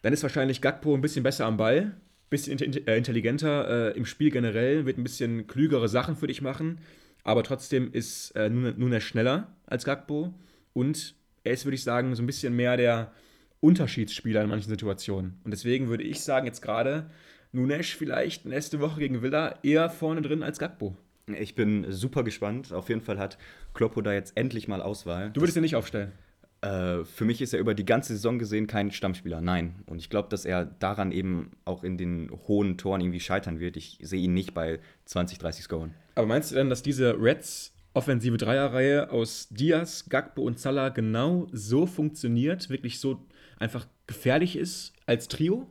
dann 0.01 0.13
ist 0.13 0.23
wahrscheinlich 0.23 0.61
Gakpo 0.61 0.93
ein 0.93 1.01
bisschen 1.01 1.23
besser 1.23 1.45
am 1.45 1.57
Ball, 1.57 1.95
bisschen 2.29 2.57
inte- 2.57 2.87
äh, 2.87 2.97
intelligenter 2.97 3.89
äh, 3.93 3.97
im 3.97 4.05
Spiel 4.05 4.31
generell, 4.31 4.85
wird 4.85 4.97
ein 4.97 5.03
bisschen 5.03 5.47
klügere 5.47 5.87
Sachen 5.89 6.15
für 6.15 6.27
dich 6.27 6.41
machen. 6.41 6.79
Aber 7.23 7.43
trotzdem 7.43 7.91
ist 7.91 8.31
äh, 8.31 8.49
Nunes 8.49 9.03
schneller 9.03 9.55
als 9.65 9.83
Gakpo 9.83 10.33
und 10.73 11.15
er 11.43 11.53
ist, 11.53 11.65
würde 11.65 11.75
ich 11.75 11.83
sagen, 11.83 12.15
so 12.15 12.23
ein 12.23 12.27
bisschen 12.27 12.55
mehr 12.55 12.77
der 12.77 13.11
Unterschiedsspieler 13.59 14.41
in 14.43 14.49
manchen 14.49 14.69
Situationen. 14.69 15.39
Und 15.43 15.51
deswegen 15.51 15.89
würde 15.89 16.03
ich 16.03 16.21
sagen, 16.21 16.45
jetzt 16.45 16.61
gerade 16.61 17.09
Nunes 17.51 17.87
vielleicht 17.87 18.45
nächste 18.45 18.79
Woche 18.79 18.99
gegen 18.99 19.21
Villa 19.21 19.55
eher 19.63 19.89
vorne 19.89 20.21
drin 20.21 20.43
als 20.43 20.59
Gakpo. 20.59 20.95
Ich 21.37 21.55
bin 21.55 21.91
super 21.91 22.23
gespannt. 22.23 22.71
Auf 22.71 22.89
jeden 22.89 23.01
Fall 23.01 23.19
hat 23.19 23.37
Kloppo 23.73 24.01
da 24.01 24.13
jetzt 24.13 24.37
endlich 24.37 24.67
mal 24.67 24.81
Auswahl. 24.81 25.31
Du 25.31 25.41
würdest 25.41 25.57
ihn 25.57 25.61
nicht 25.61 25.75
aufstellen. 25.75 26.11
Äh, 26.61 27.05
für 27.05 27.25
mich 27.25 27.41
ist 27.41 27.53
er 27.53 27.59
über 27.59 27.73
die 27.73 27.85
ganze 27.85 28.13
Saison 28.13 28.37
gesehen 28.37 28.67
kein 28.67 28.91
Stammspieler, 28.91 29.41
nein. 29.41 29.75
Und 29.85 29.99
ich 29.99 30.09
glaube, 30.09 30.29
dass 30.29 30.45
er 30.45 30.65
daran 30.65 31.11
eben 31.11 31.51
auch 31.65 31.83
in 31.83 31.97
den 31.97 32.31
hohen 32.47 32.77
Toren 32.77 33.01
irgendwie 33.01 33.21
scheitern 33.21 33.59
wird. 33.59 33.77
Ich 33.77 33.97
sehe 34.01 34.21
ihn 34.21 34.33
nicht 34.33 34.53
bei 34.53 34.79
20, 35.05 35.37
30 35.37 35.63
Scoren. 35.63 35.93
Aber 36.15 36.27
meinst 36.27 36.51
du 36.51 36.55
denn, 36.55 36.69
dass 36.69 36.83
diese 36.83 37.19
Reds 37.19 37.73
offensive 37.93 38.37
Dreierreihe 38.37 39.09
aus 39.09 39.47
Diaz, 39.49 40.05
Gakpo 40.09 40.43
und 40.43 40.59
Salah 40.59 40.89
genau 40.89 41.47
so 41.51 41.85
funktioniert, 41.85 42.69
wirklich 42.69 42.99
so 42.99 43.25
einfach 43.57 43.87
gefährlich 44.07 44.57
ist 44.57 44.93
als 45.05 45.27
Trio? 45.27 45.67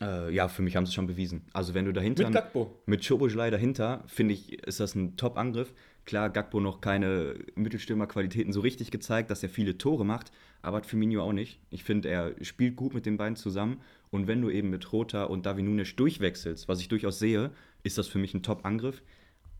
Äh, 0.00 0.32
ja, 0.32 0.48
für 0.48 0.62
mich 0.62 0.76
haben 0.76 0.86
sie 0.86 0.90
es 0.90 0.94
schon 0.94 1.06
bewiesen. 1.06 1.42
Also 1.52 1.74
wenn 1.74 1.84
du 1.84 1.92
dahinter... 1.92 2.24
Mit 2.24 2.34
Gakpo. 2.34 2.78
Mit 2.86 3.06
Choboschlei 3.06 3.50
dahinter, 3.50 4.04
finde 4.06 4.34
ich, 4.34 4.62
ist 4.64 4.78
das 4.78 4.94
ein 4.94 5.16
Top-Angriff. 5.16 5.72
Klar, 6.08 6.30
Gakpo 6.30 6.58
noch 6.58 6.80
keine 6.80 7.34
Mittelstürmerqualitäten 7.54 8.50
so 8.50 8.60
richtig 8.60 8.90
gezeigt, 8.90 9.30
dass 9.30 9.42
er 9.42 9.50
viele 9.50 9.76
Tore 9.76 10.06
macht, 10.06 10.32
aber 10.62 10.78
hat 10.78 10.86
Firmino 10.86 11.22
auch 11.22 11.34
nicht. 11.34 11.60
Ich 11.68 11.84
finde, 11.84 12.08
er 12.08 12.32
spielt 12.42 12.76
gut 12.76 12.94
mit 12.94 13.04
den 13.04 13.18
beiden 13.18 13.36
zusammen 13.36 13.82
und 14.08 14.26
wenn 14.26 14.40
du 14.40 14.48
eben 14.48 14.70
mit 14.70 14.90
Rota 14.90 15.24
und 15.24 15.44
Davi 15.44 15.60
Nunes 15.60 15.96
durchwechselst, 15.96 16.66
was 16.66 16.80
ich 16.80 16.88
durchaus 16.88 17.18
sehe, 17.18 17.50
ist 17.82 17.98
das 17.98 18.08
für 18.08 18.18
mich 18.18 18.32
ein 18.32 18.42
Top-Angriff. 18.42 19.02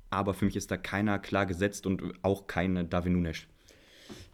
Aber 0.08 0.32
für 0.32 0.46
mich 0.46 0.56
ist 0.56 0.70
da 0.70 0.78
keiner 0.78 1.18
klar 1.18 1.44
gesetzt 1.44 1.86
und 1.86 2.14
auch 2.22 2.46
keine 2.46 2.86
Davi 2.86 3.10
Nunes. 3.10 3.46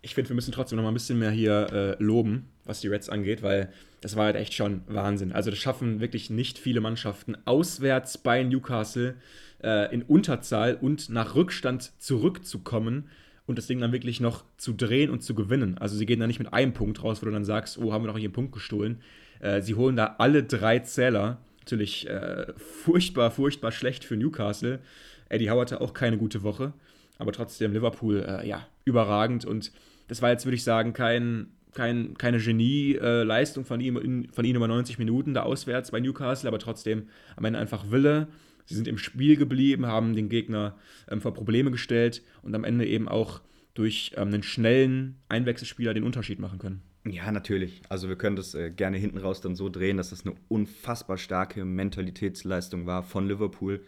Ich 0.03 0.15
finde, 0.15 0.31
wir 0.31 0.35
müssen 0.35 0.53
trotzdem 0.53 0.77
noch 0.77 0.83
mal 0.83 0.91
ein 0.91 0.95
bisschen 0.95 1.19
mehr 1.19 1.31
hier 1.31 1.73
äh, 1.73 2.03
loben, 2.03 2.51
was 2.65 2.81
die 2.81 2.89
Reds 2.89 3.09
angeht, 3.09 3.43
weil 3.43 3.73
das 4.01 4.17
war 4.17 4.27
halt 4.27 4.37
echt 4.37 4.55
schon 4.55 4.83
Wahnsinn. 4.87 5.33
Also 5.33 5.51
das 5.51 5.59
schaffen 5.59 6.01
wirklich 6.01 6.29
nicht 6.29 6.59
viele 6.59 6.81
Mannschaften 6.81 7.37
auswärts 7.47 8.19
bei 8.19 8.43
Newcastle 8.43 9.15
äh, 9.63 9.93
in 9.95 10.03
Unterzahl 10.03 10.77
und 10.81 11.09
nach 11.09 11.35
Rückstand 11.35 11.93
zurückzukommen 11.99 13.09
und 13.47 13.59
das 13.59 13.67
Ding 13.67 13.81
dann 13.81 13.93
wirklich 13.93 14.21
noch 14.21 14.45
zu 14.57 14.73
drehen 14.73 15.11
und 15.11 15.23
zu 15.23 15.35
gewinnen. 15.35 15.79
Also 15.79 15.97
sie 15.97 16.07
gehen 16.07 16.21
da 16.21 16.27
nicht 16.27 16.39
mit 16.39 16.53
einem 16.53 16.73
Punkt 16.73 17.03
raus, 17.03 17.23
wo 17.23 17.27
du 17.27 17.33
dann 17.33 17.45
sagst, 17.45 17.79
oh, 17.79 17.93
haben 17.93 18.05
wir 18.05 18.09
noch 18.09 18.19
hier 18.19 18.27
einen 18.27 18.35
Punkt 18.35 18.53
gestohlen. 18.53 19.01
Äh, 19.41 19.63
sie 19.63 19.75
holen 19.75 19.97
da 19.97 20.17
alle 20.19 20.43
drei 20.43 20.81
Zähler. 20.81 21.39
Natürlich 21.61 22.09
äh, 22.09 22.53
furchtbar, 22.57 23.31
furchtbar 23.31 23.73
schlecht 23.73 24.05
für 24.05 24.17
Newcastle. 24.17 24.81
Eddie 25.29 25.51
Howard 25.51 25.73
hatte 25.73 25.81
auch 25.81 25.95
keine 25.95 26.19
gute 26.19 26.43
Woche, 26.43 26.75
aber 27.19 27.33
trotzdem 27.33 27.73
Liverpool, 27.73 28.25
äh, 28.27 28.47
ja, 28.47 28.67
überragend 28.85 29.45
und 29.45 29.73
das 30.09 30.23
war 30.23 30.31
jetzt, 30.31 30.45
würde 30.45 30.57
ich 30.57 30.65
sagen, 30.65 30.93
kein, 30.93 31.49
kein, 31.73 32.15
keine 32.15 32.39
Genie-Leistung 32.39 33.65
von 33.65 33.81
ihm, 33.81 34.29
von 34.33 34.45
ihm 34.45 34.57
über 34.57 34.69
90 34.69 34.99
Minuten 34.99 35.35
da 35.35 35.43
auswärts 35.43 35.91
bei 35.91 36.01
Newcastle, 36.01 36.49
aber 36.49 36.59
trotzdem 36.59 37.09
am 37.37 37.45
Ende 37.45 37.59
einfach 37.59 37.91
Wille. 37.91 38.29
Sie 38.67 38.75
sind 38.75 38.89
im 38.89 38.99
Spiel 38.99 39.37
geblieben, 39.37 39.87
haben 39.87 40.15
den 40.15 40.29
Gegner 40.29 40.77
ähm, 41.09 41.21
vor 41.21 41.35
Probleme 41.35 41.71
gestellt 41.71 42.23
und 42.43 42.55
am 42.55 42.65
Ende 42.65 42.87
eben 42.87 43.09
auch 43.09 43.41
durch 43.75 44.13
ähm, 44.17 44.29
einen 44.29 44.43
schnellen 44.43 45.17
Einwechselspieler 45.29 45.93
den 45.93 46.05
Unterschied 46.05 46.39
machen 46.39 46.59
können. 46.59 46.83
Ja, 47.07 47.31
natürlich. 47.31 47.83
Also 47.91 48.09
wir 48.09 48.17
können 48.17 48.37
das 48.37 48.55
äh, 48.55 48.71
gerne 48.71 48.97
hinten 48.97 49.19
raus 49.19 49.43
dann 49.43 49.57
so 49.57 49.69
drehen, 49.69 49.99
dass 49.99 50.11
das 50.11 50.25
eine 50.25 50.35
unfassbar 50.49 51.19
starke 51.19 51.65
Mentalitätsleistung 51.65 52.87
war 52.87 53.03
von 53.03 53.29
Liverpool. 53.29 53.85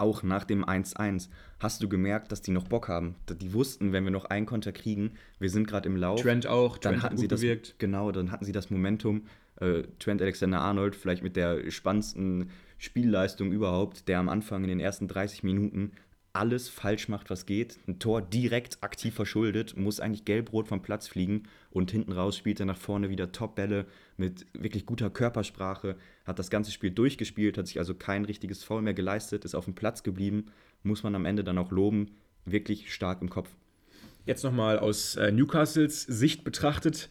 Auch 0.00 0.22
nach 0.22 0.44
dem 0.44 0.64
1-1 0.64 1.28
hast 1.58 1.82
du 1.82 1.88
gemerkt, 1.88 2.32
dass 2.32 2.40
die 2.40 2.52
noch 2.52 2.64
Bock 2.64 2.88
haben. 2.88 3.16
Die 3.28 3.52
wussten, 3.52 3.92
wenn 3.92 4.04
wir 4.04 4.10
noch 4.10 4.24
einen 4.24 4.46
Konter 4.46 4.72
kriegen, 4.72 5.12
wir 5.38 5.50
sind 5.50 5.68
gerade 5.68 5.88
im 5.88 5.96
Lauf. 5.96 6.22
Trent 6.22 6.46
auch, 6.46 6.78
dann 6.78 6.92
Trent 6.92 7.02
hat 7.02 7.04
hatten 7.04 7.16
gut 7.16 7.22
sie 7.22 7.28
das 7.28 7.40
bewirkt. 7.40 7.74
genau, 7.78 8.10
dann 8.10 8.30
hatten 8.30 8.46
sie 8.46 8.52
das 8.52 8.70
Momentum. 8.70 9.26
Äh, 9.60 9.82
Trent 9.98 10.22
Alexander-Arnold 10.22 10.96
vielleicht 10.96 11.22
mit 11.22 11.36
der 11.36 11.70
spannendsten 11.70 12.48
Spielleistung 12.78 13.52
überhaupt, 13.52 14.08
der 14.08 14.18
am 14.18 14.30
Anfang 14.30 14.62
in 14.62 14.70
den 14.70 14.80
ersten 14.80 15.06
30 15.06 15.42
Minuten 15.42 15.92
alles 16.32 16.68
falsch 16.68 17.08
macht, 17.08 17.28
was 17.28 17.44
geht. 17.44 17.78
Ein 17.86 17.98
Tor 17.98 18.22
direkt 18.22 18.82
aktiv 18.82 19.14
verschuldet, 19.14 19.76
muss 19.76 20.00
eigentlich 20.00 20.24
gelb-rot 20.24 20.68
vom 20.68 20.80
Platz 20.80 21.08
fliegen 21.08 21.42
und 21.70 21.90
hinten 21.90 22.12
raus 22.12 22.36
spielt 22.36 22.60
er 22.60 22.66
nach 22.66 22.78
vorne 22.78 23.10
wieder 23.10 23.32
Top-Bälle 23.32 23.86
mit 24.20 24.46
wirklich 24.52 24.86
guter 24.86 25.10
Körpersprache, 25.10 25.96
hat 26.24 26.38
das 26.38 26.50
ganze 26.50 26.70
Spiel 26.70 26.92
durchgespielt, 26.92 27.58
hat 27.58 27.66
sich 27.66 27.78
also 27.78 27.94
kein 27.94 28.24
richtiges 28.24 28.62
Foul 28.62 28.82
mehr 28.82 28.94
geleistet, 28.94 29.44
ist 29.44 29.56
auf 29.56 29.64
dem 29.64 29.74
Platz 29.74 30.04
geblieben, 30.04 30.52
muss 30.84 31.02
man 31.02 31.16
am 31.16 31.26
Ende 31.26 31.42
dann 31.42 31.58
auch 31.58 31.72
loben, 31.72 32.12
wirklich 32.44 32.94
stark 32.94 33.20
im 33.22 33.30
Kopf. 33.30 33.48
Jetzt 34.26 34.44
nochmal 34.44 34.78
aus 34.78 35.16
äh, 35.16 35.32
Newcastles 35.32 36.02
Sicht 36.02 36.44
betrachtet. 36.44 37.08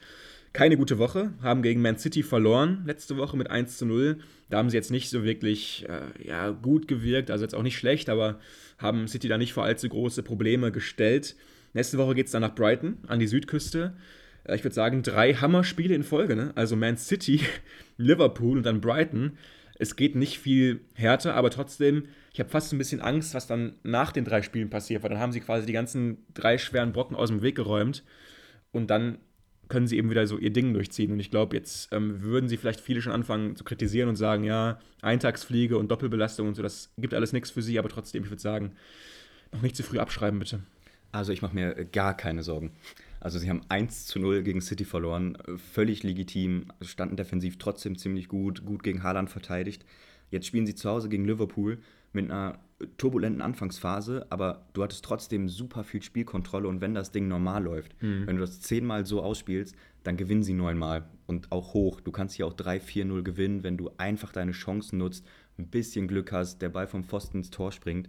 Keine 0.53 0.77
gute 0.77 0.97
Woche, 0.97 1.33
haben 1.41 1.61
gegen 1.61 1.81
Man 1.81 1.97
City 1.97 2.23
verloren 2.23 2.83
letzte 2.85 3.17
Woche 3.17 3.37
mit 3.37 3.49
1 3.51 3.77
zu 3.77 3.85
0. 3.85 4.19
Da 4.49 4.57
haben 4.57 4.69
sie 4.69 4.77
jetzt 4.77 4.89
nicht 4.89 5.09
so 5.09 5.23
wirklich 5.23 5.85
äh, 5.89 6.27
ja, 6.27 6.51
gut 6.51 6.87
gewirkt, 6.87 7.29
also 7.29 7.43
jetzt 7.43 7.53
auch 7.53 7.63
nicht 7.63 7.77
schlecht, 7.77 8.09
aber 8.09 8.39
haben 8.77 9.07
City 9.07 9.27
da 9.27 9.37
nicht 9.37 9.53
vor 9.53 9.63
allzu 9.63 9.89
große 9.89 10.23
Probleme 10.23 10.71
gestellt. 10.71 11.35
Nächste 11.73 11.97
Woche 11.97 12.15
geht 12.15 12.27
es 12.27 12.31
dann 12.31 12.41
nach 12.41 12.55
Brighton, 12.55 12.97
an 13.07 13.19
die 13.19 13.27
Südküste. 13.27 13.95
Äh, 14.43 14.55
ich 14.55 14.63
würde 14.63 14.75
sagen, 14.75 15.03
drei 15.03 15.33
Hammerspiele 15.33 15.95
in 15.95 16.03
Folge. 16.03 16.35
Ne? 16.35 16.51
Also 16.55 16.75
Man 16.75 16.97
City, 16.97 17.41
Liverpool 17.97 18.57
und 18.57 18.65
dann 18.65 18.81
Brighton. 18.81 19.37
Es 19.77 19.95
geht 19.95 20.15
nicht 20.15 20.39
viel 20.39 20.81
härter, 20.93 21.35
aber 21.35 21.49
trotzdem, 21.49 22.05
ich 22.33 22.39
habe 22.39 22.49
fast 22.49 22.73
ein 22.73 22.77
bisschen 22.77 22.99
Angst, 22.99 23.33
was 23.33 23.47
dann 23.47 23.75
nach 23.83 24.11
den 24.11 24.25
drei 24.25 24.41
Spielen 24.41 24.69
passiert, 24.69 25.03
weil 25.03 25.09
dann 25.09 25.19
haben 25.19 25.31
sie 25.31 25.39
quasi 25.39 25.65
die 25.65 25.73
ganzen 25.73 26.17
drei 26.33 26.57
schweren 26.57 26.91
Brocken 26.91 27.15
aus 27.15 27.29
dem 27.29 27.41
Weg 27.41 27.55
geräumt 27.55 28.03
und 28.71 28.89
dann 28.89 29.19
können 29.69 29.87
sie 29.87 29.97
eben 29.97 30.09
wieder 30.09 30.27
so 30.27 30.37
ihr 30.37 30.51
Ding 30.51 30.73
durchziehen. 30.73 31.11
Und 31.11 31.19
ich 31.19 31.31
glaube, 31.31 31.55
jetzt 31.55 31.93
ähm, 31.93 32.21
würden 32.23 32.49
sie 32.49 32.57
vielleicht 32.57 32.81
viele 32.81 33.01
schon 33.01 33.13
anfangen 33.13 33.55
zu 33.55 33.63
kritisieren 33.63 34.09
und 34.09 34.15
sagen, 34.15 34.43
ja, 34.43 34.79
Eintagsfliege 35.01 35.77
und 35.77 35.89
Doppelbelastung 35.89 36.47
und 36.47 36.55
so, 36.55 36.63
das 36.63 36.91
gibt 36.97 37.13
alles 37.13 37.31
nichts 37.31 37.51
für 37.51 37.61
sie, 37.61 37.79
aber 37.79 37.87
trotzdem, 37.87 38.23
ich 38.23 38.29
würde 38.29 38.41
sagen, 38.41 38.73
noch 39.53 39.61
nicht 39.61 39.75
zu 39.75 39.83
früh 39.83 39.99
abschreiben, 39.99 40.39
bitte. 40.39 40.61
Also 41.11 41.31
ich 41.31 41.41
mache 41.41 41.55
mir 41.55 41.85
gar 41.85 42.17
keine 42.17 42.43
Sorgen. 42.43 42.71
Also 43.19 43.39
sie 43.39 43.49
haben 43.49 43.61
1 43.69 44.05
zu 44.05 44.19
0 44.19 44.43
gegen 44.43 44.61
City 44.61 44.85
verloren, 44.85 45.37
völlig 45.57 46.03
legitim, 46.03 46.65
standen 46.81 47.17
defensiv 47.17 47.57
trotzdem 47.57 47.97
ziemlich 47.97 48.27
gut, 48.27 48.65
gut 48.65 48.83
gegen 48.83 49.03
Haaland 49.03 49.29
verteidigt. 49.29 49.85
Jetzt 50.31 50.45
spielen 50.45 50.65
sie 50.65 50.75
zu 50.75 50.89
Hause 50.89 51.09
gegen 51.09 51.25
Liverpool 51.25 51.79
mit 52.13 52.25
einer 52.25 52.59
turbulenten 52.97 53.41
Anfangsphase, 53.41 54.25
aber 54.29 54.65
du 54.73 54.83
hattest 54.83 55.03
trotzdem 55.03 55.49
super 55.49 55.83
viel 55.83 56.01
Spielkontrolle 56.01 56.67
und 56.67 56.81
wenn 56.81 56.93
das 56.93 57.11
Ding 57.11 57.27
normal 57.27 57.63
läuft, 57.63 58.01
mhm. 58.01 58.25
wenn 58.25 58.37
du 58.37 58.41
das 58.41 58.61
zehnmal 58.61 59.05
so 59.05 59.21
ausspielst, 59.21 59.75
dann 60.03 60.15
gewinnen 60.15 60.43
sie 60.43 60.53
neunmal 60.53 61.09
und 61.27 61.51
auch 61.51 61.73
hoch. 61.73 61.99
Du 61.99 62.11
kannst 62.11 62.35
hier 62.35 62.47
auch 62.47 62.53
3-4-0 62.53 63.21
gewinnen, 63.23 63.63
wenn 63.63 63.75
du 63.75 63.91
einfach 63.97 64.31
deine 64.31 64.53
Chancen 64.53 64.97
nutzt, 64.97 65.25
ein 65.57 65.67
bisschen 65.67 66.07
Glück 66.07 66.31
hast, 66.31 66.61
der 66.61 66.69
Ball 66.69 66.87
vom 66.87 67.03
Pfosten 67.03 67.39
ins 67.39 67.49
Tor 67.49 67.71
springt. 67.73 68.07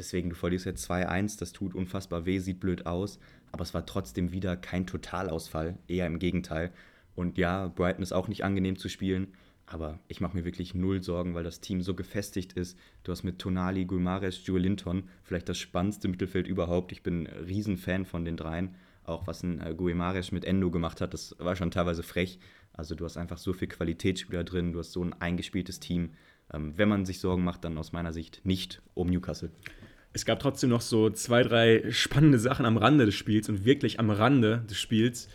Deswegen, 0.00 0.30
du 0.30 0.34
verlierst 0.34 0.64
jetzt 0.64 0.90
2-1, 0.90 1.38
das 1.38 1.52
tut 1.52 1.74
unfassbar 1.74 2.24
weh, 2.24 2.38
sieht 2.38 2.58
blöd 2.58 2.86
aus, 2.86 3.18
aber 3.52 3.64
es 3.64 3.74
war 3.74 3.84
trotzdem 3.84 4.32
wieder 4.32 4.56
kein 4.56 4.86
Totalausfall, 4.86 5.76
eher 5.88 6.06
im 6.06 6.18
Gegenteil. 6.18 6.72
Und 7.14 7.36
ja, 7.36 7.68
Brighton 7.68 8.02
ist 8.02 8.14
auch 8.14 8.26
nicht 8.26 8.42
angenehm 8.42 8.78
zu 8.78 8.88
spielen, 8.88 9.34
aber 9.66 9.98
ich 10.08 10.22
mache 10.22 10.34
mir 10.34 10.46
wirklich 10.46 10.74
null 10.74 11.02
Sorgen, 11.02 11.34
weil 11.34 11.44
das 11.44 11.60
Team 11.60 11.82
so 11.82 11.94
gefestigt 11.94 12.54
ist. 12.54 12.78
Du 13.02 13.12
hast 13.12 13.24
mit 13.24 13.40
Tonali, 13.40 13.84
Guimares, 13.84 14.40
Joe 14.42 14.58
Linton 14.58 15.02
vielleicht 15.22 15.50
das 15.50 15.58
spannendste 15.58 16.08
Mittelfeld 16.08 16.46
überhaupt. 16.46 16.92
Ich 16.92 17.02
bin 17.02 17.26
ein 17.26 17.44
Riesenfan 17.44 18.06
von 18.06 18.24
den 18.24 18.38
dreien. 18.38 18.76
Auch 19.04 19.26
was 19.26 19.42
ein 19.42 19.60
äh, 19.60 19.74
Guimares 19.74 20.32
mit 20.32 20.46
Endo 20.46 20.70
gemacht 20.70 21.02
hat, 21.02 21.12
das 21.12 21.36
war 21.38 21.56
schon 21.56 21.70
teilweise 21.70 22.02
frech. 22.02 22.38
Also 22.72 22.94
du 22.94 23.04
hast 23.04 23.18
einfach 23.18 23.36
so 23.36 23.52
viel 23.52 23.68
Qualitätsspieler 23.68 24.44
drin, 24.44 24.72
du 24.72 24.78
hast 24.78 24.92
so 24.92 25.04
ein 25.04 25.12
eingespieltes 25.12 25.78
Team. 25.78 26.14
Ähm, 26.54 26.72
wenn 26.78 26.88
man 26.88 27.04
sich 27.04 27.20
Sorgen 27.20 27.44
macht, 27.44 27.64
dann 27.64 27.76
aus 27.76 27.92
meiner 27.92 28.14
Sicht 28.14 28.40
nicht 28.44 28.80
um 28.94 29.08
Newcastle. 29.08 29.50
Es 30.12 30.24
gab 30.24 30.40
trotzdem 30.40 30.70
noch 30.70 30.80
so 30.80 31.10
zwei, 31.10 31.42
drei 31.42 31.84
spannende 31.90 32.38
Sachen 32.38 32.66
am 32.66 32.76
Rande 32.76 33.06
des 33.06 33.14
Spiels 33.14 33.48
und 33.48 33.64
wirklich 33.64 34.00
am 34.00 34.10
Rande 34.10 34.64
des 34.68 34.78
Spiels 34.78 35.28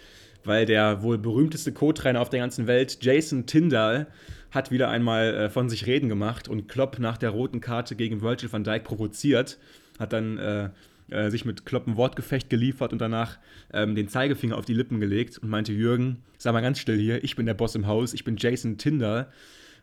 weil 0.46 0.66
der 0.66 1.02
wohl 1.02 1.18
berühmteste 1.18 1.72
Co-Trainer 1.72 2.22
auf 2.22 2.30
der 2.30 2.40
ganzen 2.40 2.68
Welt, 2.68 3.00
Jason 3.02 3.46
Tyndall, 3.46 4.08
hat 4.52 4.72
wieder 4.72 4.90
einmal 4.90 5.34
äh, 5.34 5.50
von 5.50 5.70
sich 5.70 5.86
reden 5.86 6.08
gemacht 6.08 6.48
und 6.48 6.68
Klopp 6.70 7.00
nach 7.00 7.18
der 7.18 7.32
roten 7.32 7.60
Karte 7.60 7.96
gegen 7.96 8.22
Virgil 8.22 8.52
van 8.52 8.64
Dijk 8.64 8.86
provoziert, 8.86 9.58
hat 10.00 10.14
dann 10.14 10.38
äh, 10.38 10.70
äh, 11.10 11.30
sich 11.30 11.44
mit 11.44 11.66
Klopp 11.66 11.88
ein 11.88 11.98
Wortgefecht 11.98 12.50
geliefert 12.50 12.94
und 12.94 13.00
danach 13.00 13.38
ähm, 13.74 13.96
den 13.96 14.08
Zeigefinger 14.08 14.58
auf 14.58 14.66
die 14.66 14.74
Lippen 14.74 15.00
gelegt 15.00 15.38
und 15.40 15.50
meinte, 15.50 15.74
Jürgen, 15.74 16.24
sag 16.38 16.54
mal 16.54 16.62
ganz 16.62 16.80
still 16.80 16.98
hier, 16.98 17.24
ich 17.24 17.36
bin 17.36 17.46
der 17.46 17.54
Boss 17.54 17.76
im 17.76 17.88
Haus, 17.88 18.14
ich 18.14 18.24
bin 18.24 18.38
Jason 18.38 18.78
Tyndall. 18.78 19.28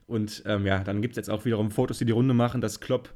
Und 0.07 0.43
ähm, 0.47 0.67
ja, 0.67 0.83
dann 0.83 1.01
gibt 1.01 1.13
es 1.13 1.17
jetzt 1.17 1.31
auch 1.31 1.45
wiederum 1.45 1.71
Fotos, 1.71 1.99
die 1.99 2.05
die 2.05 2.13
Runde 2.13 2.35
machen, 2.35 2.61
dass 2.61 2.81
Klopp 2.81 3.11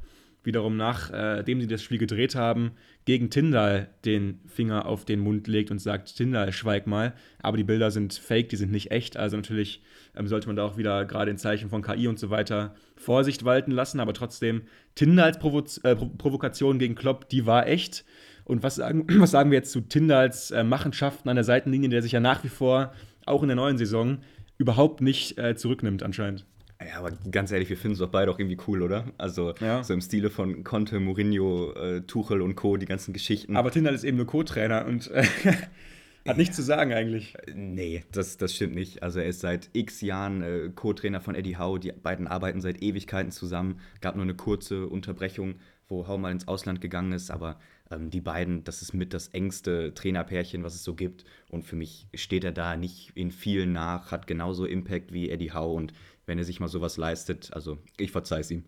wiederum 0.46 0.76
nachdem 0.76 1.58
äh, 1.58 1.60
sie 1.60 1.66
das 1.66 1.82
Spiel 1.82 1.98
gedreht 1.98 2.34
haben, 2.34 2.70
gegen 3.04 3.30
Tyndall 3.30 3.88
den 4.04 4.40
Finger 4.46 4.86
auf 4.86 5.04
den 5.04 5.20
Mund 5.20 5.48
legt 5.48 5.70
und 5.70 5.80
sagt, 5.80 6.16
Tyndall, 6.16 6.52
schweig 6.52 6.86
mal. 6.86 7.14
Aber 7.42 7.56
die 7.56 7.64
Bilder 7.64 7.90
sind 7.90 8.14
fake, 8.14 8.48
die 8.48 8.56
sind 8.56 8.70
nicht 8.70 8.90
echt. 8.92 9.16
Also 9.16 9.36
natürlich 9.36 9.82
ähm, 10.16 10.28
sollte 10.28 10.46
man 10.46 10.56
da 10.56 10.64
auch 10.64 10.76
wieder 10.76 11.04
gerade 11.04 11.30
in 11.30 11.36
Zeichen 11.36 11.68
von 11.68 11.82
KI 11.82 12.08
und 12.08 12.18
so 12.18 12.30
weiter 12.30 12.74
Vorsicht 12.96 13.44
walten 13.44 13.72
lassen. 13.72 14.00
Aber 14.00 14.14
trotzdem, 14.14 14.62
Tyndalls 14.94 15.38
Provo 15.38 15.64
äh, 15.82 15.96
Provokation 15.96 16.78
gegen 16.78 16.94
Klopp, 16.94 17.28
die 17.28 17.44
war 17.44 17.66
echt. 17.66 18.04
Und 18.44 18.62
was 18.62 18.76
sagen, 18.76 19.06
was 19.20 19.32
sagen 19.32 19.50
wir 19.50 19.58
jetzt 19.58 19.72
zu 19.72 19.82
Tyndalls 19.82 20.52
äh, 20.52 20.64
Machenschaften 20.64 21.28
an 21.28 21.36
der 21.36 21.44
Seitenlinie, 21.44 21.88
der 21.88 22.02
sich 22.02 22.12
ja 22.12 22.20
nach 22.20 22.44
wie 22.44 22.48
vor 22.48 22.92
auch 23.26 23.42
in 23.42 23.48
der 23.48 23.56
neuen 23.56 23.76
Saison 23.76 24.18
überhaupt 24.58 25.00
nicht 25.00 25.36
äh, 25.38 25.56
zurücknimmt 25.56 26.02
anscheinend? 26.02 26.46
Ja, 26.80 26.98
aber 26.98 27.12
ganz 27.30 27.50
ehrlich, 27.52 27.70
wir 27.70 27.76
finden 27.76 27.94
es 27.94 28.00
doch 28.00 28.10
beide 28.10 28.30
auch 28.30 28.38
irgendwie 28.38 28.58
cool, 28.66 28.82
oder? 28.82 29.06
Also 29.16 29.54
ja. 29.60 29.82
so 29.82 29.94
im 29.94 30.00
Stile 30.00 30.28
von 30.28 30.62
Conte, 30.62 31.00
Mourinho, 31.00 31.72
äh, 31.72 32.02
Tuchel 32.02 32.42
und 32.42 32.54
Co., 32.54 32.76
die 32.76 32.86
ganzen 32.86 33.14
Geschichten. 33.14 33.56
Aber 33.56 33.70
Tindall 33.70 33.94
ist 33.94 34.04
eben 34.04 34.18
nur 34.18 34.26
Co-Trainer 34.26 34.84
und 34.84 35.10
äh, 35.10 35.24
hat 36.26 36.36
nichts 36.36 36.54
zu 36.56 36.62
sagen 36.62 36.92
eigentlich. 36.92 37.34
Äh, 37.46 37.52
nee, 37.54 38.04
das, 38.12 38.36
das 38.36 38.54
stimmt 38.54 38.74
nicht. 38.74 39.02
Also 39.02 39.20
er 39.20 39.26
ist 39.26 39.40
seit 39.40 39.70
x 39.72 40.02
Jahren 40.02 40.42
äh, 40.42 40.70
Co-Trainer 40.74 41.22
von 41.22 41.34
Eddie 41.34 41.56
Howe. 41.56 41.80
Die 41.80 41.92
beiden 41.92 42.26
arbeiten 42.26 42.60
seit 42.60 42.82
Ewigkeiten 42.82 43.30
zusammen. 43.30 43.80
Gab 44.02 44.14
nur 44.16 44.24
eine 44.24 44.34
kurze 44.34 44.86
Unterbrechung, 44.86 45.54
wo 45.88 46.06
Howe 46.06 46.18
mal 46.18 46.32
ins 46.32 46.46
Ausland 46.46 46.82
gegangen 46.82 47.12
ist, 47.12 47.30
aber 47.30 47.58
ähm, 47.90 48.10
die 48.10 48.20
beiden, 48.20 48.64
das 48.64 48.82
ist 48.82 48.92
mit 48.92 49.14
das 49.14 49.28
engste 49.28 49.94
Trainerpärchen, 49.94 50.62
was 50.62 50.74
es 50.74 50.84
so 50.84 50.94
gibt. 50.94 51.24
Und 51.48 51.64
für 51.64 51.76
mich 51.76 52.06
steht 52.14 52.44
er 52.44 52.52
da 52.52 52.76
nicht 52.76 53.12
in 53.14 53.30
vielen 53.30 53.72
nach, 53.72 54.10
hat 54.10 54.26
genauso 54.26 54.66
Impact 54.66 55.12
wie 55.12 55.30
Eddie 55.30 55.52
Howe 55.52 55.74
und 55.74 55.92
wenn 56.26 56.38
er 56.38 56.44
sich 56.44 56.60
mal 56.60 56.68
sowas 56.68 56.96
leistet. 56.96 57.50
Also 57.52 57.78
ich 57.96 58.10
verzeihe 58.10 58.40
es 58.40 58.50
ihm. 58.50 58.64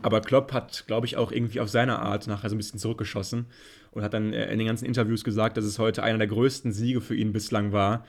Aber 0.00 0.20
Klopp 0.20 0.52
hat, 0.52 0.84
glaube 0.86 1.06
ich, 1.06 1.16
auch 1.16 1.32
irgendwie 1.32 1.60
auf 1.60 1.68
seine 1.68 1.98
Art 1.98 2.28
nachher 2.28 2.48
so 2.48 2.54
ein 2.54 2.58
bisschen 2.58 2.78
zurückgeschossen 2.78 3.46
und 3.90 4.02
hat 4.02 4.14
dann 4.14 4.32
äh, 4.32 4.50
in 4.52 4.58
den 4.58 4.68
ganzen 4.68 4.86
Interviews 4.86 5.24
gesagt, 5.24 5.56
dass 5.56 5.64
es 5.64 5.78
heute 5.78 6.02
einer 6.02 6.18
der 6.18 6.28
größten 6.28 6.72
Siege 6.72 7.00
für 7.00 7.16
ihn 7.16 7.32
bislang 7.32 7.72
war. 7.72 8.04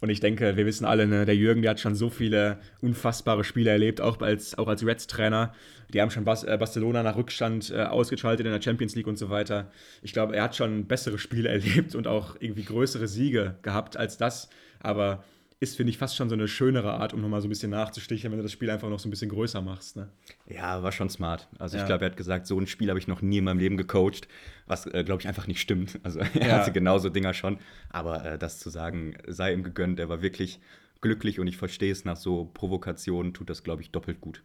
Und 0.00 0.10
ich 0.10 0.20
denke, 0.20 0.56
wir 0.56 0.66
wissen 0.66 0.84
alle, 0.84 1.06
ne, 1.06 1.24
der 1.24 1.36
Jürgen, 1.36 1.62
der 1.62 1.72
hat 1.72 1.80
schon 1.80 1.94
so 1.94 2.10
viele 2.10 2.58
unfassbare 2.80 3.44
Spiele 3.44 3.70
erlebt, 3.70 4.00
auch 4.00 4.20
als, 4.20 4.56
auch 4.58 4.68
als 4.68 4.84
Reds-Trainer. 4.84 5.54
Die 5.92 6.00
haben 6.00 6.10
schon 6.10 6.24
Bas 6.24 6.44
äh, 6.44 6.56
Barcelona 6.58 7.02
nach 7.02 7.16
Rückstand 7.16 7.70
äh, 7.70 7.84
ausgeschaltet 7.84 8.44
in 8.46 8.52
der 8.52 8.60
Champions 8.60 8.94
League 8.96 9.06
und 9.06 9.16
so 9.16 9.30
weiter. 9.30 9.70
Ich 10.02 10.12
glaube, 10.12 10.34
er 10.34 10.44
hat 10.44 10.56
schon 10.56 10.86
bessere 10.86 11.18
Spiele 11.18 11.48
erlebt 11.50 11.94
und 11.94 12.06
auch 12.06 12.36
irgendwie 12.40 12.64
größere 12.64 13.06
Siege 13.06 13.56
gehabt 13.62 13.96
als 13.96 14.16
das. 14.16 14.48
Aber 14.80 15.24
ist, 15.64 15.76
finde 15.76 15.90
ich, 15.90 15.98
fast 15.98 16.14
schon 16.14 16.28
so 16.28 16.34
eine 16.34 16.46
schönere 16.46 16.92
Art, 16.92 17.12
um 17.12 17.20
nochmal 17.20 17.40
so 17.40 17.48
ein 17.48 17.50
bisschen 17.50 17.70
nachzusticheln, 17.70 18.30
wenn 18.30 18.38
du 18.38 18.44
das 18.44 18.52
Spiel 18.52 18.70
einfach 18.70 18.88
noch 18.88 19.00
so 19.00 19.08
ein 19.08 19.10
bisschen 19.10 19.28
größer 19.28 19.60
machst. 19.60 19.96
Ne? 19.96 20.08
Ja, 20.46 20.82
war 20.82 20.92
schon 20.92 21.10
smart. 21.10 21.48
Also 21.58 21.76
ja. 21.76 21.82
ich 21.82 21.86
glaube, 21.86 22.04
er 22.04 22.10
hat 22.10 22.16
gesagt, 22.16 22.46
so 22.46 22.58
ein 22.58 22.66
Spiel 22.66 22.88
habe 22.88 22.98
ich 22.98 23.08
noch 23.08 23.22
nie 23.22 23.38
in 23.38 23.44
meinem 23.44 23.58
Leben 23.58 23.76
gecoacht, 23.76 24.28
was, 24.66 24.86
äh, 24.86 25.02
glaube 25.04 25.22
ich, 25.22 25.28
einfach 25.28 25.46
nicht 25.46 25.60
stimmt. 25.60 25.98
Also 26.04 26.20
er 26.20 26.46
ja. 26.46 26.58
hatte 26.58 26.70
genauso 26.70 27.08
Dinger 27.08 27.34
schon. 27.34 27.58
Aber 27.88 28.24
äh, 28.24 28.38
das 28.38 28.58
zu 28.58 28.68
sagen, 28.68 29.16
sei 29.26 29.52
ihm 29.52 29.62
gegönnt, 29.62 29.98
er 29.98 30.08
war 30.08 30.22
wirklich 30.22 30.60
glücklich 31.00 31.40
und 31.40 31.46
ich 31.46 31.56
verstehe 31.56 31.90
es, 31.90 32.04
nach 32.04 32.16
so 32.16 32.50
Provokationen 32.52 33.32
tut 33.32 33.50
das, 33.50 33.64
glaube 33.64 33.82
ich, 33.82 33.90
doppelt 33.90 34.20
gut. 34.20 34.42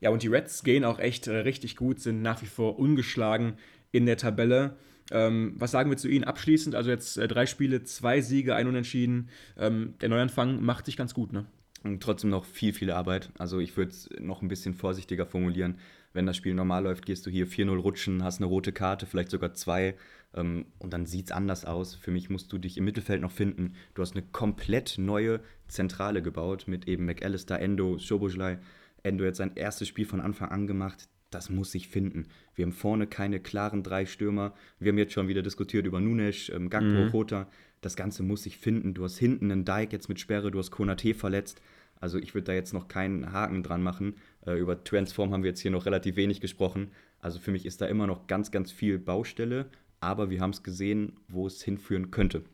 Ja, 0.00 0.10
und 0.10 0.22
die 0.22 0.28
Reds 0.28 0.62
gehen 0.62 0.84
auch 0.84 0.98
echt 0.98 1.26
äh, 1.26 1.36
richtig 1.36 1.76
gut, 1.76 2.00
sind 2.00 2.22
nach 2.22 2.42
wie 2.42 2.46
vor 2.46 2.78
ungeschlagen 2.78 3.58
in 3.92 4.06
der 4.06 4.16
Tabelle. 4.16 4.76
Ähm, 5.10 5.54
was 5.56 5.70
sagen 5.70 5.90
wir 5.90 5.96
zu 5.96 6.08
Ihnen 6.08 6.24
abschließend? 6.24 6.74
Also 6.74 6.90
jetzt 6.90 7.16
äh, 7.16 7.28
drei 7.28 7.46
Spiele, 7.46 7.84
zwei 7.84 8.20
Siege, 8.20 8.54
ein 8.54 8.66
Unentschieden. 8.66 9.28
Ähm, 9.56 9.94
der 10.00 10.08
Neuanfang 10.08 10.62
macht 10.62 10.86
sich 10.86 10.96
ganz 10.96 11.14
gut, 11.14 11.32
ne? 11.32 11.46
Und 11.84 12.02
trotzdem 12.02 12.30
noch 12.30 12.44
viel, 12.44 12.72
viel 12.72 12.90
Arbeit. 12.90 13.30
Also 13.38 13.60
ich 13.60 13.76
würde 13.76 13.92
es 13.92 14.08
noch 14.18 14.42
ein 14.42 14.48
bisschen 14.48 14.74
vorsichtiger 14.74 15.26
formulieren. 15.26 15.78
Wenn 16.12 16.26
das 16.26 16.36
Spiel 16.36 16.54
normal 16.54 16.82
läuft, 16.82 17.06
gehst 17.06 17.26
du 17.26 17.30
hier 17.30 17.46
4-0 17.46 17.76
rutschen, 17.76 18.24
hast 18.24 18.38
eine 18.38 18.46
rote 18.46 18.72
Karte, 18.72 19.06
vielleicht 19.06 19.30
sogar 19.30 19.54
zwei. 19.54 19.94
Ähm, 20.34 20.66
und 20.78 20.92
dann 20.92 21.06
sieht 21.06 21.26
es 21.26 21.32
anders 21.32 21.64
aus. 21.64 21.94
Für 21.94 22.10
mich 22.10 22.28
musst 22.28 22.52
du 22.52 22.58
dich 22.58 22.76
im 22.76 22.84
Mittelfeld 22.84 23.20
noch 23.20 23.30
finden. 23.30 23.74
Du 23.94 24.02
hast 24.02 24.16
eine 24.16 24.24
komplett 24.26 24.96
neue 24.98 25.40
Zentrale 25.68 26.22
gebaut 26.22 26.64
mit 26.66 26.88
eben 26.88 27.04
McAllister, 27.04 27.60
Endo, 27.60 27.98
Schobojlai. 27.98 28.58
Endo 29.04 29.24
jetzt 29.24 29.38
sein 29.38 29.52
erstes 29.54 29.86
Spiel 29.86 30.06
von 30.06 30.20
Anfang 30.20 30.48
an 30.48 30.66
gemacht 30.66 31.08
das 31.30 31.50
muss 31.50 31.72
sich 31.72 31.88
finden. 31.88 32.26
Wir 32.54 32.64
haben 32.64 32.72
vorne 32.72 33.06
keine 33.06 33.40
klaren 33.40 33.82
drei 33.82 34.06
Stürmer. 34.06 34.54
Wir 34.78 34.92
haben 34.92 34.98
jetzt 34.98 35.12
schon 35.12 35.28
wieder 35.28 35.42
diskutiert 35.42 35.86
über 35.86 36.00
Nunes, 36.00 36.50
ähm, 36.54 36.70
Gakpo, 36.70 36.86
mhm. 36.86 37.08
Rota. 37.08 37.48
Das 37.80 37.96
Ganze 37.96 38.22
muss 38.22 38.44
sich 38.44 38.58
finden. 38.58 38.94
Du 38.94 39.04
hast 39.04 39.18
hinten 39.18 39.50
einen 39.50 39.64
Dijk 39.64 39.92
jetzt 39.92 40.08
mit 40.08 40.20
Sperre, 40.20 40.50
du 40.50 40.58
hast 40.58 40.70
Konate 40.70 41.14
verletzt. 41.14 41.60
Also 41.98 42.18
ich 42.18 42.34
würde 42.34 42.46
da 42.46 42.52
jetzt 42.52 42.74
noch 42.74 42.88
keinen 42.88 43.32
Haken 43.32 43.62
dran 43.62 43.82
machen. 43.82 44.14
Äh, 44.46 44.58
über 44.58 44.82
Transform 44.82 45.32
haben 45.32 45.42
wir 45.42 45.50
jetzt 45.50 45.60
hier 45.60 45.70
noch 45.70 45.86
relativ 45.86 46.16
wenig 46.16 46.40
gesprochen. 46.40 46.90
Also 47.20 47.38
für 47.38 47.50
mich 47.50 47.66
ist 47.66 47.80
da 47.80 47.86
immer 47.86 48.06
noch 48.06 48.26
ganz, 48.26 48.50
ganz 48.50 48.70
viel 48.70 48.98
Baustelle. 48.98 49.66
Aber 50.00 50.30
wir 50.30 50.40
haben 50.40 50.50
es 50.50 50.62
gesehen, 50.62 51.14
wo 51.28 51.46
es 51.46 51.62
hinführen 51.62 52.10
könnte. 52.10 52.44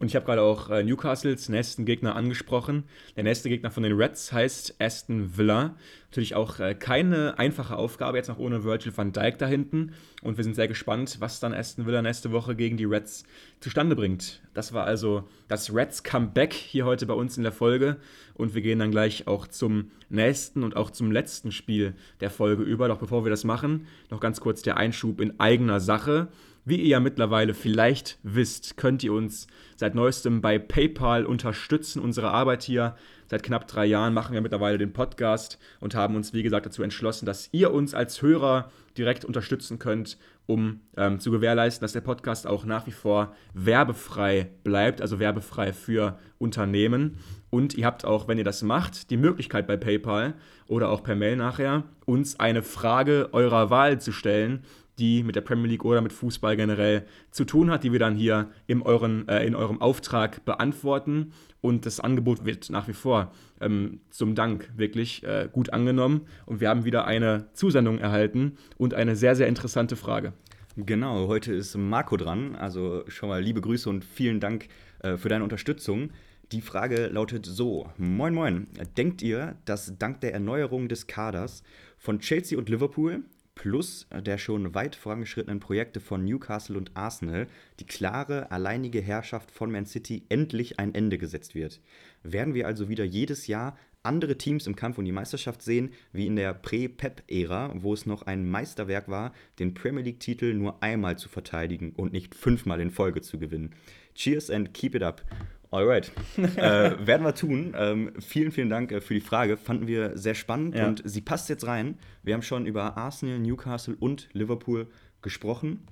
Und 0.00 0.06
ich 0.06 0.16
habe 0.16 0.24
gerade 0.24 0.40
auch 0.40 0.70
äh, 0.70 0.82
Newcastles 0.82 1.50
nächsten 1.50 1.84
Gegner 1.84 2.16
angesprochen. 2.16 2.84
Der 3.16 3.22
nächste 3.22 3.50
Gegner 3.50 3.70
von 3.70 3.82
den 3.82 3.92
Reds 3.92 4.32
heißt 4.32 4.76
Aston 4.78 5.36
Villa. 5.36 5.76
Natürlich 6.10 6.34
auch 6.34 6.58
äh, 6.58 6.74
keine 6.74 7.38
einfache 7.38 7.76
Aufgabe, 7.76 8.16
jetzt 8.16 8.28
noch 8.28 8.38
ohne 8.38 8.64
Virgil 8.64 8.96
van 8.96 9.12
Dijk 9.12 9.36
da 9.36 9.46
hinten. 9.46 9.92
Und 10.22 10.38
wir 10.38 10.44
sind 10.44 10.56
sehr 10.56 10.68
gespannt, 10.68 11.18
was 11.20 11.38
dann 11.38 11.52
Aston 11.52 11.84
Villa 11.84 12.00
nächste 12.00 12.32
Woche 12.32 12.56
gegen 12.56 12.78
die 12.78 12.86
Reds 12.86 13.24
zustande 13.60 13.94
bringt. 13.94 14.40
Das 14.54 14.72
war 14.72 14.86
also 14.86 15.28
das 15.48 15.72
Reds 15.74 16.02
Comeback 16.02 16.54
hier 16.54 16.86
heute 16.86 17.04
bei 17.04 17.14
uns 17.14 17.36
in 17.36 17.42
der 17.42 17.52
Folge. 17.52 17.98
Und 18.32 18.54
wir 18.54 18.62
gehen 18.62 18.78
dann 18.78 18.90
gleich 18.90 19.26
auch 19.26 19.46
zum 19.48 19.90
nächsten 20.08 20.62
und 20.62 20.76
auch 20.76 20.90
zum 20.90 21.12
letzten 21.12 21.52
Spiel 21.52 21.92
der 22.20 22.30
Folge 22.30 22.62
über. 22.62 22.88
Doch 22.88 22.98
bevor 22.98 23.26
wir 23.26 23.30
das 23.30 23.44
machen, 23.44 23.86
noch 24.08 24.20
ganz 24.20 24.40
kurz 24.40 24.62
der 24.62 24.78
Einschub 24.78 25.20
in 25.20 25.38
eigener 25.40 25.78
Sache. 25.78 26.28
Wie 26.64 26.76
ihr 26.76 26.88
ja 26.88 27.00
mittlerweile 27.00 27.54
vielleicht 27.54 28.18
wisst, 28.22 28.76
könnt 28.76 29.02
ihr 29.02 29.14
uns 29.14 29.46
seit 29.76 29.94
neuestem 29.94 30.42
bei 30.42 30.58
PayPal 30.58 31.24
unterstützen. 31.24 32.00
Unsere 32.00 32.30
Arbeit 32.30 32.62
hier 32.62 32.96
seit 33.28 33.42
knapp 33.42 33.66
drei 33.66 33.86
Jahren 33.86 34.12
machen 34.12 34.34
wir 34.34 34.42
mittlerweile 34.42 34.76
den 34.76 34.92
Podcast 34.92 35.58
und 35.80 35.94
haben 35.94 36.16
uns, 36.16 36.34
wie 36.34 36.42
gesagt, 36.42 36.66
dazu 36.66 36.82
entschlossen, 36.82 37.24
dass 37.24 37.48
ihr 37.52 37.72
uns 37.72 37.94
als 37.94 38.20
Hörer 38.20 38.70
direkt 38.98 39.24
unterstützen 39.24 39.78
könnt, 39.78 40.18
um 40.46 40.80
ähm, 40.96 41.20
zu 41.20 41.30
gewährleisten, 41.30 41.82
dass 41.82 41.92
der 41.92 42.00
Podcast 42.02 42.46
auch 42.46 42.64
nach 42.64 42.86
wie 42.86 42.92
vor 42.92 43.34
werbefrei 43.54 44.50
bleibt, 44.64 45.00
also 45.00 45.18
werbefrei 45.18 45.72
für 45.72 46.18
Unternehmen. 46.38 47.16
Und 47.50 47.74
ihr 47.74 47.86
habt 47.86 48.04
auch, 48.04 48.28
wenn 48.28 48.38
ihr 48.38 48.44
das 48.44 48.62
macht, 48.62 49.10
die 49.10 49.16
Möglichkeit 49.16 49.66
bei 49.66 49.76
PayPal 49.76 50.34
oder 50.66 50.90
auch 50.90 51.02
per 51.02 51.16
Mail 51.16 51.36
nachher, 51.36 51.84
uns 52.04 52.38
eine 52.38 52.62
Frage 52.62 53.30
eurer 53.32 53.70
Wahl 53.70 54.00
zu 54.00 54.12
stellen 54.12 54.64
die 55.00 55.22
mit 55.22 55.34
der 55.34 55.40
Premier 55.40 55.66
League 55.66 55.84
oder 55.84 56.00
mit 56.00 56.12
Fußball 56.12 56.56
generell 56.56 57.04
zu 57.30 57.44
tun 57.44 57.70
hat, 57.70 57.82
die 57.82 57.92
wir 57.92 57.98
dann 57.98 58.14
hier 58.14 58.50
in, 58.66 58.82
euren, 58.82 59.26
äh, 59.28 59.44
in 59.44 59.54
eurem 59.54 59.80
Auftrag 59.80 60.44
beantworten. 60.44 61.32
Und 61.60 61.86
das 61.86 62.00
Angebot 62.00 62.44
wird 62.44 62.70
nach 62.70 62.86
wie 62.86 62.92
vor 62.92 63.32
ähm, 63.60 64.00
zum 64.10 64.34
Dank 64.34 64.70
wirklich 64.76 65.24
äh, 65.24 65.48
gut 65.50 65.72
angenommen. 65.72 66.22
Und 66.46 66.60
wir 66.60 66.68
haben 66.68 66.84
wieder 66.84 67.06
eine 67.06 67.48
Zusendung 67.54 67.98
erhalten 67.98 68.56
und 68.76 68.94
eine 68.94 69.16
sehr, 69.16 69.34
sehr 69.34 69.48
interessante 69.48 69.96
Frage. 69.96 70.32
Genau, 70.76 71.26
heute 71.26 71.52
ist 71.52 71.76
Marco 71.76 72.16
dran. 72.16 72.54
Also 72.54 73.04
schon 73.08 73.28
mal 73.28 73.42
liebe 73.42 73.60
Grüße 73.60 73.88
und 73.90 74.04
vielen 74.04 74.38
Dank 74.38 74.68
äh, 75.00 75.16
für 75.16 75.28
deine 75.28 75.44
Unterstützung. 75.44 76.10
Die 76.52 76.60
Frage 76.60 77.06
lautet 77.06 77.46
so: 77.46 77.88
Moin, 77.96 78.34
moin. 78.34 78.66
Denkt 78.96 79.22
ihr, 79.22 79.56
dass 79.64 79.98
dank 79.98 80.20
der 80.20 80.32
Erneuerung 80.32 80.88
des 80.88 81.06
Kaders 81.06 81.62
von 81.98 82.20
Chelsea 82.20 82.58
und 82.58 82.68
Liverpool 82.68 83.24
plus 83.60 84.06
der 84.10 84.38
schon 84.38 84.74
weit 84.74 84.96
vorangeschrittenen 84.96 85.60
Projekte 85.60 86.00
von 86.00 86.24
Newcastle 86.24 86.78
und 86.78 86.96
Arsenal 86.96 87.46
die 87.78 87.84
klare, 87.84 88.50
alleinige 88.50 89.02
Herrschaft 89.02 89.50
von 89.50 89.70
Man 89.70 89.84
City 89.84 90.22
endlich 90.30 90.78
ein 90.78 90.94
Ende 90.94 91.18
gesetzt 91.18 91.54
wird. 91.54 91.82
Werden 92.22 92.54
wir 92.54 92.66
also 92.66 92.88
wieder 92.88 93.04
jedes 93.04 93.48
Jahr 93.48 93.76
andere 94.02 94.38
Teams 94.38 94.66
im 94.66 94.76
Kampf 94.76 94.96
um 94.96 95.04
die 95.04 95.12
Meisterschaft 95.12 95.60
sehen, 95.60 95.90
wie 96.10 96.26
in 96.26 96.36
der 96.36 96.54
Prä-Pep-Ära, 96.54 97.74
wo 97.74 97.92
es 97.92 98.06
noch 98.06 98.22
ein 98.22 98.48
Meisterwerk 98.48 99.08
war, 99.08 99.34
den 99.58 99.74
Premier 99.74 100.04
League-Titel 100.04 100.54
nur 100.54 100.82
einmal 100.82 101.18
zu 101.18 101.28
verteidigen 101.28 101.92
und 101.94 102.14
nicht 102.14 102.34
fünfmal 102.34 102.80
in 102.80 102.90
Folge 102.90 103.20
zu 103.20 103.38
gewinnen. 103.38 103.74
Cheers 104.14 104.48
and 104.48 104.72
keep 104.72 104.94
it 104.94 105.02
up. 105.02 105.22
Alright. 105.70 106.10
äh, 106.36 106.42
werden 107.06 107.24
wir 107.24 107.34
tun. 107.34 107.74
Ähm, 107.76 108.12
vielen, 108.20 108.50
vielen 108.50 108.70
Dank 108.70 108.90
äh, 108.90 109.00
für 109.00 109.14
die 109.14 109.20
Frage. 109.20 109.56
Fanden 109.56 109.86
wir 109.86 110.18
sehr 110.18 110.34
spannend 110.34 110.74
ja. 110.74 110.88
und 110.88 111.02
sie 111.04 111.20
passt 111.20 111.48
jetzt 111.48 111.66
rein. 111.66 111.98
Wir 112.22 112.34
haben 112.34 112.42
schon 112.42 112.66
über 112.66 112.96
Arsenal, 112.96 113.38
Newcastle 113.38 113.96
und 113.98 114.28
Liverpool 114.32 114.88
gesprochen. 115.22 115.86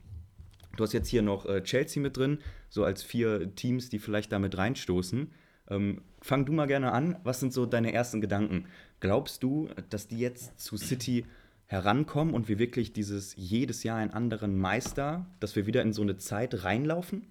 Du 0.76 0.84
hast 0.84 0.92
jetzt 0.92 1.08
hier 1.08 1.22
noch 1.22 1.46
äh, 1.46 1.62
Chelsea 1.62 2.02
mit 2.02 2.16
drin, 2.16 2.38
so 2.68 2.84
als 2.84 3.02
vier 3.02 3.54
Teams, 3.54 3.88
die 3.88 3.98
vielleicht 3.98 4.32
damit 4.32 4.58
reinstoßen. 4.58 5.32
Ähm, 5.70 6.02
fang 6.22 6.44
du 6.44 6.52
mal 6.52 6.66
gerne 6.66 6.92
an. 6.92 7.16
Was 7.24 7.40
sind 7.40 7.52
so 7.52 7.66
deine 7.66 7.92
ersten 7.92 8.20
Gedanken? 8.20 8.66
Glaubst 9.00 9.42
du, 9.42 9.68
dass 9.90 10.08
die 10.08 10.18
jetzt 10.18 10.60
zu 10.60 10.76
City 10.76 11.24
herankommen 11.66 12.34
und 12.34 12.48
wir 12.48 12.58
wirklich 12.58 12.92
dieses 12.92 13.34
jedes 13.36 13.82
Jahr 13.82 13.98
einen 13.98 14.10
anderen 14.10 14.58
Meister, 14.58 15.26
dass 15.38 15.54
wir 15.54 15.66
wieder 15.66 15.82
in 15.82 15.92
so 15.92 16.02
eine 16.02 16.16
Zeit 16.16 16.64
reinlaufen? 16.64 17.26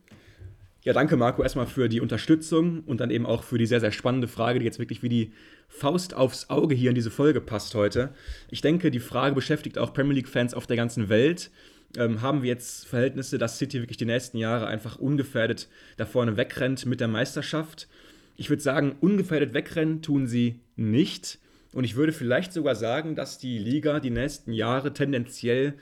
Ja, 0.88 0.94
danke 0.94 1.18
Marco 1.18 1.44
erstmal 1.44 1.68
für 1.68 1.90
die 1.90 2.00
Unterstützung 2.00 2.80
und 2.86 3.02
dann 3.02 3.12
eben 3.12 3.26
auch 3.26 3.44
für 3.44 3.58
die 3.58 3.66
sehr, 3.66 3.82
sehr 3.82 3.92
spannende 3.92 4.30
Frage, 4.30 4.60
die 4.60 4.64
jetzt 4.64 4.80
wirklich 4.80 5.04
wie 5.04 5.10
die 5.10 5.34
Faust 5.68 6.14
aufs 6.14 6.50
Auge 6.50 6.76
hier 6.76 6.92
in 6.92 6.96
diese 6.96 7.12
Folge 7.12 7.42
passt 7.42 7.76
heute. 7.76 8.14
Ich 8.50 8.62
denke, 8.62 8.90
die 8.90 9.02
Frage 9.02 9.36
beschäftigt 9.36 9.78
auch 9.78 9.94
Premier 9.94 10.14
League-Fans 10.14 10.54
auf 10.54 10.66
der 10.66 10.78
ganzen 10.78 11.10
Welt. 11.10 11.52
Ähm, 11.98 12.22
haben 12.22 12.42
wir 12.42 12.48
jetzt 12.48 12.88
Verhältnisse, 12.88 13.38
dass 13.38 13.58
City 13.58 13.82
wirklich 13.82 13.98
die 13.98 14.06
nächsten 14.06 14.38
Jahre 14.38 14.68
einfach 14.68 14.98
ungefährdet 14.98 15.68
da 15.98 16.06
vorne 16.06 16.38
wegrennt 16.38 16.86
mit 16.86 17.02
der 17.02 17.10
Meisterschaft? 17.10 17.90
Ich 18.38 18.50
würde 18.50 18.64
sagen, 18.64 18.96
ungefährdet 19.02 19.54
wegrennen 19.54 20.02
tun 20.02 20.26
sie 20.26 20.62
nicht. 20.78 21.40
Und 21.74 21.84
ich 21.84 21.98
würde 21.98 22.14
vielleicht 22.14 22.54
sogar 22.54 22.76
sagen, 22.76 23.14
dass 23.14 23.40
die 23.40 23.58
Liga 23.58 24.00
die 24.00 24.10
nächsten 24.10 24.54
Jahre 24.54 24.94
tendenziell 24.94 25.74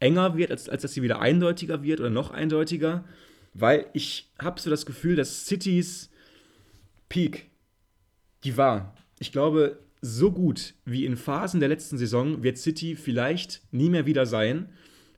enger 0.00 0.36
wird, 0.36 0.50
als, 0.50 0.68
als 0.68 0.82
dass 0.82 0.94
sie 0.94 1.02
wieder 1.02 1.20
eindeutiger 1.20 1.84
wird 1.84 2.00
oder 2.00 2.10
noch 2.10 2.32
eindeutiger 2.32 3.04
weil 3.60 3.86
ich 3.92 4.30
habe 4.38 4.60
so 4.60 4.70
das 4.70 4.86
Gefühl, 4.86 5.16
dass 5.16 5.46
Citys 5.46 6.10
Peak, 7.08 7.50
die 8.44 8.56
war, 8.56 8.94
ich 9.18 9.32
glaube, 9.32 9.78
so 10.00 10.30
gut 10.30 10.74
wie 10.84 11.04
in 11.04 11.16
Phasen 11.16 11.60
der 11.60 11.68
letzten 11.68 11.98
Saison 11.98 12.42
wird 12.42 12.58
City 12.58 12.94
vielleicht 12.94 13.62
nie 13.72 13.90
mehr 13.90 14.06
wieder 14.06 14.26
sein, 14.26 14.68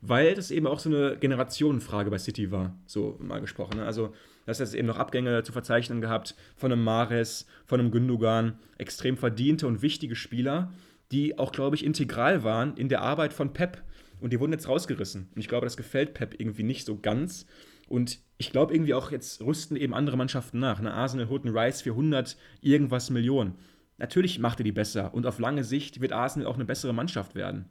weil 0.00 0.34
das 0.34 0.50
eben 0.50 0.66
auch 0.66 0.78
so 0.78 0.88
eine 0.88 1.18
Generationenfrage 1.18 2.10
bei 2.10 2.18
City 2.18 2.50
war, 2.50 2.78
so 2.86 3.18
mal 3.20 3.40
gesprochen. 3.40 3.78
Ne? 3.78 3.84
Also, 3.84 4.14
dass 4.46 4.60
es 4.60 4.72
eben 4.72 4.88
noch 4.88 4.96
Abgänge 4.96 5.42
zu 5.42 5.52
verzeichnen 5.52 6.00
gehabt 6.00 6.34
von 6.56 6.72
einem 6.72 6.82
Mares, 6.82 7.46
von 7.66 7.78
einem 7.78 7.90
Gündogan, 7.90 8.58
extrem 8.78 9.18
verdiente 9.18 9.66
und 9.66 9.82
wichtige 9.82 10.16
Spieler, 10.16 10.72
die 11.12 11.38
auch, 11.38 11.52
glaube 11.52 11.76
ich, 11.76 11.84
integral 11.84 12.42
waren 12.42 12.76
in 12.76 12.88
der 12.88 13.02
Arbeit 13.02 13.32
von 13.34 13.52
Pep. 13.52 13.82
Und 14.20 14.32
die 14.32 14.40
wurden 14.40 14.52
jetzt 14.52 14.68
rausgerissen. 14.68 15.28
Und 15.34 15.40
ich 15.40 15.48
glaube, 15.48 15.66
das 15.66 15.76
gefällt 15.76 16.14
Pep 16.14 16.38
irgendwie 16.38 16.62
nicht 16.62 16.86
so 16.86 16.98
ganz. 16.98 17.46
Und 17.88 18.20
ich 18.40 18.52
glaube 18.52 18.72
irgendwie 18.72 18.94
auch, 18.94 19.10
jetzt 19.10 19.42
rüsten 19.42 19.76
eben 19.76 19.92
andere 19.92 20.16
Mannschaften 20.16 20.60
nach. 20.60 20.80
Ne? 20.80 20.90
Arsenal 20.90 21.28
holt 21.28 21.44
einen 21.44 21.54
Rice 21.54 21.82
für 21.82 21.90
100 21.90 22.38
irgendwas 22.62 23.10
Millionen. 23.10 23.56
Natürlich 23.98 24.38
macht 24.38 24.60
er 24.60 24.64
die 24.64 24.72
besser 24.72 25.12
und 25.12 25.26
auf 25.26 25.38
lange 25.38 25.62
Sicht 25.62 26.00
wird 26.00 26.14
Arsenal 26.14 26.48
auch 26.48 26.54
eine 26.54 26.64
bessere 26.64 26.94
Mannschaft 26.94 27.34
werden. 27.34 27.66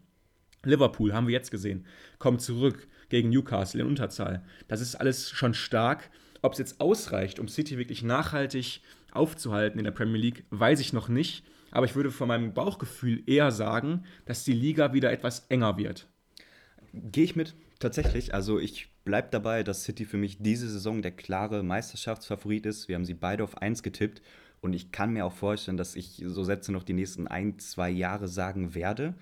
Liverpool 0.63 1.11
haben 1.11 1.25
wir 1.25 1.33
jetzt 1.33 1.49
gesehen, 1.49 1.87
kommt 2.19 2.41
zurück 2.41 2.87
gegen 3.09 3.29
Newcastle 3.29 3.81
in 3.81 3.87
Unterzahl. 3.87 4.43
Das 4.67 4.79
ist 4.79 4.93
alles 4.93 5.31
schon 5.31 5.55
stark. 5.55 6.11
Ob 6.43 6.53
es 6.53 6.59
jetzt 6.59 6.79
ausreicht, 6.79 7.39
um 7.39 7.47
City 7.47 7.79
wirklich 7.79 8.03
nachhaltig 8.03 8.81
aufzuhalten 9.11 9.79
in 9.79 9.85
der 9.85 9.91
Premier 9.91 10.21
League, 10.21 10.45
weiß 10.51 10.81
ich 10.81 10.93
noch 10.93 11.09
nicht. 11.09 11.43
Aber 11.71 11.87
ich 11.87 11.95
würde 11.95 12.11
von 12.11 12.27
meinem 12.27 12.53
Bauchgefühl 12.53 13.23
eher 13.25 13.49
sagen, 13.49 14.03
dass 14.25 14.43
die 14.43 14.53
Liga 14.53 14.93
wieder 14.93 15.11
etwas 15.11 15.47
enger 15.49 15.77
wird. 15.77 16.07
Gehe 16.93 17.23
ich 17.23 17.35
mit, 17.35 17.55
tatsächlich. 17.79 18.35
Also 18.35 18.59
ich 18.59 18.89
bleibe 19.09 19.29
dabei, 19.31 19.63
dass 19.63 19.85
City 19.85 20.05
für 20.05 20.17
mich 20.17 20.37
diese 20.37 20.69
Saison 20.69 21.01
der 21.01 21.09
klare 21.09 21.63
Meisterschaftsfavorit 21.63 22.67
ist. 22.67 22.87
Wir 22.87 22.95
haben 22.95 23.05
sie 23.05 23.15
beide 23.15 23.43
auf 23.43 23.57
1 23.57 23.81
getippt. 23.81 24.21
Und 24.61 24.73
ich 24.73 24.91
kann 24.91 25.13
mir 25.13 25.25
auch 25.25 25.33
vorstellen, 25.33 25.77
dass 25.77 25.95
ich 25.95 26.23
so 26.27 26.43
Sätze 26.43 26.71
noch 26.71 26.83
die 26.83 26.93
nächsten 26.93 27.27
ein, 27.27 27.57
zwei 27.57 27.89
Jahre 27.89 28.27
sagen 28.27 28.75
werde. 28.75 29.15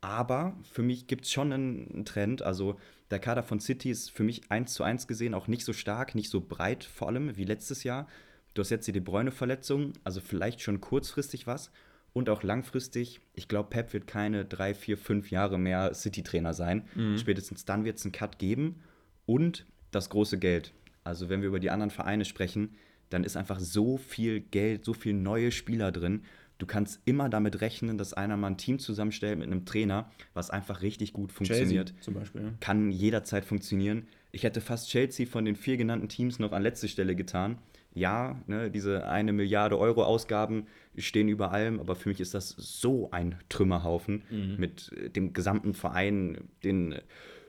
Aber 0.00 0.54
für 0.70 0.84
mich 0.84 1.08
gibt 1.08 1.24
es 1.24 1.32
schon 1.32 1.52
einen 1.52 2.04
Trend. 2.04 2.42
Also 2.42 2.78
der 3.10 3.18
Kader 3.18 3.42
von 3.42 3.58
City 3.58 3.90
ist 3.90 4.12
für 4.12 4.22
mich 4.22 4.52
1 4.52 4.72
zu 4.72 4.84
1 4.84 5.08
gesehen 5.08 5.34
auch 5.34 5.48
nicht 5.48 5.64
so 5.64 5.72
stark, 5.72 6.14
nicht 6.14 6.30
so 6.30 6.40
breit 6.40 6.84
vor 6.84 7.08
allem 7.08 7.36
wie 7.36 7.44
letztes 7.44 7.82
Jahr. 7.82 8.06
Du 8.54 8.60
hast 8.60 8.70
jetzt 8.70 8.86
die 8.86 8.92
De 8.92 9.02
Bruyne-Verletzung, 9.02 9.94
also 10.04 10.20
vielleicht 10.20 10.60
schon 10.60 10.80
kurzfristig 10.80 11.48
was 11.48 11.72
und 12.12 12.30
auch 12.30 12.44
langfristig. 12.44 13.20
Ich 13.34 13.48
glaube, 13.48 13.70
Pep 13.70 13.92
wird 13.94 14.06
keine 14.06 14.44
drei, 14.44 14.74
vier, 14.74 14.96
fünf 14.96 15.32
Jahre 15.32 15.58
mehr 15.58 15.92
City-Trainer 15.92 16.54
sein. 16.54 16.84
Mhm. 16.94 17.18
Spätestens 17.18 17.64
dann 17.64 17.84
wird 17.84 17.98
es 17.98 18.04
einen 18.04 18.12
Cut 18.12 18.38
geben. 18.38 18.80
Und 19.26 19.66
das 19.90 20.10
große 20.10 20.38
Geld. 20.38 20.72
Also 21.02 21.28
wenn 21.28 21.40
wir 21.40 21.48
über 21.48 21.60
die 21.60 21.70
anderen 21.70 21.90
Vereine 21.90 22.24
sprechen, 22.24 22.74
dann 23.10 23.24
ist 23.24 23.36
einfach 23.36 23.60
so 23.60 23.96
viel 23.96 24.40
Geld, 24.40 24.84
so 24.84 24.92
viele 24.92 25.16
neue 25.16 25.52
Spieler 25.52 25.92
drin. 25.92 26.22
Du 26.58 26.66
kannst 26.66 27.00
immer 27.04 27.28
damit 27.28 27.60
rechnen, 27.60 27.98
dass 27.98 28.14
einer 28.14 28.36
mal 28.36 28.48
ein 28.48 28.56
Team 28.56 28.78
zusammenstellt 28.78 29.38
mit 29.38 29.48
einem 29.48 29.66
Trainer, 29.66 30.10
was 30.32 30.50
einfach 30.50 30.82
richtig 30.82 31.12
gut 31.12 31.32
funktioniert. 31.32 31.88
Chelsea 31.88 32.02
zum 32.02 32.14
Beispiel. 32.14 32.42
Ja. 32.42 32.52
Kann 32.60 32.90
jederzeit 32.90 33.44
funktionieren. 33.44 34.06
Ich 34.32 34.44
hätte 34.44 34.60
fast 34.60 34.88
Chelsea 34.88 35.26
von 35.26 35.44
den 35.44 35.56
vier 35.56 35.76
genannten 35.76 36.08
Teams 36.08 36.38
noch 36.38 36.52
an 36.52 36.62
letzte 36.62 36.88
Stelle 36.88 37.14
getan 37.14 37.58
ja, 37.94 38.40
ne, 38.46 38.70
diese 38.70 39.06
eine 39.06 39.32
Milliarde 39.32 39.78
Euro 39.78 40.02
Ausgaben 40.02 40.66
stehen 40.96 41.28
über 41.28 41.52
allem, 41.52 41.80
aber 41.80 41.94
für 41.94 42.08
mich 42.08 42.20
ist 42.20 42.34
das 42.34 42.50
so 42.50 43.10
ein 43.12 43.36
Trümmerhaufen 43.48 44.22
mhm. 44.30 44.56
mit 44.58 44.92
äh, 44.96 45.10
dem 45.10 45.32
gesamten 45.32 45.74
Verein, 45.74 46.38
den 46.64 46.96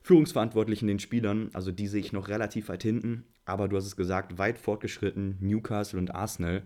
Führungsverantwortlichen, 0.05 0.87
den 0.87 0.99
Spielern. 0.99 1.49
Also 1.53 1.71
die 1.71 1.87
sehe 1.87 1.99
ich 1.99 2.13
noch 2.13 2.27
relativ 2.27 2.69
weit 2.69 2.83
hinten. 2.83 3.23
Aber 3.43 3.67
du 3.67 3.75
hast 3.75 3.87
es 3.87 3.95
gesagt, 3.95 4.37
weit 4.37 4.59
fortgeschritten, 4.59 5.37
Newcastle 5.39 5.97
und 5.97 6.13
Arsenal, 6.13 6.61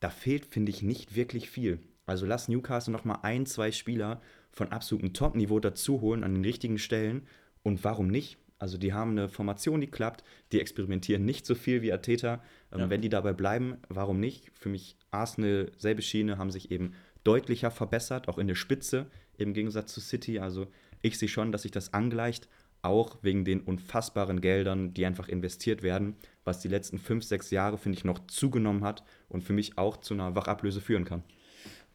da 0.00 0.10
fehlt, 0.10 0.44
finde 0.44 0.68
ich, 0.68 0.82
nicht 0.82 1.16
wirklich 1.16 1.48
viel. 1.48 1.78
Also 2.04 2.26
lass 2.26 2.48
Newcastle 2.48 2.92
nochmal 2.92 3.20
ein, 3.22 3.46
zwei 3.46 3.72
Spieler 3.72 4.20
von 4.50 4.72
absolutem 4.72 5.14
Top-Niveau 5.14 5.58
dazu 5.58 6.02
holen 6.02 6.22
an 6.22 6.34
den 6.34 6.44
richtigen 6.44 6.76
Stellen. 6.76 7.22
Und 7.62 7.82
warum 7.82 8.08
nicht? 8.08 8.36
Also 8.58 8.76
die 8.76 8.92
haben 8.92 9.12
eine 9.12 9.30
Formation, 9.30 9.80
die 9.80 9.86
klappt, 9.86 10.22
die 10.52 10.60
experimentieren 10.60 11.24
nicht 11.24 11.46
so 11.46 11.54
viel 11.54 11.80
wie 11.80 11.94
Ateta. 11.94 12.42
Ähm, 12.72 12.80
ja. 12.80 12.90
Wenn 12.90 13.00
die 13.00 13.08
dabei 13.08 13.32
bleiben, 13.32 13.78
warum 13.88 14.20
nicht? 14.20 14.50
Für 14.52 14.68
mich 14.68 14.98
Arsenal, 15.10 15.72
selbe 15.78 16.02
Schiene, 16.02 16.36
haben 16.36 16.50
sich 16.50 16.70
eben 16.70 16.92
deutlicher 17.24 17.70
verbessert, 17.70 18.28
auch 18.28 18.36
in 18.36 18.48
der 18.48 18.54
Spitze 18.54 19.06
im 19.38 19.54
Gegensatz 19.54 19.94
zu 19.94 20.00
City. 20.02 20.40
Also 20.40 20.66
ich 21.00 21.18
sehe 21.18 21.28
schon, 21.28 21.52
dass 21.52 21.62
sich 21.62 21.70
das 21.70 21.94
angleicht, 21.94 22.48
auch 22.82 23.18
wegen 23.22 23.44
den 23.44 23.60
unfassbaren 23.60 24.40
Geldern, 24.40 24.92
die 24.92 25.06
einfach 25.06 25.28
investiert 25.28 25.82
werden, 25.82 26.16
was 26.44 26.60
die 26.60 26.68
letzten 26.68 26.98
fünf, 26.98 27.24
sechs 27.24 27.50
Jahre, 27.50 27.78
finde 27.78 27.98
ich, 27.98 28.04
noch 28.04 28.26
zugenommen 28.26 28.84
hat 28.84 29.04
und 29.28 29.42
für 29.42 29.52
mich 29.52 29.78
auch 29.78 29.96
zu 29.98 30.14
einer 30.14 30.34
Wachablöse 30.34 30.80
führen 30.80 31.04
kann. 31.04 31.22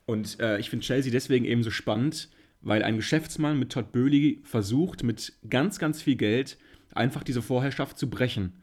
Und 0.05 0.39
äh, 0.39 0.57
ich 0.59 0.69
finde 0.69 0.85
Chelsea 0.85 1.11
deswegen 1.11 1.45
eben 1.45 1.63
so 1.63 1.71
spannend, 1.71 2.29
weil 2.61 2.83
ein 2.83 2.95
Geschäftsmann 2.95 3.59
mit 3.59 3.73
Todd 3.73 3.91
Böhli 3.91 4.39
versucht, 4.43 5.03
mit 5.03 5.33
ganz, 5.49 5.77
ganz 5.79 6.01
viel 6.01 6.15
Geld 6.15 6.57
einfach 6.93 7.23
diese 7.23 7.41
Vorherrschaft 7.41 7.97
zu 7.97 8.09
brechen. 8.09 8.53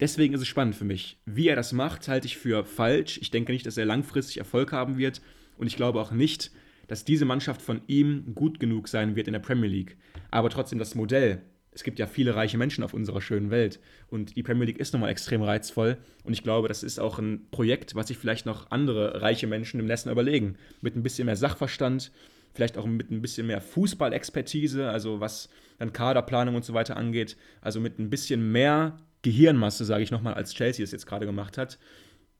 Deswegen 0.00 0.34
ist 0.34 0.42
es 0.42 0.48
spannend 0.48 0.74
für 0.74 0.84
mich. 0.84 1.18
Wie 1.24 1.48
er 1.48 1.56
das 1.56 1.72
macht, 1.72 2.08
halte 2.08 2.26
ich 2.26 2.36
für 2.36 2.64
falsch. 2.64 3.18
Ich 3.22 3.30
denke 3.30 3.52
nicht, 3.52 3.64
dass 3.64 3.78
er 3.78 3.86
langfristig 3.86 4.38
Erfolg 4.38 4.72
haben 4.72 4.98
wird. 4.98 5.22
Und 5.56 5.68
ich 5.68 5.76
glaube 5.76 6.00
auch 6.00 6.10
nicht, 6.10 6.50
dass 6.86 7.04
diese 7.04 7.24
Mannschaft 7.24 7.62
von 7.62 7.80
ihm 7.86 8.34
gut 8.34 8.60
genug 8.60 8.88
sein 8.88 9.16
wird 9.16 9.26
in 9.28 9.32
der 9.32 9.40
Premier 9.40 9.68
League. 9.68 9.96
Aber 10.30 10.50
trotzdem 10.50 10.78
das 10.78 10.94
Modell. 10.94 11.42
Es 11.72 11.82
gibt 11.82 11.98
ja 11.98 12.06
viele 12.06 12.34
reiche 12.34 12.56
Menschen 12.56 12.82
auf 12.82 12.94
unserer 12.94 13.20
schönen 13.20 13.50
Welt. 13.50 13.80
Und 14.08 14.34
die 14.36 14.42
Premier 14.42 14.64
League 14.64 14.78
ist 14.78 14.94
nochmal 14.94 15.10
extrem 15.10 15.42
reizvoll. 15.42 15.98
Und 16.24 16.32
ich 16.32 16.42
glaube, 16.42 16.68
das 16.68 16.82
ist 16.82 16.98
auch 16.98 17.18
ein 17.18 17.48
Projekt, 17.50 17.94
was 17.94 18.08
sich 18.08 18.16
vielleicht 18.16 18.46
noch 18.46 18.70
andere 18.70 19.20
reiche 19.20 19.46
Menschen 19.46 19.78
im 19.78 19.86
Nessen 19.86 20.10
überlegen. 20.10 20.56
Mit 20.80 20.96
ein 20.96 21.02
bisschen 21.02 21.26
mehr 21.26 21.36
Sachverstand, 21.36 22.12
vielleicht 22.54 22.78
auch 22.78 22.86
mit 22.86 23.10
ein 23.10 23.20
bisschen 23.20 23.46
mehr 23.46 23.60
Fußballexpertise, 23.60 24.88
also 24.88 25.20
was 25.20 25.50
dann 25.78 25.92
Kaderplanung 25.92 26.54
und 26.54 26.64
so 26.64 26.72
weiter 26.72 26.96
angeht. 26.96 27.36
Also 27.60 27.78
mit 27.78 27.98
ein 27.98 28.08
bisschen 28.08 28.52
mehr 28.52 28.96
Gehirnmasse, 29.20 29.84
sage 29.84 30.02
ich 30.02 30.10
nochmal, 30.10 30.34
als 30.34 30.54
Chelsea 30.54 30.82
es 30.82 30.92
jetzt 30.92 31.06
gerade 31.06 31.26
gemacht 31.26 31.58
hat. 31.58 31.78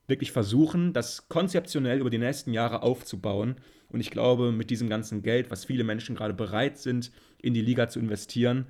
Wirklich 0.07 0.33
versuchen, 0.33 0.93
das 0.93 1.29
konzeptionell 1.29 1.99
über 1.99 2.11
die 2.11 2.19
nächsten 2.19 2.53
Jahre 2.53 2.83
aufzubauen. 2.83 3.57
Und 3.89 4.01
ich 4.01 4.11
glaube, 4.11 4.53
mit 4.53 4.70
diesem 4.70 4.89
ganzen 4.89 5.22
Geld, 5.22 5.51
was 5.51 5.64
viele 5.64 5.84
Menschen 5.84 6.16
gerade 6.16 6.34
bereit 6.34 6.78
sind, 6.78 7.12
in 7.41 7.55
die 7.55 7.62
Liga 7.62 7.89
zu 7.89 8.01
investieren, 8.01 8.66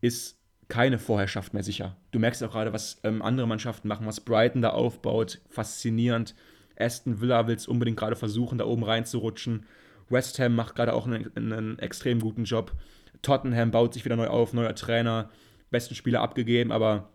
ist 0.00 0.38
keine 0.68 0.98
Vorherrschaft 0.98 1.54
mehr 1.54 1.62
sicher. 1.62 1.96
Du 2.10 2.18
merkst 2.18 2.42
auch 2.42 2.52
gerade, 2.52 2.72
was 2.72 3.00
ähm, 3.04 3.22
andere 3.22 3.46
Mannschaften 3.46 3.88
machen, 3.88 4.06
was 4.06 4.20
Brighton 4.20 4.62
da 4.62 4.70
aufbaut. 4.70 5.40
Faszinierend. 5.48 6.34
Aston 6.76 7.20
Villa 7.20 7.46
will 7.46 7.56
es 7.56 7.68
unbedingt 7.68 7.98
gerade 7.98 8.16
versuchen, 8.16 8.58
da 8.58 8.64
oben 8.64 8.82
reinzurutschen. 8.82 9.66
West 10.08 10.38
Ham 10.38 10.54
macht 10.54 10.74
gerade 10.74 10.92
auch 10.92 11.06
einen, 11.06 11.30
einen, 11.36 11.78
extrem 11.78 12.20
guten 12.20 12.44
Job. 12.44 12.72
Tottenham 13.22 13.70
baut 13.70 13.94
sich 13.94 14.04
wieder 14.04 14.16
neu 14.16 14.26
auf, 14.26 14.52
neuer 14.52 14.74
Trainer, 14.74 15.30
besten 15.70 15.94
Spieler 15.94 16.20
abgegeben, 16.20 16.72
aber 16.72 17.10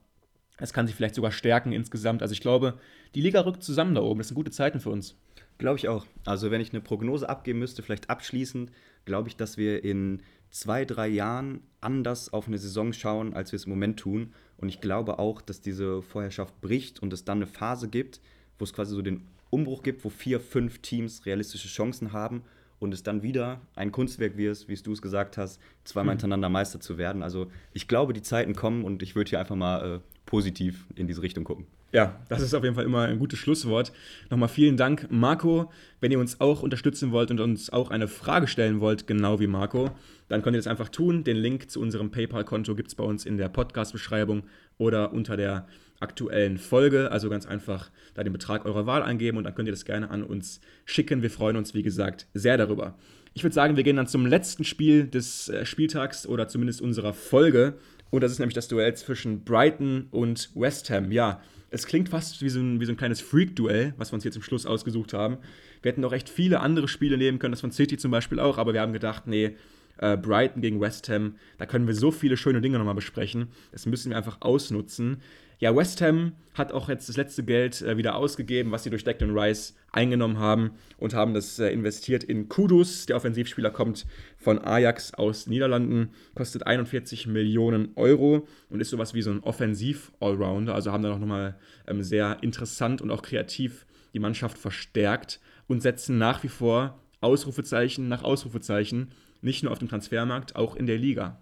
es 0.57 0.73
kann 0.73 0.87
sich 0.87 0.95
vielleicht 0.95 1.15
sogar 1.15 1.31
stärken 1.31 1.71
insgesamt. 1.71 2.21
Also 2.21 2.33
ich 2.33 2.41
glaube, 2.41 2.79
die 3.15 3.21
Liga 3.21 3.41
rückt 3.41 3.63
zusammen 3.63 3.95
da 3.95 4.01
oben. 4.01 4.19
Das 4.19 4.27
sind 4.27 4.35
gute 4.35 4.51
Zeiten 4.51 4.79
für 4.79 4.89
uns. 4.89 5.15
Glaube 5.59 5.77
ich 5.77 5.87
auch. 5.87 6.05
Also 6.25 6.49
wenn 6.49 6.61
ich 6.61 6.71
eine 6.71 6.81
Prognose 6.81 7.29
abgeben 7.29 7.59
müsste, 7.59 7.83
vielleicht 7.83 8.09
abschließend, 8.09 8.71
glaube 9.05 9.27
ich, 9.27 9.35
dass 9.35 9.57
wir 9.57 9.83
in 9.83 10.23
zwei, 10.49 10.85
drei 10.85 11.07
Jahren 11.07 11.61
anders 11.81 12.33
auf 12.33 12.47
eine 12.47 12.57
Saison 12.57 12.93
schauen, 12.93 13.33
als 13.33 13.51
wir 13.51 13.57
es 13.57 13.65
im 13.65 13.71
Moment 13.71 13.99
tun. 13.99 14.33
Und 14.57 14.69
ich 14.69 14.81
glaube 14.81 15.19
auch, 15.19 15.41
dass 15.41 15.61
diese 15.61 16.01
Vorherrschaft 16.01 16.59
bricht 16.61 17.01
und 17.01 17.13
es 17.13 17.25
dann 17.25 17.39
eine 17.39 17.47
Phase 17.47 17.89
gibt, 17.89 18.21
wo 18.57 18.63
es 18.63 18.73
quasi 18.73 18.95
so 18.95 19.01
den 19.01 19.27
Umbruch 19.49 19.83
gibt, 19.83 20.03
wo 20.05 20.09
vier, 20.09 20.39
fünf 20.39 20.79
Teams 20.79 21.25
realistische 21.25 21.67
Chancen 21.67 22.13
haben 22.13 22.43
und 22.79 22.93
es 22.93 23.03
dann 23.03 23.21
wieder 23.21 23.59
ein 23.75 23.91
Kunstwerk 23.91 24.37
wird, 24.37 24.67
wie 24.69 24.75
du 24.75 24.93
es 24.93 25.01
gesagt 25.01 25.37
hast, 25.37 25.59
zweimal 25.83 26.15
mhm. 26.15 26.19
hintereinander 26.19 26.49
Meister 26.49 26.79
zu 26.79 26.97
werden. 26.97 27.21
Also 27.21 27.51
ich 27.73 27.87
glaube, 27.87 28.13
die 28.13 28.21
Zeiten 28.21 28.55
kommen 28.55 28.85
und 28.85 29.03
ich 29.03 29.15
würde 29.15 29.29
hier 29.29 29.39
einfach 29.39 29.55
mal 29.55 29.95
äh, 29.95 29.99
positiv 30.29 30.85
in 30.95 31.07
diese 31.07 31.23
Richtung 31.23 31.43
gucken. 31.43 31.65
Ja, 31.91 32.19
das 32.29 32.43
ist 32.43 32.53
auf 32.53 32.63
jeden 32.63 32.75
Fall 32.75 32.85
immer 32.85 33.01
ein 33.01 33.17
gutes 33.17 33.39
Schlusswort. 33.39 33.91
Nochmal 34.29 34.47
vielen 34.47 34.77
Dank, 34.77 35.07
Marco. 35.09 35.71
Wenn 36.01 36.11
ihr 36.11 36.19
uns 36.19 36.39
auch 36.39 36.61
unterstützen 36.61 37.11
wollt 37.11 37.31
und 37.31 37.39
uns 37.39 37.71
auch 37.71 37.89
eine 37.89 38.07
Frage 38.07 38.45
stellen 38.45 38.79
wollt, 38.79 39.07
genau 39.07 39.39
wie 39.39 39.47
Marco, 39.47 39.89
dann 40.27 40.43
könnt 40.43 40.55
ihr 40.55 40.59
das 40.59 40.67
einfach 40.67 40.89
tun. 40.89 41.23
Den 41.23 41.35
Link 41.35 41.71
zu 41.71 41.81
unserem 41.81 42.11
PayPal-Konto 42.11 42.75
gibt 42.75 42.89
es 42.89 42.95
bei 42.95 43.03
uns 43.03 43.25
in 43.25 43.37
der 43.37 43.49
Podcast-Beschreibung 43.49 44.43
oder 44.77 45.13
unter 45.13 45.35
der 45.35 45.67
aktuellen 45.99 46.59
Folge. 46.59 47.11
Also 47.11 47.27
ganz 47.27 47.47
einfach 47.47 47.89
da 48.13 48.23
den 48.23 48.33
Betrag 48.33 48.65
eurer 48.65 48.85
Wahl 48.85 49.01
eingeben 49.01 49.39
und 49.39 49.45
dann 49.45 49.55
könnt 49.55 49.67
ihr 49.67 49.73
das 49.73 49.83
gerne 49.83 50.11
an 50.11 50.21
uns 50.21 50.61
schicken. 50.85 51.23
Wir 51.23 51.31
freuen 51.31 51.57
uns, 51.57 51.73
wie 51.73 51.81
gesagt, 51.81 52.27
sehr 52.35 52.55
darüber. 52.55 52.99
Ich 53.33 53.43
würde 53.43 53.55
sagen, 53.55 53.77
wir 53.77 53.83
gehen 53.83 53.95
dann 53.95 54.07
zum 54.07 54.27
letzten 54.27 54.63
Spiel 54.63 55.07
des 55.07 55.49
äh, 55.49 55.65
Spieltags 55.65 56.27
oder 56.27 56.47
zumindest 56.47 56.81
unserer 56.81 57.13
Folge. 57.13 57.75
Und 58.09 58.21
das 58.21 58.31
ist 58.31 58.39
nämlich 58.39 58.55
das 58.55 58.67
Duell 58.67 58.95
zwischen 58.95 59.43
Brighton 59.43 60.07
und 60.11 60.49
West 60.55 60.89
Ham. 60.89 61.11
Ja, 61.11 61.41
es 61.69 61.85
klingt 61.85 62.09
fast 62.09 62.41
wie 62.41 62.49
so 62.49 62.59
ein, 62.59 62.79
wie 62.79 62.85
so 62.85 62.91
ein 62.91 62.97
kleines 62.97 63.21
Freak-Duell, 63.21 63.93
was 63.97 64.11
wir 64.11 64.15
uns 64.15 64.23
hier 64.23 64.31
zum 64.31 64.41
Schluss 64.41 64.65
ausgesucht 64.65 65.13
haben. 65.13 65.37
Wir 65.81 65.91
hätten 65.91 66.03
auch 66.03 66.13
echt 66.13 66.29
viele 66.29 66.61
andere 66.61 66.87
Spiele 66.87 67.17
nehmen 67.17 67.39
können, 67.39 67.51
das 67.51 67.61
von 67.61 67.71
City 67.71 67.97
zum 67.97 68.11
Beispiel 68.11 68.39
auch, 68.39 68.57
aber 68.57 68.73
wir 68.73 68.81
haben 68.81 68.93
gedacht, 68.93 69.27
nee, 69.27 69.55
äh, 69.97 70.17
Brighton 70.17 70.61
gegen 70.61 70.81
West 70.81 71.09
Ham, 71.09 71.35
da 71.57 71.65
können 71.65 71.87
wir 71.87 71.93
so 71.93 72.11
viele 72.11 72.37
schöne 72.37 72.61
Dinge 72.61 72.77
nochmal 72.77 72.95
besprechen. 72.95 73.49
Das 73.71 73.85
müssen 73.85 74.09
wir 74.09 74.17
einfach 74.17 74.37
ausnutzen. 74.41 75.17
Ja, 75.59 75.75
West 75.75 75.99
Ham 75.99 76.33
hat 76.53 76.71
auch 76.71 76.87
jetzt 76.87 77.09
das 77.09 77.17
letzte 77.17 77.43
Geld 77.43 77.81
äh, 77.81 77.97
wieder 77.97 78.15
ausgegeben, 78.15 78.71
was 78.71 78.83
sie 78.83 78.89
durch 78.89 79.03
Declan 79.03 79.37
Rice 79.37 79.75
eingenommen 79.91 80.39
haben 80.39 80.71
und 80.97 81.13
haben 81.13 81.33
das 81.33 81.59
äh, 81.59 81.69
investiert 81.69 82.23
in 82.23 82.47
Kudus. 82.47 83.07
Der 83.07 83.17
Offensivspieler 83.17 83.69
kommt 83.69 84.05
von 84.37 84.57
Ajax 84.59 85.13
aus 85.13 85.47
Niederlanden, 85.47 86.11
kostet 86.33 86.65
41 86.65 87.27
Millionen 87.27 87.91
Euro 87.97 88.47
und 88.69 88.79
ist 88.79 88.89
sowas 88.89 89.13
wie 89.13 89.21
so 89.21 89.31
ein 89.31 89.41
Offensiv-Allrounder. 89.41 90.73
Also 90.73 90.93
haben 90.93 91.03
da 91.03 91.09
noch 91.09 91.19
nochmal 91.19 91.57
ähm, 91.87 92.03
sehr 92.03 92.37
interessant 92.41 93.01
und 93.01 93.11
auch 93.11 93.21
kreativ 93.21 93.85
die 94.13 94.19
Mannschaft 94.19 94.57
verstärkt 94.57 95.41
und 95.67 95.81
setzen 95.81 96.17
nach 96.17 96.41
wie 96.43 96.47
vor 96.47 96.99
Ausrufezeichen 97.19 98.07
nach 98.07 98.23
Ausrufezeichen, 98.23 99.09
nicht 99.41 99.63
nur 99.63 99.73
auf 99.73 99.79
dem 99.79 99.89
Transfermarkt, 99.89 100.55
auch 100.55 100.77
in 100.77 100.85
der 100.85 100.97
Liga. 100.97 101.37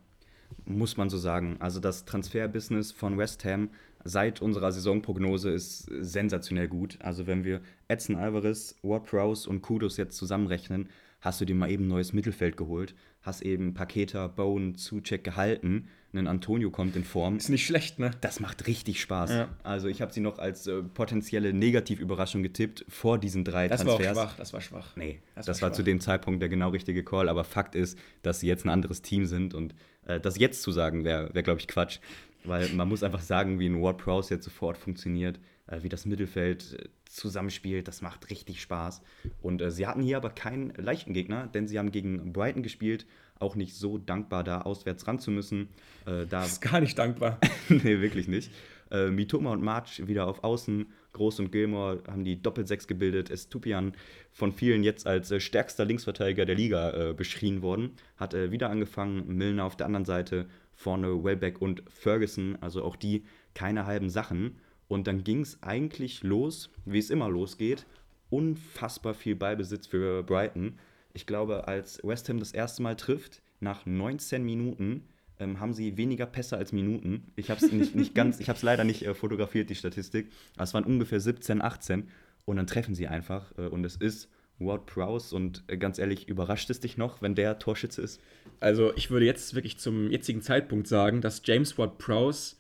Muss 0.65 0.97
man 0.97 1.09
so 1.09 1.18
sagen. 1.18 1.57
Also 1.59 1.80
das 1.80 2.05
Transferbusiness 2.05 2.91
von 2.91 3.18
West 3.18 3.45
Ham 3.45 3.70
seit 4.03 4.41
unserer 4.41 4.71
Saisonprognose 4.71 5.51
ist 5.51 5.89
sensationell 5.99 6.67
gut. 6.67 6.97
Also 7.01 7.27
wenn 7.27 7.43
wir 7.43 7.61
Edson 7.87 8.15
Alvarez, 8.15 8.75
Ward 8.83 9.05
Prowse 9.05 9.49
und 9.49 9.61
Kudos 9.61 9.97
jetzt 9.97 10.17
zusammenrechnen, 10.17 10.89
hast 11.21 11.41
du 11.41 11.45
dir 11.45 11.55
mal 11.55 11.71
eben 11.71 11.85
ein 11.85 11.89
neues 11.89 12.13
Mittelfeld 12.13 12.57
geholt, 12.57 12.95
hast 13.21 13.41
eben 13.41 13.73
Paketa, 13.73 14.27
Bone, 14.27 14.73
Zucheck 14.73 15.23
gehalten, 15.23 15.87
ein 16.13 16.27
Antonio 16.27 16.71
kommt 16.71 16.95
in 16.95 17.03
Form. 17.03 17.37
Ist 17.37 17.49
nicht 17.49 17.65
schlecht, 17.65 17.99
ne? 17.99 18.11
Das 18.21 18.39
macht 18.39 18.65
richtig 18.65 19.01
Spaß. 19.01 19.29
Ja. 19.29 19.49
Also 19.63 19.87
ich 19.87 20.01
habe 20.01 20.11
sie 20.11 20.21
noch 20.21 20.39
als 20.39 20.65
äh, 20.65 20.81
potenzielle 20.81 21.53
Negativüberraschung 21.53 22.43
getippt 22.43 22.85
vor 22.87 23.19
diesen 23.19 23.43
drei 23.43 23.67
das 23.67 23.81
Transfers. 23.81 24.07
Das 24.07 24.15
war 24.15 24.23
schwach, 24.23 24.37
das 24.37 24.53
war 24.53 24.61
schwach. 24.61 24.95
Nee, 24.95 25.19
das, 25.35 25.45
das 25.45 25.61
war, 25.61 25.69
war 25.69 25.75
zu 25.75 25.83
dem 25.83 25.99
Zeitpunkt 25.99 26.41
der 26.41 26.49
genau 26.49 26.69
richtige 26.69 27.03
Call, 27.03 27.29
aber 27.29 27.43
Fakt 27.43 27.75
ist, 27.75 27.99
dass 28.23 28.39
sie 28.39 28.47
jetzt 28.47 28.65
ein 28.65 28.69
anderes 28.69 29.01
Team 29.01 29.25
sind 29.25 29.53
und 29.53 29.75
äh, 30.05 30.19
das 30.19 30.39
jetzt 30.39 30.61
zu 30.61 30.71
sagen 30.71 31.03
wäre, 31.03 31.33
wär, 31.33 31.43
glaube 31.43 31.59
ich, 31.59 31.67
Quatsch. 31.67 31.99
Weil 32.47 32.69
man 32.69 32.87
muss 32.87 33.03
einfach 33.03 33.21
sagen, 33.21 33.59
wie 33.59 33.67
ein 33.67 33.81
Ward 33.81 33.97
Prowse 33.97 34.33
jetzt 34.33 34.45
sofort 34.45 34.77
funktioniert, 34.77 35.39
äh, 35.67 35.83
wie 35.83 35.89
das 35.89 36.05
Mittelfeld 36.05 36.77
äh, 36.79 36.89
zusammenspielt. 37.09 37.87
Das 37.87 38.01
macht 38.01 38.29
richtig 38.29 38.61
Spaß. 38.61 39.01
Und 39.41 39.61
äh, 39.61 39.71
sie 39.71 39.87
hatten 39.87 40.01
hier 40.01 40.17
aber 40.17 40.29
keinen 40.29 40.73
leichten 40.75 41.13
Gegner, 41.13 41.47
denn 41.47 41.67
sie 41.67 41.77
haben 41.77 41.91
gegen 41.91 42.33
Brighton 42.33 42.63
gespielt. 42.63 43.05
Auch 43.39 43.55
nicht 43.55 43.75
so 43.75 43.97
dankbar, 43.97 44.43
da 44.43 44.61
auswärts 44.61 45.07
ran 45.07 45.19
zu 45.19 45.29
müssen. 45.31 45.69
Äh, 46.05 46.25
da 46.25 46.41
das 46.41 46.53
ist 46.53 46.61
gar 46.61 46.79
nicht 46.79 46.97
dankbar. 46.97 47.39
nee, 47.69 48.01
wirklich 48.01 48.27
nicht. 48.27 48.51
Äh, 48.91 49.09
Mitoma 49.09 49.51
und 49.51 49.63
March 49.63 50.07
wieder 50.07 50.27
auf 50.27 50.43
Außen. 50.43 50.87
Groß 51.13 51.39
und 51.39 51.51
Gilmore 51.51 52.03
haben 52.07 52.23
die 52.23 52.41
Doppelsechs 52.41 52.87
gebildet. 52.87 53.29
Estupian 53.29 53.93
von 54.31 54.51
vielen 54.51 54.83
jetzt 54.83 55.07
als 55.07 55.31
äh, 55.31 55.39
stärkster 55.39 55.85
Linksverteidiger 55.85 56.45
der 56.45 56.55
Liga 56.55 57.09
äh, 57.09 57.13
beschrien 57.13 57.61
worden. 57.61 57.91
Hat 58.15 58.33
äh, 58.33 58.51
wieder 58.51 58.69
angefangen. 58.69 59.35
Milner 59.35 59.65
auf 59.65 59.75
der 59.75 59.87
anderen 59.87 60.05
Seite 60.05 60.47
vorne 60.78 61.23
Wellbeck 61.23 61.59
und 61.59 61.84
Ferguson, 61.89 62.55
also 62.61 62.84
auch 62.84 62.95
die 62.95 63.25
keine 63.55 63.86
halben 63.86 64.09
Sachen. 64.09 64.57
Und 64.88 65.07
dann 65.07 65.23
ging 65.23 65.41
es 65.41 65.61
eigentlich 65.63 66.23
los, 66.23 66.69
wie 66.86 66.99
es 66.99 67.09
immer 67.09 67.28
losgeht. 67.28 67.86
Unfassbar 68.30 69.15
viel 69.15 69.36
Ballbesitz 69.36 69.88
für 69.88 70.23
Brighton. 70.23 70.78
Ich 71.13 71.25
glaube, 71.25 71.67
als 71.67 71.99
West 72.03 72.30
Ham 72.30 72.39
das 72.39 72.51
erste 72.51 72.84
Mal 72.84 72.95
trifft, 72.95 73.41
nach 73.59 73.86
19 73.88 74.45
Minuten, 74.45 75.03
ähm, 75.39 75.59
haben 75.59 75.73
sie 75.73 75.97
weniger 75.97 76.28
Pässe 76.28 76.57
als 76.57 76.71
Minuten. 76.71 77.32
Ich 77.36 77.49
habe 77.49 77.63
es 77.65 77.71
nicht, 77.71 77.95
nicht 77.95 78.13
ganz, 78.13 78.39
ich 78.39 78.47
habe 78.47 78.57
es 78.57 78.63
leider 78.63 78.84
nicht 78.84 79.03
äh, 79.03 79.15
fotografiert, 79.15 79.69
die 79.71 79.75
Statistik. 79.75 80.30
Aber 80.55 80.63
es 80.63 80.73
waren 80.75 80.84
ungefähr 80.84 81.19
17, 81.19 81.61
18. 81.61 82.07
Und 82.45 82.57
dann 82.57 82.67
treffen 82.67 82.93
sie 82.93 83.07
einfach. 83.07 83.51
Äh, 83.57 83.67
und 83.67 83.84
es 83.84 83.95
ist 83.95 84.30
Ward 84.60 84.86
Prowse. 84.86 85.36
Und 85.36 85.64
äh, 85.68 85.78
ganz 85.78 85.99
ehrlich, 85.99 86.28
überrascht 86.28 86.70
es 86.70 86.80
dich 86.80 86.97
noch, 86.97 87.22
wenn 87.22 87.36
der 87.36 87.60
Torschütze 87.60 88.01
ist? 88.01 88.22
Also 88.60 88.95
ich 88.95 89.12
würde 89.12 89.26
jetzt 89.26 89.55
wirklich 89.55 89.78
zum 89.78 90.10
jetzigen 90.10 90.41
Zeitpunkt 90.41 90.88
sagen, 90.88 91.22
dass 91.22 91.41
James 91.45 91.78
Ward 91.78 91.97
Prowse 91.97 92.55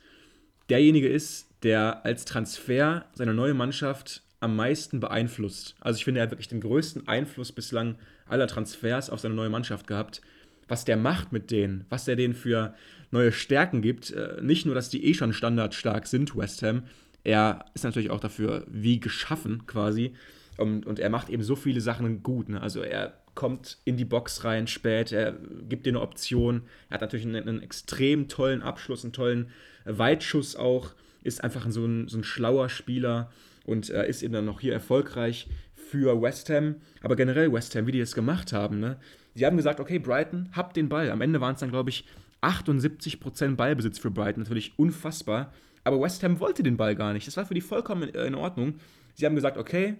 derjenige 0.69 1.07
ist, 1.07 1.49
der 1.63 2.05
als 2.05 2.25
Transfer 2.25 3.05
seine 3.13 3.33
neue 3.33 3.53
Mannschaft 3.53 4.21
am 4.39 4.55
meisten 4.55 4.99
beeinflusst. 4.99 5.75
Also 5.79 5.97
ich 5.97 6.05
finde, 6.05 6.19
er 6.19 6.23
hat 6.23 6.31
wirklich 6.31 6.47
den 6.47 6.61
größten 6.61 7.07
Einfluss 7.07 7.51
bislang 7.51 7.95
aller 8.27 8.47
Transfers 8.47 9.09
auf 9.09 9.19
seine 9.19 9.33
neue 9.33 9.49
Mannschaft 9.49 9.87
gehabt. 9.87 10.21
Was 10.67 10.85
der 10.85 10.97
macht 10.97 11.31
mit 11.31 11.49
denen, 11.49 11.85
was 11.89 12.07
er 12.07 12.15
denen 12.15 12.33
für 12.33 12.75
neue 13.11 13.31
Stärken 13.31 13.81
gibt. 13.81 14.11
Äh, 14.11 14.39
nicht 14.41 14.65
nur, 14.65 14.75
dass 14.75 14.89
die 14.89 15.05
eh 15.05 15.13
schon 15.13 15.33
standardstark 15.33 16.07
sind, 16.07 16.35
West 16.35 16.61
Ham. 16.61 16.83
Er 17.23 17.65
ist 17.73 17.83
natürlich 17.83 18.09
auch 18.09 18.19
dafür 18.19 18.65
wie 18.69 18.99
geschaffen 18.99 19.65
quasi. 19.65 20.13
Und, 20.57 20.85
und 20.85 20.99
er 20.99 21.09
macht 21.09 21.29
eben 21.29 21.43
so 21.43 21.55
viele 21.55 21.81
Sachen 21.81 22.23
gut. 22.23 22.49
Ne? 22.49 22.61
Also 22.61 22.81
er 22.81 23.13
kommt 23.35 23.77
in 23.85 23.97
die 23.97 24.05
Box 24.05 24.43
rein 24.43 24.67
spät, 24.67 25.11
er 25.11 25.33
gibt 25.69 25.85
dir 25.85 25.91
eine 25.91 26.01
Option. 26.01 26.63
Er 26.89 26.95
hat 26.95 27.01
natürlich 27.01 27.25
einen, 27.25 27.47
einen 27.47 27.61
extrem 27.61 28.27
tollen 28.27 28.63
Abschluss, 28.63 29.03
einen 29.03 29.13
tollen 29.13 29.49
Weitschuss 29.85 30.55
auch. 30.55 30.93
Ist 31.23 31.43
einfach 31.43 31.69
so 31.69 31.85
ein, 31.85 32.07
so 32.07 32.17
ein 32.17 32.23
schlauer 32.23 32.69
Spieler 32.69 33.31
und 33.65 33.89
äh, 33.89 34.07
ist 34.07 34.23
eben 34.23 34.33
dann 34.33 34.45
noch 34.45 34.59
hier 34.59 34.73
erfolgreich 34.73 35.47
für 35.75 36.19
West 36.21 36.49
Ham. 36.49 36.77
Aber 37.01 37.15
generell 37.15 37.53
West 37.53 37.75
Ham, 37.75 37.85
wie 37.85 37.91
die 37.91 37.99
das 37.99 38.15
gemacht 38.15 38.53
haben, 38.53 38.79
ne? 38.79 38.97
Sie 39.35 39.45
haben 39.45 39.55
gesagt, 39.55 39.79
okay, 39.79 39.99
Brighton, 39.99 40.49
habt 40.53 40.75
den 40.75 40.89
Ball. 40.89 41.11
Am 41.11 41.21
Ende 41.21 41.39
waren 41.39 41.53
es 41.53 41.59
dann, 41.59 41.69
glaube 41.69 41.91
ich, 41.91 42.05
78% 42.41 43.55
Ballbesitz 43.55 43.99
für 43.99 44.09
Brighton. 44.09 44.41
Natürlich 44.41 44.73
unfassbar. 44.77 45.53
Aber 45.83 46.01
West 46.01 46.23
Ham 46.23 46.39
wollte 46.39 46.63
den 46.63 46.75
Ball 46.75 46.95
gar 46.95 47.13
nicht. 47.13 47.27
Das 47.27 47.37
war 47.37 47.45
für 47.45 47.53
die 47.53 47.61
vollkommen 47.61 48.09
in 48.09 48.33
Ordnung. 48.33 48.79
Sie 49.13 49.27
haben 49.27 49.35
gesagt, 49.35 49.57
okay, 49.57 49.95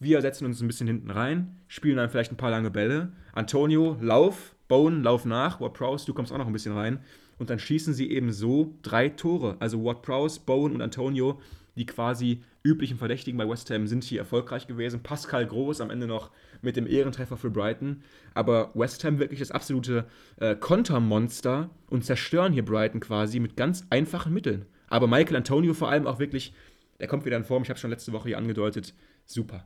wir 0.00 0.20
setzen 0.20 0.46
uns 0.46 0.60
ein 0.60 0.68
bisschen 0.68 0.86
hinten 0.86 1.10
rein, 1.10 1.56
spielen 1.66 1.96
dann 1.96 2.10
vielleicht 2.10 2.32
ein 2.32 2.36
paar 2.36 2.50
lange 2.50 2.70
Bälle. 2.70 3.12
Antonio, 3.32 3.96
lauf, 4.00 4.54
Bone, 4.68 5.02
lauf 5.02 5.24
nach. 5.24 5.60
Ward 5.60 5.74
Prowse, 5.74 6.06
du 6.06 6.14
kommst 6.14 6.32
auch 6.32 6.38
noch 6.38 6.46
ein 6.46 6.52
bisschen 6.52 6.76
rein. 6.76 7.00
Und 7.38 7.50
dann 7.50 7.58
schießen 7.58 7.94
sie 7.94 8.10
eben 8.10 8.32
so 8.32 8.74
drei 8.82 9.08
Tore. 9.08 9.56
Also 9.60 9.84
Ward 9.84 10.02
Prowse, 10.02 10.40
Bone 10.44 10.74
und 10.74 10.82
Antonio 10.82 11.40
die 11.78 11.86
quasi 11.86 12.42
üblichen 12.64 12.98
Verdächtigen 12.98 13.38
bei 13.38 13.48
West 13.48 13.70
Ham 13.70 13.86
sind 13.86 14.02
hier 14.02 14.18
erfolgreich 14.18 14.66
gewesen. 14.66 15.02
Pascal 15.02 15.46
Groß 15.46 15.80
am 15.80 15.90
Ende 15.90 16.08
noch 16.08 16.30
mit 16.60 16.76
dem 16.76 16.88
Ehrentreffer 16.88 17.36
für 17.36 17.50
Brighton. 17.50 18.02
Aber 18.34 18.72
West 18.74 19.04
Ham 19.04 19.20
wirklich 19.20 19.38
das 19.38 19.52
absolute 19.52 20.06
äh, 20.40 20.56
Kontermonster 20.56 21.70
und 21.88 22.04
zerstören 22.04 22.52
hier 22.52 22.64
Brighton 22.64 23.00
quasi 23.00 23.38
mit 23.38 23.56
ganz 23.56 23.86
einfachen 23.90 24.34
Mitteln. 24.34 24.66
Aber 24.88 25.06
Michael 25.06 25.36
Antonio 25.36 25.72
vor 25.72 25.88
allem 25.88 26.06
auch 26.06 26.18
wirklich, 26.18 26.52
der 26.98 27.06
kommt 27.06 27.24
wieder 27.24 27.36
in 27.36 27.44
Form, 27.44 27.62
ich 27.62 27.70
habe 27.70 27.78
schon 27.78 27.90
letzte 27.90 28.12
Woche 28.12 28.28
hier 28.28 28.38
angedeutet, 28.38 28.92
super. 29.24 29.64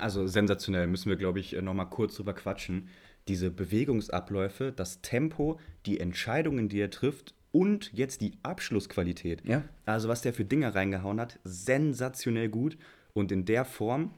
Also 0.00 0.26
sensationell, 0.26 0.86
müssen 0.86 1.08
wir, 1.08 1.16
glaube 1.16 1.40
ich, 1.40 1.52
nochmal 1.52 1.88
kurz 1.88 2.16
drüber 2.16 2.34
quatschen. 2.34 2.88
Diese 3.28 3.50
Bewegungsabläufe, 3.50 4.72
das 4.72 5.00
Tempo, 5.00 5.58
die 5.86 6.00
Entscheidungen, 6.00 6.68
die 6.68 6.80
er 6.80 6.90
trifft 6.90 7.34
und 7.52 7.92
jetzt 7.92 8.20
die 8.20 8.32
Abschlussqualität. 8.42 9.46
Ja. 9.46 9.62
Also 9.86 10.08
was 10.08 10.22
der 10.22 10.34
für 10.34 10.44
Dinger 10.44 10.74
reingehauen 10.74 11.20
hat, 11.20 11.38
sensationell 11.44 12.48
gut. 12.48 12.76
Und 13.12 13.30
in 13.30 13.44
der 13.44 13.64
Form 13.64 14.10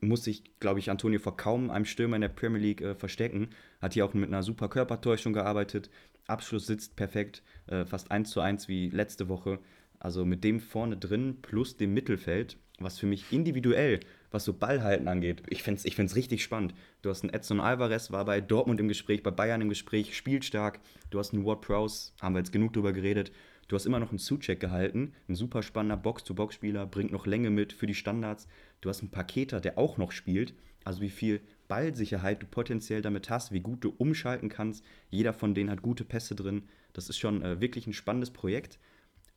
muss 0.00 0.24
sich, 0.24 0.42
glaube 0.60 0.78
ich, 0.78 0.90
Antonio 0.90 1.20
vor 1.20 1.36
kaum 1.36 1.70
einem 1.70 1.84
Stürmer 1.84 2.16
in 2.16 2.22
der 2.22 2.28
Premier 2.28 2.60
League 2.60 2.80
äh, 2.80 2.94
verstecken. 2.94 3.50
Hat 3.80 3.94
hier 3.94 4.04
auch 4.04 4.14
mit 4.14 4.28
einer 4.28 4.42
super 4.42 4.68
Körpertäuschung 4.68 5.32
gearbeitet. 5.32 5.90
Abschluss 6.26 6.66
sitzt 6.66 6.96
perfekt, 6.96 7.42
äh, 7.66 7.84
fast 7.84 8.10
1 8.10 8.30
zu 8.30 8.40
1 8.40 8.68
wie 8.68 8.88
letzte 8.88 9.28
Woche. 9.28 9.58
Also 9.98 10.24
mit 10.24 10.42
dem 10.44 10.60
vorne 10.60 10.96
drin 10.96 11.38
plus 11.42 11.76
dem 11.76 11.92
Mittelfeld, 11.92 12.56
was 12.78 12.98
für 12.98 13.06
mich 13.06 13.30
individuell 13.30 14.00
was 14.30 14.44
so 14.44 14.52
Ballhalten 14.52 15.08
angeht. 15.08 15.42
Ich 15.48 15.62
finde 15.62 15.78
es 15.78 15.84
ich 15.84 15.96
find's 15.96 16.16
richtig 16.16 16.42
spannend. 16.42 16.74
Du 17.02 17.10
hast 17.10 17.22
einen 17.22 17.32
Edson 17.32 17.60
Alvarez, 17.60 18.10
war 18.10 18.24
bei 18.24 18.40
Dortmund 18.40 18.80
im 18.80 18.88
Gespräch, 18.88 19.22
bei 19.22 19.30
Bayern 19.30 19.60
im 19.60 19.68
Gespräch, 19.68 20.16
spielt 20.16 20.44
stark. 20.44 20.80
Du 21.10 21.18
hast 21.18 21.32
einen 21.32 21.44
Ward 21.44 21.62
Prowse, 21.62 22.12
haben 22.20 22.34
wir 22.34 22.40
jetzt 22.40 22.52
genug 22.52 22.72
drüber 22.72 22.92
geredet. 22.92 23.32
Du 23.68 23.76
hast 23.76 23.86
immer 23.86 24.00
noch 24.00 24.10
einen 24.10 24.18
Suchek 24.18 24.58
gehalten, 24.58 25.12
ein 25.28 25.36
super 25.36 25.62
spannender 25.62 25.96
Box-to-Box-Spieler, 25.96 26.86
bringt 26.86 27.12
noch 27.12 27.26
Länge 27.26 27.50
mit 27.50 27.72
für 27.72 27.86
die 27.86 27.94
Standards. 27.94 28.48
Du 28.80 28.88
hast 28.88 29.00
einen 29.00 29.12
Paketer, 29.12 29.60
der 29.60 29.78
auch 29.78 29.96
noch 29.96 30.10
spielt. 30.10 30.54
Also 30.82 31.02
wie 31.02 31.10
viel 31.10 31.40
Ballsicherheit 31.68 32.42
du 32.42 32.46
potenziell 32.46 33.00
damit 33.00 33.30
hast, 33.30 33.52
wie 33.52 33.60
gut 33.60 33.84
du 33.84 33.94
umschalten 33.96 34.48
kannst. 34.48 34.84
Jeder 35.08 35.32
von 35.32 35.54
denen 35.54 35.70
hat 35.70 35.82
gute 35.82 36.04
Pässe 36.04 36.34
drin. 36.34 36.64
Das 36.92 37.08
ist 37.08 37.18
schon 37.18 37.42
äh, 37.42 37.60
wirklich 37.60 37.86
ein 37.86 37.92
spannendes 37.92 38.30
Projekt. 38.30 38.80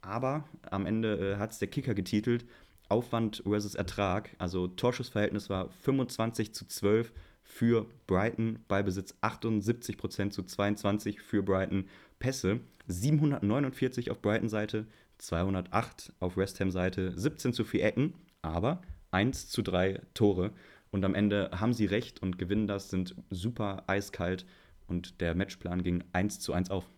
Aber 0.02 0.50
am 0.64 0.86
Ende 0.86 1.34
äh, 1.34 1.38
hat 1.38 1.52
es 1.52 1.60
der 1.60 1.68
Kicker 1.68 1.94
getitelt 1.94 2.46
Aufwand 2.90 3.44
versus 3.46 3.76
Ertrag. 3.76 4.36
Also 4.38 4.68
Torschussverhältnis 4.68 5.50
war 5.50 5.70
25 5.70 6.54
zu 6.54 6.66
12 6.66 7.12
für 7.44 7.88
Brighton, 8.08 8.60
Ballbesitz 8.68 9.16
78% 9.22 10.32
zu 10.32 10.44
22 10.44 11.22
für 11.22 11.44
Brighton, 11.44 11.88
Pässe 12.20 12.62
749 12.88 14.12
auf 14.12 14.22
Brighton-Seite, 14.22 14.88
208 15.18 16.14
auf 16.20 16.38
West 16.38 16.60
Ham-Seite, 16.60 17.14
17 17.16 17.54
zu 17.54 17.64
4 17.64 17.86
Ecken, 17.86 18.14
aber 18.42 18.82
1 19.12 19.50
zu 19.50 19.62
3 19.62 20.02
Tore. 20.14 20.52
Und 20.92 21.06
am 21.06 21.16
Ende 21.16 21.50
haben 21.54 21.74
sie 21.74 21.86
recht 21.86 22.22
und 22.22 22.38
gewinnen 22.38 22.68
das, 22.68 22.90
sind 22.90 23.16
super 23.30 23.84
eiskalt 23.88 24.46
und 24.88 25.22
der 25.22 25.36
Matchplan 25.36 25.84
ging 25.84 26.04
1 26.14 26.40
zu 26.40 26.54
1 26.54 26.70
auf. 26.70 26.90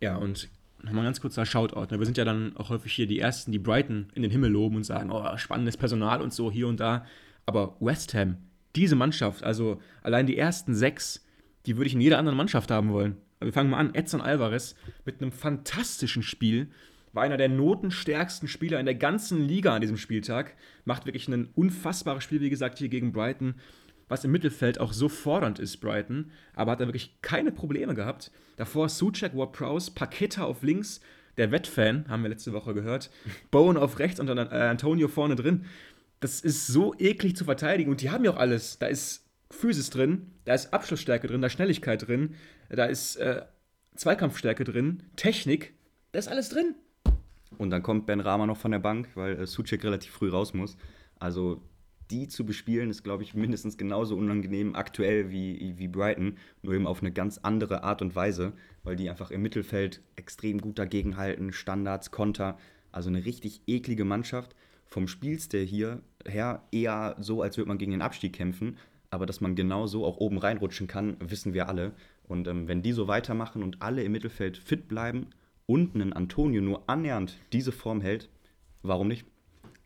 Ja, 0.00 0.16
und 0.16 0.48
nochmal 0.82 1.04
ganz 1.04 1.20
kurzer 1.20 1.46
Shoutout. 1.46 1.92
Ne? 1.92 1.98
Wir 1.98 2.06
sind 2.06 2.16
ja 2.16 2.24
dann 2.24 2.56
auch 2.56 2.70
häufig 2.70 2.92
hier 2.92 3.06
die 3.06 3.18
Ersten, 3.18 3.52
die 3.52 3.58
Brighton 3.58 4.08
in 4.14 4.22
den 4.22 4.30
Himmel 4.30 4.50
loben 4.50 4.76
und 4.76 4.84
sagen, 4.84 5.10
oh, 5.10 5.36
spannendes 5.36 5.76
Personal 5.76 6.20
und 6.20 6.32
so 6.32 6.50
hier 6.50 6.68
und 6.68 6.80
da. 6.80 7.04
Aber 7.46 7.76
West 7.80 8.14
Ham, 8.14 8.36
diese 8.76 8.96
Mannschaft, 8.96 9.42
also 9.42 9.80
allein 10.02 10.26
die 10.26 10.36
ersten 10.36 10.74
sechs, 10.74 11.24
die 11.66 11.76
würde 11.76 11.88
ich 11.88 11.94
in 11.94 12.00
jeder 12.00 12.18
anderen 12.18 12.36
Mannschaft 12.36 12.70
haben 12.70 12.92
wollen. 12.92 13.16
Wir 13.40 13.52
fangen 13.52 13.70
mal 13.70 13.78
an. 13.78 13.94
Edson 13.94 14.20
Alvarez 14.20 14.74
mit 15.04 15.20
einem 15.20 15.32
fantastischen 15.32 16.22
Spiel. 16.22 16.68
War 17.12 17.22
einer 17.22 17.36
der 17.36 17.48
notenstärksten 17.48 18.48
Spieler 18.48 18.80
in 18.80 18.86
der 18.86 18.94
ganzen 18.94 19.46
Liga 19.46 19.74
an 19.74 19.80
diesem 19.80 19.96
Spieltag. 19.96 20.56
Macht 20.84 21.06
wirklich 21.06 21.28
ein 21.28 21.48
unfassbares 21.54 22.22
Spiel, 22.24 22.40
wie 22.40 22.50
gesagt, 22.50 22.78
hier 22.78 22.88
gegen 22.88 23.12
Brighton 23.12 23.54
was 24.08 24.24
im 24.24 24.32
Mittelfeld 24.32 24.80
auch 24.80 24.92
so 24.92 25.08
fordernd 25.08 25.58
ist, 25.58 25.78
Brighton, 25.78 26.30
aber 26.54 26.72
hat 26.72 26.80
da 26.80 26.86
wirklich 26.86 27.18
keine 27.22 27.52
Probleme 27.52 27.94
gehabt. 27.94 28.30
Davor 28.56 28.88
Suchek, 28.88 29.36
Ward 29.36 29.52
Prowse, 29.52 29.92
Paketa 29.92 30.44
auf 30.44 30.62
links, 30.62 31.00
der 31.36 31.52
Wettfan, 31.52 32.06
haben 32.08 32.22
wir 32.22 32.30
letzte 32.30 32.52
Woche 32.52 32.74
gehört, 32.74 33.10
Bowen 33.50 33.76
auf 33.76 33.98
rechts 33.98 34.20
und 34.20 34.26
dann 34.26 34.38
äh, 34.38 34.54
Antonio 34.54 35.08
vorne 35.08 35.36
drin. 35.36 35.64
Das 36.20 36.40
ist 36.40 36.66
so 36.66 36.94
eklig 36.98 37.36
zu 37.36 37.44
verteidigen 37.44 37.90
und 37.90 38.00
die 38.00 38.10
haben 38.10 38.24
ja 38.24 38.32
auch 38.32 38.38
alles. 38.38 38.78
Da 38.78 38.86
ist 38.86 39.24
Physis 39.50 39.90
drin, 39.90 40.32
da 40.44 40.54
ist 40.54 40.72
Abschlussstärke 40.72 41.28
drin, 41.28 41.40
da 41.40 41.46
ist 41.46 41.52
Schnelligkeit 41.54 42.06
drin, 42.06 42.34
da 42.68 42.86
ist 42.86 43.16
äh, 43.16 43.42
Zweikampfstärke 43.94 44.64
drin, 44.64 45.04
Technik, 45.16 45.74
da 46.12 46.18
ist 46.18 46.28
alles 46.28 46.48
drin. 46.48 46.74
Und 47.56 47.70
dann 47.70 47.82
kommt 47.82 48.06
Ben 48.06 48.20
Rama 48.20 48.46
noch 48.46 48.56
von 48.56 48.70
der 48.70 48.78
Bank, 48.78 49.08
weil 49.14 49.40
äh, 49.40 49.46
Suchek 49.46 49.84
relativ 49.84 50.12
früh 50.12 50.28
raus 50.28 50.54
muss. 50.54 50.76
Also 51.18 51.62
die 52.10 52.28
zu 52.28 52.44
bespielen, 52.44 52.90
ist, 52.90 53.04
glaube 53.04 53.22
ich, 53.22 53.34
mindestens 53.34 53.76
genauso 53.76 54.16
unangenehm 54.16 54.74
aktuell 54.74 55.30
wie, 55.30 55.74
wie 55.78 55.88
Brighton, 55.88 56.36
nur 56.62 56.74
eben 56.74 56.86
auf 56.86 57.00
eine 57.00 57.12
ganz 57.12 57.38
andere 57.38 57.82
Art 57.84 58.02
und 58.02 58.14
Weise, 58.16 58.52
weil 58.82 58.96
die 58.96 59.10
einfach 59.10 59.30
im 59.30 59.42
Mittelfeld 59.42 60.00
extrem 60.16 60.60
gut 60.60 60.78
dagegenhalten, 60.78 61.52
Standards, 61.52 62.10
Konter, 62.10 62.58
also 62.92 63.08
eine 63.08 63.24
richtig 63.24 63.62
eklige 63.66 64.04
Mannschaft. 64.04 64.54
Vom 64.86 65.06
Spielstil 65.06 65.66
hier 65.66 66.00
her 66.26 66.62
eher 66.72 67.16
so, 67.20 67.42
als 67.42 67.58
würde 67.58 67.68
man 67.68 67.78
gegen 67.78 67.92
den 67.92 68.02
Abstieg 68.02 68.32
kämpfen, 68.32 68.78
aber 69.10 69.26
dass 69.26 69.40
man 69.40 69.54
genau 69.54 69.86
so 69.86 70.04
auch 70.04 70.16
oben 70.16 70.38
reinrutschen 70.38 70.86
kann, 70.86 71.16
wissen 71.20 71.54
wir 71.54 71.68
alle. 71.68 71.92
Und 72.26 72.46
ähm, 72.48 72.68
wenn 72.68 72.82
die 72.82 72.92
so 72.92 73.08
weitermachen 73.08 73.62
und 73.62 73.82
alle 73.82 74.02
im 74.02 74.12
Mittelfeld 74.12 74.56
fit 74.56 74.88
bleiben 74.88 75.28
und 75.66 75.94
einen 75.94 76.12
Antonio 76.12 76.62
nur 76.62 76.88
annähernd 76.88 77.38
diese 77.52 77.72
Form 77.72 78.00
hält, 78.00 78.28
warum 78.82 79.08
nicht? 79.08 79.26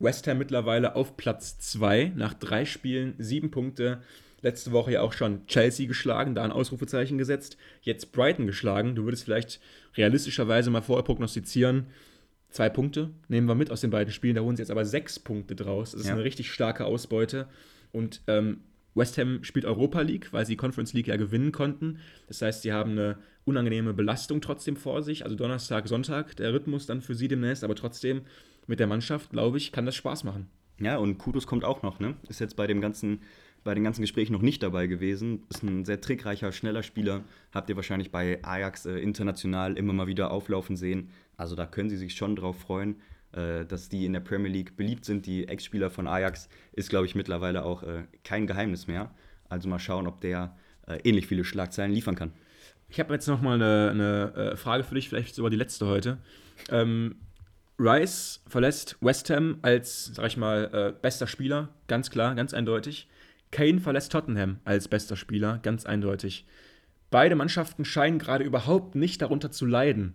West 0.03 0.26
Ham 0.26 0.38
mittlerweile 0.38 0.96
auf 0.96 1.16
Platz 1.16 1.59
2 1.59 2.12
nach 2.16 2.34
drei 2.34 2.64
Spielen, 2.64 3.14
sieben 3.18 3.50
Punkte. 3.50 4.03
Letzte 4.42 4.72
Woche 4.72 4.90
ja 4.92 5.00
auch 5.00 5.12
schon 5.12 5.46
Chelsea 5.46 5.86
geschlagen, 5.86 6.34
da 6.34 6.42
ein 6.42 6.50
Ausrufezeichen 6.50 7.16
gesetzt. 7.16 7.57
Jetzt 7.82 8.11
Brighton 8.11 8.48
geschlagen. 8.48 8.96
Du 8.96 9.05
würdest 9.05 9.22
vielleicht 9.22 9.61
realistischerweise 9.96 10.70
mal 10.70 10.82
vorher 10.82 11.05
prognostizieren. 11.05 11.86
Zwei 12.50 12.68
Punkte 12.68 13.11
nehmen 13.28 13.46
wir 13.46 13.55
mit 13.55 13.70
aus 13.70 13.80
den 13.80 13.90
beiden 13.90 14.12
Spielen. 14.12 14.34
Da 14.34 14.42
holen 14.42 14.57
sie 14.57 14.62
jetzt 14.62 14.72
aber 14.72 14.84
sechs 14.84 15.20
Punkte 15.20 15.55
draus. 15.55 15.92
Das 15.92 16.00
ist 16.00 16.09
ja. 16.09 16.14
eine 16.14 16.24
richtig 16.24 16.50
starke 16.50 16.84
Ausbeute. 16.84 17.46
Und 17.92 18.22
ähm, 18.26 18.62
West 18.96 19.16
Ham 19.18 19.44
spielt 19.44 19.64
Europa 19.64 20.00
League, 20.00 20.32
weil 20.32 20.44
sie 20.44 20.57
Conference 20.57 20.92
League 20.92 21.07
ja 21.07 21.16
gewinnen 21.16 21.53
konnten. 21.53 22.00
Das 22.26 22.42
heißt, 22.42 22.62
sie 22.62 22.72
haben 22.72 22.92
eine 22.92 23.18
unangenehme 23.44 23.94
Belastung 23.94 24.40
trotzdem 24.40 24.76
vor 24.76 25.03
sich. 25.03 25.24
Also 25.24 25.36
Donnerstag, 25.36 25.86
Sonntag, 25.86 26.36
der 26.36 26.53
Rhythmus 26.53 26.86
dann 26.86 27.00
für 27.00 27.14
sie 27.14 27.28
demnächst. 27.28 27.62
Aber 27.62 27.76
trotzdem 27.76 28.22
mit 28.66 28.80
der 28.80 28.86
Mannschaft, 28.86 29.30
glaube 29.30 29.58
ich, 29.58 29.72
kann 29.72 29.86
das 29.86 29.96
Spaß 29.96 30.24
machen. 30.24 30.48
Ja, 30.80 30.96
und 30.96 31.18
Kudus 31.18 31.46
kommt 31.46 31.64
auch 31.64 31.82
noch, 31.82 32.00
ne? 32.00 32.14
Ist 32.28 32.40
jetzt 32.40 32.56
bei 32.56 32.66
dem 32.66 32.80
ganzen, 32.80 33.20
bei 33.62 33.74
den 33.74 33.84
ganzen 33.84 34.00
Gesprächen 34.00 34.32
noch 34.32 34.42
nicht 34.42 34.62
dabei 34.62 34.86
gewesen. 34.86 35.44
Ist 35.48 35.62
ein 35.62 35.84
sehr 35.84 36.00
trickreicher, 36.00 36.50
schneller 36.52 36.82
Spieler. 36.82 37.22
Habt 37.52 37.70
ihr 37.70 37.76
wahrscheinlich 37.76 38.10
bei 38.10 38.42
Ajax 38.42 38.86
äh, 38.86 38.98
international 38.98 39.76
immer 39.76 39.92
mal 39.92 40.06
wieder 40.06 40.30
auflaufen 40.30 40.76
sehen. 40.76 41.10
Also 41.36 41.54
da 41.54 41.66
können 41.66 41.90
sie 41.90 41.96
sich 41.96 42.14
schon 42.14 42.34
drauf 42.34 42.58
freuen, 42.58 42.96
äh, 43.32 43.64
dass 43.64 43.88
die 43.88 44.06
in 44.06 44.12
der 44.12 44.20
Premier 44.20 44.50
League 44.50 44.76
beliebt 44.76 45.04
sind. 45.04 45.26
Die 45.26 45.46
Ex-Spieler 45.46 45.90
von 45.90 46.06
Ajax 46.06 46.48
ist, 46.72 46.90
glaube 46.90 47.06
ich, 47.06 47.14
mittlerweile 47.14 47.64
auch 47.64 47.82
äh, 47.82 48.04
kein 48.24 48.46
Geheimnis 48.46 48.86
mehr. 48.86 49.14
Also 49.48 49.68
mal 49.68 49.78
schauen, 49.78 50.06
ob 50.06 50.20
der 50.20 50.56
äh, 50.86 50.98
ähnlich 51.04 51.26
viele 51.26 51.44
Schlagzeilen 51.44 51.92
liefern 51.92 52.16
kann. 52.16 52.32
Ich 52.88 53.00
habe 53.00 53.14
jetzt 53.14 53.26
noch 53.26 53.40
mal 53.40 53.54
eine, 53.54 53.90
eine, 53.90 54.34
äh, 54.52 54.56
Frage 54.56 54.84
für 54.84 54.94
dich, 54.94 55.08
vielleicht 55.08 55.34
sogar 55.34 55.50
die 55.50 55.56
letzte 55.56 55.86
heute. 55.86 56.18
Ähm, 56.70 57.16
Rice 57.83 58.41
verlässt 58.47 58.97
West 59.01 59.28
Ham 59.30 59.59
als, 59.62 60.12
sag 60.14 60.26
ich 60.26 60.37
mal, 60.37 60.70
äh, 60.72 61.01
bester 61.03 61.26
Spieler, 61.26 61.70
ganz 61.89 62.11
klar, 62.11 62.37
ganz 62.37 62.55
eindeutig. 62.55 63.09
Kane 63.51 63.80
verlässt 63.80 64.12
Tottenham 64.12 64.61
als 64.64 64.87
bester 64.87 65.16
Spieler, 65.16 65.59
ganz 65.62 65.85
eindeutig. 65.85 66.47
Beide 67.11 67.35
Mannschaften 67.35 67.85
scheinen 67.85 68.20
gerade 68.20 68.45
überhaupt 68.45 68.95
nicht 68.95 69.20
darunter 69.20 69.51
zu 69.51 69.66
leiden. 69.66 70.14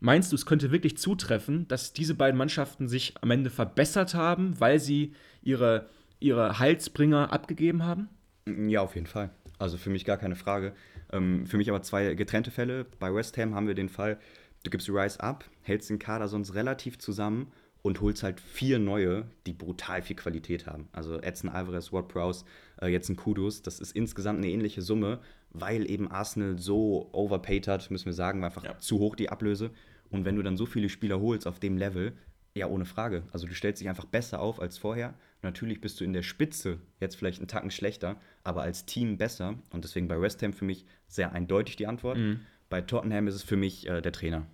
Meinst 0.00 0.32
du, 0.32 0.36
es 0.36 0.46
könnte 0.46 0.72
wirklich 0.72 0.96
zutreffen, 0.96 1.68
dass 1.68 1.92
diese 1.92 2.14
beiden 2.14 2.38
Mannschaften 2.38 2.88
sich 2.88 3.14
am 3.20 3.30
Ende 3.30 3.50
verbessert 3.50 4.14
haben, 4.14 4.58
weil 4.58 4.80
sie 4.80 5.12
ihre, 5.42 5.88
ihre 6.18 6.58
Heilsbringer 6.58 7.32
abgegeben 7.32 7.84
haben? 7.84 8.08
Ja, 8.46 8.80
auf 8.80 8.94
jeden 8.96 9.06
Fall. 9.06 9.30
Also 9.58 9.76
für 9.76 9.90
mich 9.90 10.04
gar 10.04 10.16
keine 10.16 10.34
Frage. 10.34 10.72
Ähm, 11.12 11.46
für 11.46 11.58
mich 11.58 11.68
aber 11.68 11.82
zwei 11.82 12.14
getrennte 12.14 12.50
Fälle. 12.50 12.86
Bei 12.98 13.14
West 13.14 13.36
Ham 13.38 13.54
haben 13.54 13.68
wir 13.68 13.74
den 13.74 13.88
Fall, 13.90 14.18
du 14.62 14.70
gibst 14.70 14.88
Rice 14.88 15.18
ab, 15.18 15.44
hältst 15.62 15.90
den 15.90 15.98
Kader 15.98 16.28
sonst 16.28 16.54
relativ 16.54 16.98
zusammen 16.98 17.52
und 17.82 18.00
holst 18.00 18.22
halt 18.22 18.40
vier 18.40 18.78
neue, 18.78 19.26
die 19.46 19.52
brutal 19.52 20.02
viel 20.02 20.16
Qualität 20.16 20.66
haben. 20.66 20.88
Also 20.92 21.20
Edson 21.20 21.50
Alvarez, 21.50 21.92
Ward 21.92 22.08
Prowse, 22.08 22.44
äh, 22.80 22.86
jetzt 22.86 23.08
ein 23.08 23.16
Kudus. 23.16 23.62
Das 23.62 23.80
ist 23.80 23.92
insgesamt 23.92 24.38
eine 24.38 24.48
ähnliche 24.48 24.82
Summe, 24.82 25.20
weil 25.50 25.90
eben 25.90 26.10
Arsenal 26.10 26.58
so 26.58 27.10
overpaid 27.12 27.66
hat, 27.66 27.90
müssen 27.90 28.06
wir 28.06 28.12
sagen, 28.12 28.40
war 28.40 28.48
einfach 28.48 28.64
ja. 28.64 28.78
zu 28.78 28.98
hoch 28.98 29.16
die 29.16 29.30
Ablöse. 29.30 29.70
Und 30.10 30.24
wenn 30.24 30.36
du 30.36 30.42
dann 30.42 30.56
so 30.56 30.66
viele 30.66 30.88
Spieler 30.88 31.20
holst 31.20 31.46
auf 31.46 31.58
dem 31.58 31.76
Level, 31.76 32.12
ja, 32.54 32.66
ohne 32.66 32.84
Frage. 32.84 33.22
Also 33.32 33.46
du 33.46 33.54
stellst 33.54 33.80
dich 33.80 33.88
einfach 33.88 34.04
besser 34.04 34.40
auf 34.40 34.60
als 34.60 34.76
vorher. 34.76 35.14
Natürlich 35.40 35.80
bist 35.80 35.98
du 35.98 36.04
in 36.04 36.12
der 36.12 36.22
Spitze 36.22 36.78
jetzt 37.00 37.16
vielleicht 37.16 37.38
einen 37.38 37.48
Tacken 37.48 37.70
schlechter, 37.70 38.20
aber 38.44 38.62
als 38.62 38.84
Team 38.84 39.16
besser. 39.16 39.58
Und 39.70 39.84
deswegen 39.84 40.06
bei 40.06 40.20
West 40.20 40.42
Ham 40.42 40.52
für 40.52 40.66
mich 40.66 40.84
sehr 41.08 41.32
eindeutig 41.32 41.76
die 41.76 41.86
Antwort. 41.86 42.18
Mhm. 42.18 42.40
Bei 42.72 42.80
Tottenham 42.80 43.26
ist 43.26 43.34
es 43.34 43.42
für 43.42 43.58
mich 43.58 43.86
äh, 43.86 44.00
der 44.00 44.12
Trainer. 44.12 44.46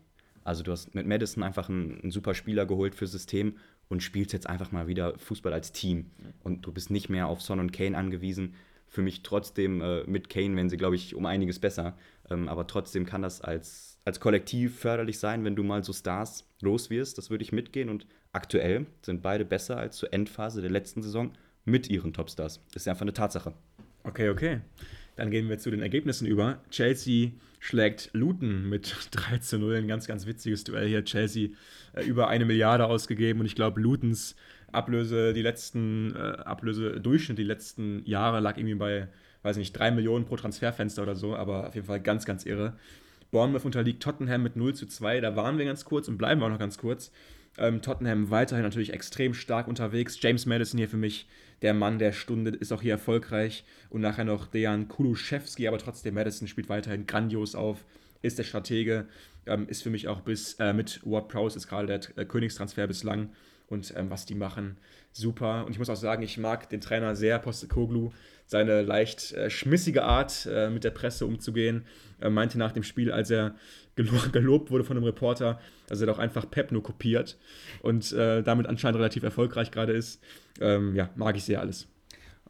Also 0.42 0.64
du 0.64 0.72
hast 0.72 0.92
mit 0.92 1.06
Madison 1.06 1.44
einfach 1.44 1.68
einen, 1.68 2.00
einen, 2.00 2.10
super 2.10 2.34
Spieler 2.34 2.66
geholt 2.66 2.96
fürs 2.96 3.12
System 3.12 3.58
und 3.88 4.02
spielst 4.02 4.32
jetzt 4.32 4.48
einfach 4.48 4.72
mal 4.72 4.88
wieder 4.88 5.16
Fußball 5.20 5.52
als 5.52 5.70
Team. 5.70 6.10
Und 6.42 6.66
du 6.66 6.72
bist 6.72 6.90
nicht 6.90 7.08
mehr 7.08 7.28
auf 7.28 7.40
Son 7.40 7.60
und 7.60 7.72
Kane 7.72 7.96
angewiesen. 7.96 8.54
Für 8.88 9.02
mich 9.02 9.22
trotzdem 9.22 9.80
äh, 9.82 10.02
mit 10.08 10.28
Kane, 10.30 10.56
wenn 10.56 10.68
sie, 10.68 10.76
glaube 10.76 10.96
ich, 10.96 11.14
um 11.14 11.26
einiges 11.26 11.60
besser. 11.60 11.96
Ähm, 12.28 12.48
aber 12.48 12.66
trotzdem 12.66 13.06
kann 13.06 13.22
das 13.22 13.40
als 13.40 14.00
als 14.04 14.18
Kollektiv 14.18 14.80
förderlich 14.80 15.20
sein, 15.20 15.44
wenn 15.44 15.54
du 15.54 15.62
mal 15.62 15.84
so 15.84 15.92
Stars 15.92 16.44
los 16.60 16.90
wirst. 16.90 17.18
Das 17.18 17.30
würde 17.30 17.44
ich 17.44 17.52
mitgehen. 17.52 17.88
Und 17.88 18.04
aktuell 18.32 18.86
sind 19.02 19.22
beide 19.22 19.44
besser 19.44 19.76
als 19.76 19.96
zur 19.96 20.12
Endphase 20.12 20.60
der 20.60 20.72
letzten 20.72 21.02
Saison 21.02 21.34
mit 21.64 21.88
ihren 21.88 22.12
Topstars. 22.12 22.64
Das 22.72 22.82
ist 22.82 22.88
einfach 22.88 23.02
eine 23.02 23.12
Tatsache. 23.12 23.54
Okay, 24.02 24.28
okay. 24.30 24.60
Dann 25.14 25.30
gehen 25.30 25.48
wir 25.48 25.58
zu 25.58 25.70
den 25.70 25.82
Ergebnissen 25.82 26.26
über. 26.26 26.60
Chelsea 26.70 27.32
schlägt 27.58 28.10
Luton 28.12 28.68
mit 28.68 28.94
3 29.10 29.38
zu 29.38 29.58
0. 29.58 29.76
Ein 29.76 29.88
ganz, 29.88 30.06
ganz 30.06 30.26
witziges 30.26 30.64
Duell 30.64 30.88
hier. 30.88 31.04
Chelsea 31.04 31.50
äh, 31.94 32.04
über 32.04 32.28
eine 32.28 32.44
Milliarde 32.44 32.86
ausgegeben 32.86 33.40
und 33.40 33.46
ich 33.46 33.54
glaube, 33.54 33.80
Lutons 33.80 34.36
Ablöse, 34.72 35.32
die 35.32 35.42
letzten, 35.42 36.14
äh, 36.14 36.18
Ablöse-Durchschnitt 36.18 37.38
die 37.38 37.44
letzten 37.44 38.04
Jahre 38.04 38.40
lag 38.40 38.58
irgendwie 38.58 38.74
bei, 38.74 39.08
weiß 39.42 39.56
nicht, 39.56 39.72
3 39.72 39.92
Millionen 39.92 40.26
pro 40.26 40.36
Transferfenster 40.36 41.02
oder 41.02 41.16
so, 41.16 41.34
aber 41.34 41.68
auf 41.68 41.74
jeden 41.74 41.86
Fall 41.86 42.00
ganz, 42.00 42.26
ganz 42.26 42.44
irre. 42.44 42.76
Bournemouth 43.30 43.64
unterliegt 43.64 44.02
Tottenham 44.02 44.42
mit 44.42 44.56
0 44.56 44.74
zu 44.74 44.86
2. 44.86 45.20
Da 45.20 45.36
waren 45.36 45.58
wir 45.58 45.64
ganz 45.64 45.84
kurz 45.84 46.08
und 46.08 46.18
bleiben 46.18 46.40
wir 46.40 46.46
auch 46.46 46.50
noch 46.50 46.58
ganz 46.58 46.78
kurz. 46.78 47.12
Ähm, 47.58 47.82
Tottenham 47.82 48.30
weiterhin 48.30 48.64
natürlich 48.64 48.92
extrem 48.92 49.34
stark 49.34 49.68
unterwegs. 49.68 50.18
James 50.20 50.46
Madison 50.46 50.78
hier 50.78 50.88
für 50.88 50.96
mich 50.96 51.26
der 51.62 51.74
Mann 51.74 51.98
der 51.98 52.12
Stunde, 52.12 52.50
ist 52.50 52.72
auch 52.72 52.82
hier 52.82 52.92
erfolgreich. 52.92 53.64
Und 53.90 54.00
nachher 54.00 54.24
noch 54.24 54.46
Dejan 54.46 54.88
Kuluszewski, 54.88 55.66
aber 55.66 55.78
trotzdem 55.78 56.14
Madison 56.14 56.48
spielt 56.48 56.68
weiterhin 56.68 57.06
grandios 57.06 57.54
auf, 57.54 57.84
ist 58.22 58.38
der 58.38 58.44
Stratege, 58.44 59.06
ähm, 59.46 59.66
ist 59.68 59.82
für 59.82 59.90
mich 59.90 60.08
auch 60.08 60.20
bis 60.20 60.54
äh, 60.54 60.72
mit 60.72 61.00
Ward 61.04 61.28
Prowse 61.28 61.56
ist 61.56 61.68
gerade 61.68 61.86
der 61.86 62.00
äh, 62.16 62.24
Königstransfer 62.24 62.86
bislang. 62.86 63.30
Und 63.68 63.92
ähm, 63.96 64.08
was 64.08 64.24
die 64.24 64.34
machen, 64.34 64.78
super. 65.12 65.66
Und 65.66 65.72
ich 65.72 65.78
muss 65.78 65.90
auch 65.90 65.96
sagen, 65.96 66.22
ich 66.22 66.38
mag 66.38 66.70
den 66.70 66.80
Trainer 66.80 67.14
sehr, 67.14 67.38
Postekoglu 67.38 68.12
seine 68.46 68.80
leicht 68.80 69.32
äh, 69.32 69.50
schmissige 69.50 70.04
Art, 70.04 70.48
äh, 70.50 70.70
mit 70.70 70.82
der 70.82 70.90
Presse 70.90 71.26
umzugehen. 71.26 71.84
Er 72.18 72.30
meinte 72.30 72.56
nach 72.56 72.72
dem 72.72 72.82
Spiel, 72.82 73.12
als 73.12 73.30
er 73.30 73.54
gelo 73.94 74.18
gelobt 74.32 74.70
wurde 74.70 74.84
von 74.84 74.96
einem 74.96 75.04
Reporter, 75.04 75.60
dass 75.86 76.00
er 76.00 76.06
doch 76.06 76.18
einfach 76.18 76.50
Pep 76.50 76.72
nur 76.72 76.82
kopiert 76.82 77.38
und 77.82 78.10
äh, 78.12 78.42
damit 78.42 78.66
anscheinend 78.66 78.98
relativ 78.98 79.22
erfolgreich 79.22 79.70
gerade 79.70 79.92
ist. 79.92 80.22
Ähm, 80.60 80.96
ja, 80.96 81.10
mag 81.14 81.36
ich 81.36 81.44
sehr 81.44 81.60
alles. 81.60 81.88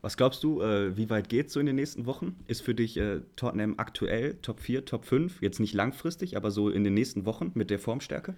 Was 0.00 0.16
glaubst 0.16 0.44
du, 0.44 0.62
äh, 0.62 0.96
wie 0.96 1.10
weit 1.10 1.28
geht 1.28 1.48
es 1.48 1.52
so 1.52 1.58
in 1.58 1.66
den 1.66 1.74
nächsten 1.74 2.06
Wochen? 2.06 2.36
Ist 2.46 2.62
für 2.62 2.76
dich 2.76 2.96
äh, 2.96 3.20
Tottenham 3.34 3.74
aktuell 3.78 4.34
Top 4.42 4.60
4, 4.60 4.84
Top 4.84 5.04
5? 5.04 5.42
Jetzt 5.42 5.58
nicht 5.58 5.74
langfristig, 5.74 6.36
aber 6.36 6.52
so 6.52 6.70
in 6.70 6.84
den 6.84 6.94
nächsten 6.94 7.24
Wochen 7.24 7.50
mit 7.54 7.70
der 7.70 7.80
Formstärke? 7.80 8.36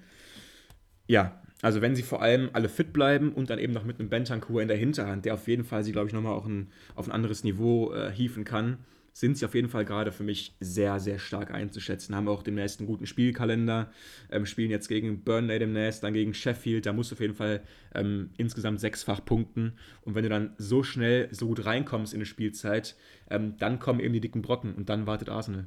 Ja, 1.07 1.43
also 1.63 1.81
wenn 1.81 1.95
sie 1.95 2.03
vor 2.03 2.23
allem 2.23 2.51
alle 2.53 2.69
fit 2.69 2.93
bleiben 2.93 3.33
und 3.33 3.51
dann 3.51 3.59
eben 3.59 3.73
noch 3.73 3.85
mit 3.85 4.01
einem 4.01 4.09
Bentancur 4.09 4.63
in 4.63 4.69
der 4.69 4.77
Hinterhand, 4.77 5.25
der 5.25 5.35
auf 5.35 5.47
jeden 5.47 5.65
Fall 5.65 5.85
sie, 5.85 5.93
glaube 5.93 6.09
ich, 6.09 6.15
nochmal 6.15 6.33
auch 6.33 6.47
ein, 6.47 6.69
auf 6.95 7.07
ein 7.07 7.13
anderes 7.13 7.45
Niveau 7.45 7.93
äh, 7.93 8.11
hieven 8.11 8.45
kann, 8.45 8.79
sind 9.13 9.37
sie 9.37 9.45
auf 9.45 9.55
jeden 9.55 9.69
Fall 9.69 9.85
gerade 9.85 10.13
für 10.13 10.23
mich 10.23 10.55
sehr, 10.61 11.01
sehr 11.01 11.19
stark 11.19 11.51
einzuschätzen. 11.51 12.15
Haben 12.15 12.29
auch 12.29 12.43
demnächst 12.43 12.81
einen 12.81 12.87
guten 12.87 13.07
Spielkalender, 13.07 13.91
ähm, 14.31 14.47
spielen 14.47 14.71
jetzt 14.71 14.89
gegen 14.89 15.23
Burnley 15.23 15.59
demnächst, 15.59 16.03
dann 16.03 16.15
gegen 16.15 16.33
Sheffield, 16.33 16.87
da 16.87 16.93
musst 16.93 17.11
du 17.11 17.17
auf 17.17 17.21
jeden 17.21 17.35
Fall 17.35 17.63
ähm, 17.95 18.31
insgesamt 18.39 18.81
sechsfach 18.81 19.23
punkten. 19.25 19.75
Und 20.03 20.15
wenn 20.15 20.23
du 20.23 20.29
dann 20.29 20.55
so 20.57 20.83
schnell, 20.83 21.29
so 21.33 21.49
gut 21.49 21.67
reinkommst 21.67 22.15
in 22.15 22.19
eine 22.19 22.27
Spielzeit, 22.27 22.97
ähm, 23.29 23.57
dann 23.59 23.79
kommen 23.79 24.01
eben 24.01 24.15
die 24.15 24.21
dicken 24.21 24.43
Brocken 24.43 24.75
und 24.75 24.89
dann 24.89 25.07
wartet 25.07 25.29
Arsenal. 25.29 25.67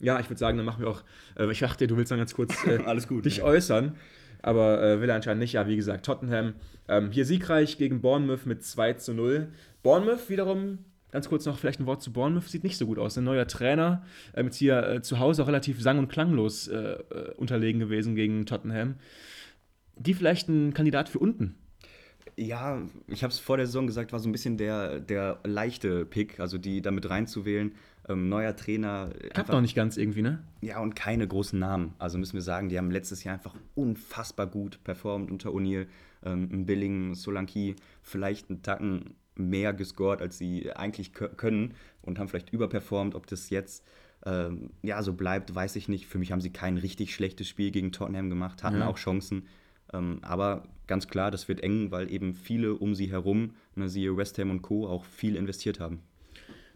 Ja, 0.00 0.18
ich 0.18 0.28
würde 0.28 0.38
sagen, 0.38 0.56
dann 0.56 0.66
machen 0.66 0.82
wir 0.82 0.90
auch, 0.90 1.04
äh, 1.38 1.50
ich 1.50 1.60
dachte, 1.60 1.86
du 1.86 1.96
willst 1.96 2.10
dann 2.10 2.18
ganz 2.18 2.34
kurz 2.34 2.66
äh, 2.66 2.78
Alles 2.84 3.06
gut, 3.06 3.26
dich 3.26 3.38
ja. 3.38 3.44
äußern 3.44 3.96
aber 4.44 4.82
äh, 4.82 5.00
will 5.00 5.08
er 5.08 5.16
anscheinend 5.16 5.40
nicht. 5.40 5.54
Ja, 5.54 5.66
wie 5.66 5.76
gesagt, 5.76 6.04
Tottenham 6.04 6.54
ähm, 6.86 7.10
hier 7.10 7.24
siegreich 7.24 7.78
gegen 7.78 8.00
Bournemouth 8.00 8.46
mit 8.46 8.62
2 8.62 8.94
zu 8.94 9.14
0. 9.14 9.48
Bournemouth 9.82 10.28
wiederum, 10.28 10.78
ganz 11.10 11.28
kurz 11.28 11.46
noch 11.46 11.58
vielleicht 11.58 11.80
ein 11.80 11.86
Wort 11.86 12.02
zu 12.02 12.12
Bournemouth, 12.12 12.48
sieht 12.48 12.62
nicht 12.62 12.76
so 12.76 12.86
gut 12.86 12.98
aus. 12.98 13.16
Ein 13.16 13.24
neuer 13.24 13.46
Trainer, 13.46 14.04
ähm, 14.34 14.46
jetzt 14.46 14.56
hier 14.56 14.86
äh, 14.86 15.02
zu 15.02 15.18
Hause 15.18 15.42
auch 15.42 15.48
relativ 15.48 15.80
sang- 15.80 15.98
und 15.98 16.08
klanglos 16.08 16.68
äh, 16.68 16.76
äh, 16.76 17.34
unterlegen 17.36 17.80
gewesen 17.80 18.14
gegen 18.14 18.44
Tottenham. 18.44 18.96
Die 19.96 20.12
vielleicht 20.12 20.48
ein 20.48 20.74
Kandidat 20.74 21.08
für 21.08 21.20
unten. 21.20 21.54
Ja, 22.36 22.82
ich 23.06 23.22
habe 23.22 23.32
es 23.32 23.38
vor 23.38 23.56
der 23.56 23.66
Saison 23.66 23.86
gesagt, 23.86 24.12
war 24.12 24.18
so 24.18 24.28
ein 24.28 24.32
bisschen 24.32 24.58
der, 24.58 25.00
der 25.00 25.38
leichte 25.44 26.04
Pick, 26.04 26.40
also 26.40 26.58
die 26.58 26.82
damit 26.82 27.08
reinzuwählen. 27.08 27.72
Ähm, 28.08 28.28
neuer 28.28 28.54
Trainer. 28.54 29.10
Klappt 29.32 29.50
noch 29.50 29.60
nicht 29.60 29.74
ganz 29.74 29.96
irgendwie, 29.96 30.22
ne? 30.22 30.42
Ja, 30.60 30.80
und 30.80 30.94
keine 30.94 31.26
großen 31.26 31.58
Namen. 31.58 31.94
Also 31.98 32.18
müssen 32.18 32.34
wir 32.34 32.42
sagen, 32.42 32.68
die 32.68 32.78
haben 32.78 32.90
letztes 32.90 33.24
Jahr 33.24 33.34
einfach 33.34 33.54
unfassbar 33.74 34.46
gut 34.46 34.82
performt 34.84 35.30
unter 35.30 35.50
O'Neill. 35.50 35.86
Ähm, 36.24 36.66
Billing, 36.66 37.14
Solanki, 37.14 37.76
vielleicht 38.02 38.50
einen 38.50 38.62
Tacken 38.62 39.14
mehr 39.36 39.72
gescored, 39.72 40.22
als 40.22 40.38
sie 40.38 40.72
eigentlich 40.72 41.12
können 41.12 41.74
und 42.02 42.18
haben 42.18 42.28
vielleicht 42.28 42.50
überperformt. 42.50 43.14
Ob 43.14 43.26
das 43.26 43.50
jetzt 43.50 43.84
ähm, 44.26 44.70
ja, 44.82 45.02
so 45.02 45.12
bleibt, 45.12 45.54
weiß 45.54 45.76
ich 45.76 45.88
nicht. 45.88 46.06
Für 46.06 46.18
mich 46.18 46.32
haben 46.32 46.40
sie 46.40 46.50
kein 46.50 46.78
richtig 46.78 47.14
schlechtes 47.14 47.48
Spiel 47.48 47.70
gegen 47.70 47.92
Tottenham 47.92 48.30
gemacht, 48.30 48.62
hatten 48.62 48.78
ja. 48.78 48.88
auch 48.88 48.96
Chancen. 48.96 49.46
Ähm, 49.92 50.18
aber 50.22 50.66
ganz 50.86 51.08
klar, 51.08 51.30
das 51.30 51.48
wird 51.48 51.62
eng, 51.62 51.90
weil 51.90 52.10
eben 52.10 52.34
viele 52.34 52.74
um 52.74 52.94
sie 52.94 53.10
herum, 53.10 53.50
ne, 53.74 53.88
siehe 53.88 54.16
West 54.16 54.38
Ham 54.38 54.50
und 54.50 54.62
Co., 54.62 54.88
auch 54.88 55.04
viel 55.04 55.36
investiert 55.36 55.80
haben. 55.80 56.00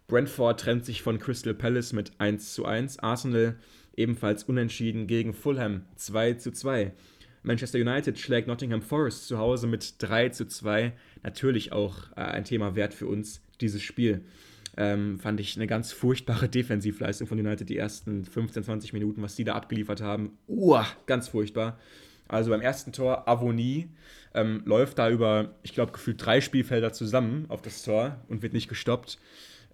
Brentford 0.09 0.59
trennt 0.59 0.87
sich 0.87 1.03
von 1.03 1.19
Crystal 1.19 1.53
Palace 1.53 1.93
mit 1.93 2.13
1 2.17 2.55
zu 2.55 2.65
1. 2.65 2.99
Arsenal 3.01 3.57
ebenfalls 3.95 4.45
unentschieden 4.45 5.07
gegen 5.07 5.35
Fulham 5.35 5.83
2 5.97 6.35
zu 6.35 6.51
2. 6.51 6.93
Manchester 7.43 7.79
United 7.79 8.19
schlägt 8.19 8.49
Nottingham 8.49 8.81
Forest 8.81 9.29
zu 9.29 9.37
Hause 9.37 9.67
mit 9.67 9.97
3 9.99 10.31
zu 10.31 10.49
2. 10.49 10.95
Natürlich 11.23 11.73
auch 11.73 12.11
äh, 12.17 12.23
ein 12.23 12.45
Thema 12.45 12.75
wert 12.75 12.95
für 12.95 13.07
uns, 13.07 13.43
dieses 13.61 13.83
Spiel. 13.83 14.23
Ähm, 14.79 15.19
fand 15.19 15.41
ich 15.41 15.57
eine 15.57 15.67
ganz 15.67 15.93
furchtbare 15.93 16.49
Defensivleistung 16.49 17.27
von 17.27 17.39
United, 17.39 17.69
die 17.69 17.77
ersten 17.77 18.25
15, 18.25 18.65
20 18.65 18.95
Minuten, 18.95 19.21
was 19.21 19.37
die 19.37 19.45
da 19.45 19.57
abgeliefert 19.57 20.01
haben. 20.01 20.39
Uah, 20.47 20.87
ganz 21.05 21.29
furchtbar. 21.29 21.79
Also 22.29 22.51
beim 22.51 22.63
ersten 22.63 22.93
Tor, 22.93 23.29
Avonie 23.29 23.91
ähm, 24.35 24.63
läuft 24.65 24.99
da 24.99 25.11
über, 25.11 25.55
ich 25.63 25.75
glaube, 25.75 25.93
gefühlt 25.93 26.25
drei 26.25 26.41
Spielfelder 26.41 26.95
zusammen 26.95 27.45
auf 27.49 27.61
das 27.61 27.83
Tor 27.83 28.25
und 28.29 28.41
wird 28.41 28.55
nicht 28.55 28.69
gestoppt. 28.69 29.19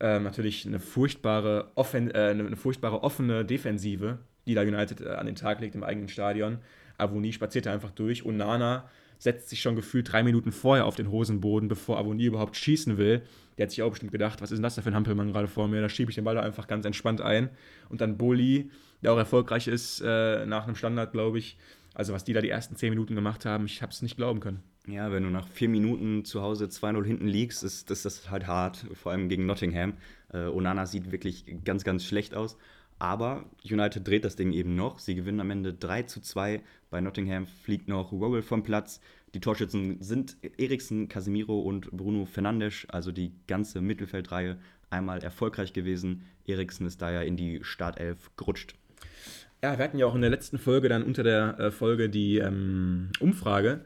Ähm, 0.01 0.25
natürlich 0.25 0.67
eine 0.67 0.81
furchtbare, 0.81 1.71
offen, 1.77 2.11
äh, 2.11 2.31
eine 2.31 2.57
furchtbare 2.57 3.03
offene 3.03 3.45
Defensive, 3.45 4.19
die 4.47 4.55
da 4.55 4.63
United 4.63 5.01
äh, 5.01 5.11
an 5.11 5.27
den 5.27 5.37
Tag 5.37 5.61
legt 5.61 5.75
im 5.75 5.85
eigenen 5.85 6.09
Stadion. 6.09 6.59
Avonie 6.99 7.33
spaziert 7.33 7.67
einfach 7.67 7.91
durch 7.91 8.25
und 8.25 8.37
Nana 8.37 8.89
setzt 9.19 9.49
sich 9.49 9.63
schon 9.63 9.77
gefühlt 9.77 10.13
drei 10.13 10.23
Minuten 10.23 10.53
vorher 10.53 10.87
auf 10.87 10.97
den 10.97 11.11
Hosenboden, 11.11 11.69
bevor 11.69 11.99
Avonie 11.99 12.27
überhaupt 12.27 12.57
schießen 12.57 12.99
will. 12.99 13.23
Der 13.57 13.65
hat 13.65 13.71
sich 13.71 13.83
auch 13.83 13.91
bestimmt 13.91 14.13
gedacht, 14.13 14.43
was 14.43 14.51
ist 14.51 14.59
denn 14.59 14.63
das 14.63 14.75
da 14.75 14.83
für 14.83 14.91
ein 14.91 14.95
Hampelmann 14.95 15.33
gerade 15.33 15.49
vor 15.49 15.69
mir? 15.69 15.81
Da 15.81 15.89
schiebe 15.89 16.11
ich 16.11 16.17
den 16.17 16.25
Ball 16.25 16.37
einfach 16.39 16.67
ganz 16.67 16.85
entspannt 16.85 17.21
ein. 17.21 17.51
Und 17.89 18.01
dann 18.01 18.19
Boli, 18.19 18.71
der 19.03 19.13
auch 19.13 19.17
erfolgreich 19.17 19.69
ist 19.69 20.03
äh, 20.05 20.45
nach 20.47 20.65
einem 20.65 20.77
Standard, 20.77 21.13
glaube 21.13 21.39
ich. 21.39 21.57
Also 21.95 22.13
was 22.13 22.25
die 22.25 22.33
da 22.33 22.41
die 22.41 22.49
ersten 22.49 22.77
zehn 22.77 22.91
Minuten 22.91 23.15
gemacht 23.15 23.47
haben, 23.47 23.67
ich 23.67 23.81
habe 23.81 23.93
es 23.93 24.03
nicht 24.03 24.17
glauben 24.17 24.41
können. 24.41 24.63
Ja, 24.87 25.11
wenn 25.11 25.23
du 25.23 25.31
nach 25.31 25.49
vier 25.49 25.71
Minuten 25.71 26.27
zu 26.27 26.43
Hause 26.43 26.67
2-0 26.67 27.05
hinten 27.05 27.27
liegst, 27.27 27.65
ist 27.65 27.89
das, 27.91 28.03
das 28.03 28.31
halt 28.31 28.47
hart, 28.47 28.85
vor 28.93 29.13
allem 29.13 29.31
gegen 29.31 29.47
Nottingham. 29.47 29.95
Äh, 30.33 30.47
Onana 30.47 30.85
sieht 30.85 31.11
wirklich 31.11 31.47
ganz, 31.65 31.85
ganz 31.85 32.05
schlecht 32.05 32.35
aus. 32.35 32.59
Aber 32.99 33.47
United 33.65 34.07
dreht 34.07 34.25
das 34.25 34.37
Ding 34.37 34.53
eben 34.53 34.77
noch. 34.77 34.99
Sie 34.99 35.15
gewinnen 35.15 35.41
am 35.41 35.51
Ende 35.51 35.73
3 35.73 36.03
zu 36.03 36.21
2. 36.21 36.63
Bei 36.91 37.01
Nottingham 37.01 37.47
fliegt 37.47 37.89
noch 37.89 38.13
Rowell 38.13 38.43
vom 38.43 38.63
Platz. 38.63 39.01
Die 39.35 39.41
Torschützen 39.41 40.01
sind 40.01 40.37
Eriksen, 40.59 41.09
Casemiro 41.09 41.61
und 41.61 41.91
Bruno 41.91 42.25
Fernandes, 42.27 42.87
also 42.89 43.11
die 43.11 43.33
ganze 43.47 43.81
Mittelfeldreihe, 43.81 44.59
einmal 44.91 45.25
erfolgreich 45.25 45.73
gewesen. 45.73 46.23
Eriksen 46.47 46.87
ist 46.87 47.03
daher 47.03 47.25
in 47.25 47.37
die 47.37 47.65
Startelf 47.65 48.31
gerutscht. 48.37 48.75
Ja, 49.63 49.77
wir 49.79 49.85
hatten 49.85 49.99
ja 49.99 50.07
auch 50.07 50.15
in 50.15 50.21
der 50.21 50.31
letzten 50.31 50.59
Folge 50.59 50.89
dann 50.89 51.03
unter 51.03 51.23
der 51.23 51.59
äh, 51.59 51.71
Folge 51.71 52.11
die 52.11 52.37
ähm, 52.37 53.09
Umfrage. 53.19 53.81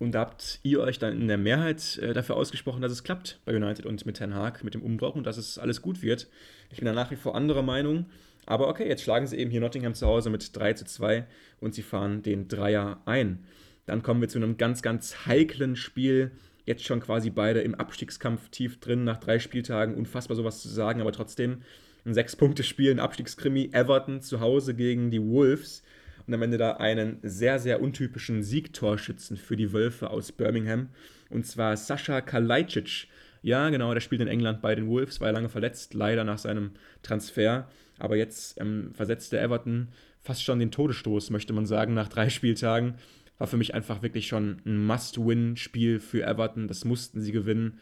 Und 0.00 0.12
da 0.12 0.20
habt 0.20 0.60
ihr 0.62 0.80
euch 0.80 0.98
dann 0.98 1.12
in 1.12 1.28
der 1.28 1.36
Mehrheit 1.36 1.98
äh, 1.98 2.14
dafür 2.14 2.36
ausgesprochen, 2.36 2.80
dass 2.80 2.90
es 2.90 3.04
klappt 3.04 3.38
bei 3.44 3.54
United 3.54 3.84
und 3.84 4.06
mit 4.06 4.16
Ten 4.16 4.34
Hag, 4.34 4.64
mit 4.64 4.72
dem 4.72 4.82
Umbruch 4.82 5.14
und 5.14 5.24
dass 5.24 5.36
es 5.36 5.58
alles 5.58 5.82
gut 5.82 6.00
wird. 6.00 6.26
Ich 6.70 6.78
bin 6.78 6.86
da 6.86 6.94
nach 6.94 7.10
wie 7.10 7.16
vor 7.16 7.34
anderer 7.34 7.62
Meinung. 7.62 8.06
Aber 8.46 8.68
okay, 8.68 8.88
jetzt 8.88 9.02
schlagen 9.02 9.26
sie 9.26 9.36
eben 9.36 9.50
hier 9.50 9.60
Nottingham 9.60 9.94
zu 9.94 10.06
Hause 10.06 10.30
mit 10.30 10.56
3 10.56 10.72
zu 10.72 10.86
2 10.86 11.26
und 11.60 11.74
sie 11.74 11.82
fahren 11.82 12.22
den 12.22 12.48
Dreier 12.48 13.02
ein. 13.04 13.44
Dann 13.84 14.02
kommen 14.02 14.22
wir 14.22 14.28
zu 14.30 14.38
einem 14.38 14.56
ganz, 14.56 14.80
ganz 14.80 15.26
heiklen 15.26 15.76
Spiel. 15.76 16.30
Jetzt 16.64 16.84
schon 16.84 17.00
quasi 17.00 17.28
beide 17.28 17.60
im 17.60 17.74
Abstiegskampf 17.74 18.48
tief 18.48 18.80
drin 18.80 19.04
nach 19.04 19.18
drei 19.18 19.38
Spieltagen. 19.38 19.94
Unfassbar 19.94 20.34
sowas 20.34 20.62
zu 20.62 20.68
sagen, 20.68 21.02
aber 21.02 21.12
trotzdem 21.12 21.58
ein 22.06 22.14
Sechs-Punkte-Spiel, 22.14 22.90
ein 22.90 23.00
Abstiegskrimi. 23.00 23.68
Everton 23.72 24.22
zu 24.22 24.40
Hause 24.40 24.74
gegen 24.74 25.10
die 25.10 25.22
Wolves. 25.22 25.82
Und 26.30 26.34
am 26.34 26.42
Ende 26.42 26.58
da 26.58 26.74
einen 26.74 27.18
sehr, 27.24 27.58
sehr 27.58 27.82
untypischen 27.82 28.44
Siegtorschützen 28.44 29.36
für 29.36 29.56
die 29.56 29.72
Wölfe 29.72 30.10
aus 30.10 30.30
Birmingham. 30.30 30.90
Und 31.28 31.44
zwar 31.44 31.76
Sascha 31.76 32.20
Kalajdzic. 32.20 33.08
Ja, 33.42 33.68
genau, 33.70 33.92
der 33.92 34.00
spielt 34.00 34.20
in 34.20 34.28
England 34.28 34.62
bei 34.62 34.76
den 34.76 34.86
Wolves, 34.86 35.20
war 35.20 35.26
ja 35.26 35.32
lange 35.32 35.48
verletzt, 35.48 35.92
leider 35.92 36.22
nach 36.22 36.38
seinem 36.38 36.70
Transfer. 37.02 37.68
Aber 37.98 38.14
jetzt 38.14 38.60
ähm, 38.60 38.92
versetzte 38.94 39.40
Everton 39.40 39.88
fast 40.20 40.44
schon 40.44 40.60
den 40.60 40.70
Todesstoß, 40.70 41.30
möchte 41.30 41.52
man 41.52 41.66
sagen, 41.66 41.94
nach 41.94 42.06
drei 42.06 42.28
Spieltagen 42.28 42.94
war 43.38 43.48
für 43.48 43.56
mich 43.56 43.74
einfach 43.74 44.00
wirklich 44.02 44.28
schon 44.28 44.62
ein 44.64 44.86
Must-Win-Spiel 44.86 45.98
für 45.98 46.22
Everton. 46.22 46.68
Das 46.68 46.84
mussten 46.84 47.20
sie 47.20 47.32
gewinnen 47.32 47.80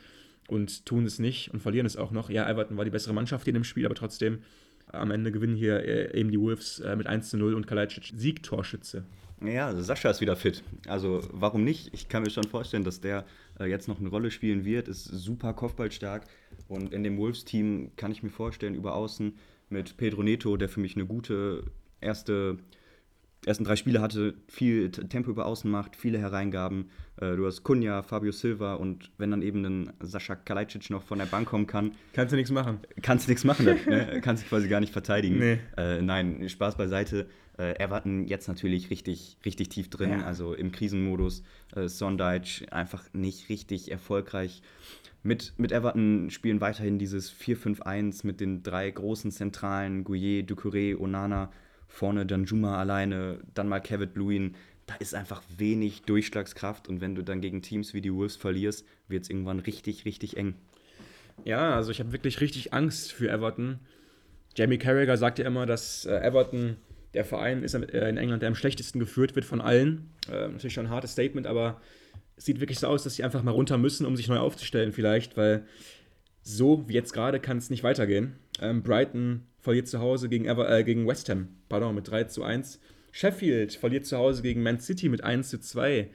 und 0.48 0.86
tun 0.86 1.04
es 1.04 1.18
nicht 1.18 1.50
und 1.52 1.60
verlieren 1.60 1.84
es 1.84 1.98
auch 1.98 2.12
noch. 2.12 2.30
Ja, 2.30 2.48
Everton 2.48 2.78
war 2.78 2.86
die 2.86 2.90
bessere 2.90 3.12
Mannschaft 3.12 3.46
in 3.46 3.52
dem 3.52 3.64
Spiel, 3.64 3.84
aber 3.84 3.94
trotzdem 3.94 4.38
am 4.92 5.10
Ende 5.10 5.32
gewinnen 5.32 5.56
hier 5.56 5.84
äh, 5.84 6.18
eben 6.18 6.30
die 6.30 6.40
Wolves 6.40 6.80
äh, 6.80 6.96
mit 6.96 7.06
1 7.06 7.30
zu 7.30 7.36
0 7.36 7.54
und 7.54 7.66
Kalajdzic 7.66 8.12
Siegtorschütze. 8.16 9.04
Ja, 9.40 9.72
Sascha 9.74 10.10
ist 10.10 10.20
wieder 10.20 10.34
fit. 10.34 10.64
Also 10.88 11.20
warum 11.32 11.62
nicht? 11.62 11.90
Ich 11.94 12.08
kann 12.08 12.24
mir 12.24 12.30
schon 12.30 12.44
vorstellen, 12.44 12.82
dass 12.82 13.00
der 13.00 13.24
äh, 13.60 13.66
jetzt 13.66 13.86
noch 13.86 14.00
eine 14.00 14.08
Rolle 14.08 14.30
spielen 14.30 14.64
wird. 14.64 14.88
Ist 14.88 15.04
super 15.04 15.52
kopfballstark. 15.52 16.24
Und 16.66 16.92
in 16.92 17.04
dem 17.04 17.16
Wolves-Team 17.18 17.92
kann 17.96 18.10
ich 18.10 18.22
mir 18.22 18.30
vorstellen, 18.30 18.74
über 18.74 18.94
außen 18.94 19.34
mit 19.68 19.96
Pedro 19.96 20.22
Neto, 20.22 20.56
der 20.56 20.68
für 20.68 20.80
mich 20.80 20.96
eine 20.96 21.06
gute 21.06 21.64
erste 22.00 22.58
ersten 23.46 23.64
drei 23.64 23.76
Spiele 23.76 24.00
hatte, 24.00 24.34
viel 24.48 24.90
Tempo 24.90 25.30
über 25.30 25.46
Außen 25.46 25.70
macht, 25.70 25.96
viele 25.96 26.18
Hereingaben. 26.18 26.90
Äh, 27.16 27.36
du 27.36 27.46
hast 27.46 27.62
Kunja, 27.62 28.02
Fabio 28.02 28.32
Silva 28.32 28.74
und 28.74 29.10
wenn 29.18 29.30
dann 29.30 29.42
eben 29.42 29.64
ein 29.64 29.92
Sascha 30.00 30.34
Kalajdzic 30.34 30.90
noch 30.90 31.02
von 31.02 31.18
der 31.18 31.26
Bank 31.26 31.48
kommen 31.48 31.66
kann. 31.66 31.92
Kannst 32.12 32.32
du 32.32 32.36
nichts 32.36 32.50
machen. 32.50 32.80
Kannst 33.02 33.26
du 33.26 33.30
nichts 33.30 33.44
machen, 33.44 33.66
ne? 33.66 34.20
kannst 34.22 34.44
du 34.44 34.48
quasi 34.48 34.68
gar 34.68 34.80
nicht 34.80 34.92
verteidigen. 34.92 35.38
Nee. 35.38 35.58
Äh, 35.76 36.02
nein, 36.02 36.48
Spaß 36.48 36.76
beiseite. 36.76 37.28
Äh, 37.58 37.82
Everton 37.82 38.26
jetzt 38.26 38.48
natürlich 38.48 38.90
richtig, 38.90 39.36
richtig 39.44 39.68
tief 39.68 39.90
drin, 39.90 40.10
ja. 40.10 40.24
also 40.24 40.54
im 40.54 40.72
Krisenmodus. 40.72 41.42
Äh, 41.74 41.88
Sondage 41.88 42.66
einfach 42.70 43.04
nicht 43.12 43.48
richtig 43.48 43.90
erfolgreich. 43.90 44.62
Mit, 45.22 45.54
mit 45.58 45.72
Everton 45.72 46.30
spielen 46.30 46.60
weiterhin 46.60 46.98
dieses 46.98 47.32
4-5-1 47.32 48.26
mit 48.26 48.40
den 48.40 48.62
drei 48.62 48.90
großen 48.90 49.32
Zentralen, 49.32 50.04
Gouillet, 50.04 50.48
Ducouré, 50.48 50.96
Onana 50.96 51.50
vorne 51.88 52.26
dann 52.26 52.44
Juma 52.44 52.78
alleine, 52.78 53.40
dann 53.54 53.68
mal 53.68 53.80
Kevin 53.80 54.10
Lewin. 54.14 54.54
Da 54.86 54.94
ist 54.94 55.14
einfach 55.14 55.42
wenig 55.56 56.02
Durchschlagskraft 56.02 56.88
und 56.88 57.00
wenn 57.00 57.14
du 57.14 57.22
dann 57.22 57.40
gegen 57.40 57.60
Teams 57.60 57.92
wie 57.92 58.00
die 58.00 58.14
Wolves 58.14 58.36
verlierst, 58.36 58.86
wird 59.08 59.24
es 59.24 59.30
irgendwann 59.30 59.58
richtig, 59.58 60.04
richtig 60.04 60.36
eng. 60.36 60.54
Ja, 61.44 61.74
also 61.74 61.90
ich 61.90 62.00
habe 62.00 62.12
wirklich 62.12 62.40
richtig 62.40 62.72
Angst 62.72 63.12
für 63.12 63.28
Everton. 63.28 63.80
Jamie 64.54 64.78
Carragher 64.78 65.16
sagt 65.16 65.38
ja 65.38 65.46
immer, 65.46 65.66
dass 65.66 66.06
äh, 66.06 66.16
Everton 66.18 66.76
der 67.14 67.24
Verein 67.24 67.62
ist 67.62 67.74
äh, 67.74 68.08
in 68.08 68.16
England, 68.16 68.42
der 68.42 68.48
am 68.48 68.54
schlechtesten 68.54 68.98
geführt 68.98 69.34
wird 69.34 69.44
von 69.44 69.60
allen. 69.60 70.10
Äh, 70.30 70.48
natürlich 70.48 70.74
schon 70.74 70.86
ein 70.86 70.92
hartes 70.92 71.12
Statement, 71.12 71.46
aber 71.46 71.80
es 72.36 72.44
sieht 72.44 72.60
wirklich 72.60 72.78
so 72.78 72.86
aus, 72.86 73.02
dass 73.02 73.16
sie 73.16 73.24
einfach 73.24 73.42
mal 73.42 73.50
runter 73.50 73.78
müssen, 73.78 74.06
um 74.06 74.16
sich 74.16 74.28
neu 74.28 74.38
aufzustellen 74.38 74.92
vielleicht, 74.92 75.36
weil 75.36 75.66
so 76.42 76.88
wie 76.88 76.94
jetzt 76.94 77.12
gerade 77.12 77.40
kann 77.40 77.58
es 77.58 77.70
nicht 77.70 77.82
weitergehen. 77.82 78.36
Ähm, 78.60 78.82
Brighton 78.82 79.42
verliert 79.68 79.86
zu 79.86 79.98
Hause 79.98 80.30
gegen, 80.30 80.46
Ever, 80.46 80.66
äh, 80.70 80.82
gegen 80.82 81.06
West 81.06 81.28
Ham, 81.28 81.48
pardon, 81.68 81.94
mit 81.94 82.08
3 82.08 82.24
zu 82.24 82.42
1. 82.42 82.80
Sheffield 83.12 83.74
verliert 83.74 84.06
zu 84.06 84.16
Hause 84.16 84.40
gegen 84.40 84.62
Man 84.62 84.80
City 84.80 85.10
mit 85.10 85.22
1 85.22 85.50
zu 85.50 85.60
2. 85.60 86.08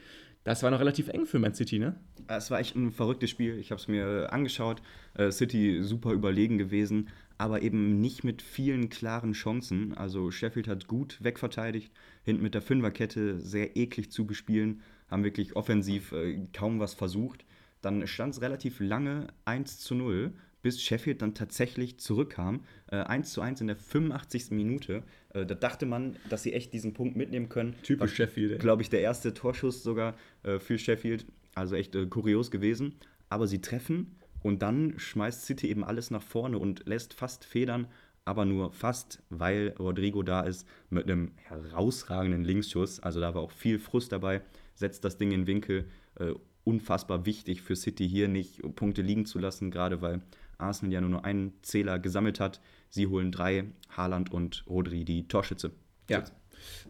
Das 0.43 0.63
war 0.63 0.71
noch 0.71 0.79
relativ 0.79 1.07
eng 1.09 1.27
für 1.27 1.37
Man 1.37 1.53
City, 1.53 1.77
ne? 1.77 1.95
Es 2.27 2.49
war 2.49 2.59
echt 2.59 2.75
ein 2.75 2.91
verrücktes 2.91 3.29
Spiel. 3.29 3.59
Ich 3.59 3.69
habe 3.69 3.79
es 3.79 3.87
mir 3.87 4.33
angeschaut. 4.33 4.81
Äh, 5.13 5.29
City 5.29 5.83
super 5.83 6.13
überlegen 6.13 6.57
gewesen, 6.57 7.09
aber 7.37 7.61
eben 7.61 8.01
nicht 8.01 8.23
mit 8.23 8.41
vielen 8.41 8.89
klaren 8.89 9.33
Chancen. 9.33 9.95
Also 9.95 10.31
Sheffield 10.31 10.67
hat 10.67 10.87
gut 10.87 11.23
wegverteidigt, 11.23 11.91
hinten 12.23 12.41
mit 12.41 12.55
der 12.55 12.63
Fünferkette 12.63 13.39
sehr 13.39 13.77
eklig 13.77 14.09
zugespielt, 14.09 14.77
haben 15.11 15.23
wirklich 15.23 15.55
offensiv 15.55 16.11
äh, 16.11 16.39
kaum 16.53 16.79
was 16.79 16.95
versucht. 16.95 17.45
Dann 17.83 18.07
stand 18.07 18.33
es 18.33 18.41
relativ 18.41 18.79
lange 18.79 19.27
1 19.45 19.77
zu 19.77 19.93
0 19.93 20.33
bis 20.63 20.81
Sheffield 20.81 21.21
dann 21.21 21.35
tatsächlich 21.35 21.99
zurückkam. 21.99 22.61
Äh, 22.87 22.95
1 22.95 23.31
zu 23.31 23.41
1 23.41 23.61
in 23.61 23.67
der 23.67 23.75
85. 23.75 24.49
Minute. 24.51 25.03
Äh, 25.29 25.45
da 25.45 25.53
dachte 25.53 25.85
man, 25.85 26.15
dass 26.29 26.41
sie 26.41 26.53
echt 26.53 26.73
diesen 26.73 26.93
Punkt 26.93 27.15
mitnehmen 27.15 27.49
können. 27.49 27.75
Typisch 27.83 27.99
War, 27.99 28.07
Sheffield. 28.07 28.59
Glaube 28.59 28.81
ich, 28.81 28.89
der 28.89 29.01
erste 29.01 29.35
Torschuss 29.35 29.83
sogar 29.83 30.15
äh, 30.41 30.57
für 30.57 30.79
Sheffield. 30.79 31.27
Also 31.53 31.75
echt 31.75 31.93
äh, 31.93 32.07
kurios 32.07 32.49
gewesen. 32.49 32.95
Aber 33.29 33.45
sie 33.45 33.61
treffen 33.61 34.15
und 34.41 34.61
dann 34.61 34.93
schmeißt 34.97 35.45
City 35.45 35.67
eben 35.67 35.83
alles 35.83 36.11
nach 36.11 36.23
vorne 36.23 36.57
und 36.57 36.87
lässt 36.87 37.13
fast 37.13 37.45
federn, 37.45 37.87
aber 38.25 38.45
nur 38.45 38.71
fast, 38.71 39.21
weil 39.29 39.73
Rodrigo 39.79 40.23
da 40.23 40.41
ist 40.41 40.67
mit 40.89 41.05
einem 41.05 41.31
herausragenden 41.35 42.43
Linksschuss. 42.43 43.01
Also 43.01 43.19
da 43.19 43.35
war 43.35 43.41
auch 43.41 43.51
viel 43.51 43.79
Frust 43.79 44.11
dabei. 44.11 44.41
Setzt 44.75 45.03
das 45.03 45.17
Ding 45.17 45.31
in 45.31 45.45
Winkel. 45.45 45.89
Äh, 46.19 46.33
unfassbar 46.63 47.25
wichtig 47.25 47.61
für 47.61 47.75
City 47.75 48.07
hier 48.07 48.27
nicht 48.27 48.61
Punkte 48.75 49.01
liegen 49.01 49.25
zu 49.25 49.39
lassen, 49.39 49.71
gerade 49.71 50.01
weil 50.01 50.21
Arsenal 50.57 50.93
ja 50.93 51.01
nur 51.01 51.09
noch 51.09 51.23
einen 51.23 51.53
Zähler 51.61 51.99
gesammelt 51.99 52.39
hat. 52.39 52.61
Sie 52.89 53.07
holen 53.07 53.31
drei, 53.31 53.65
Haaland 53.89 54.31
und 54.31 54.63
Rodri 54.67 55.03
die 55.03 55.27
Torschütze. 55.27 55.71
Ja, 56.09 56.23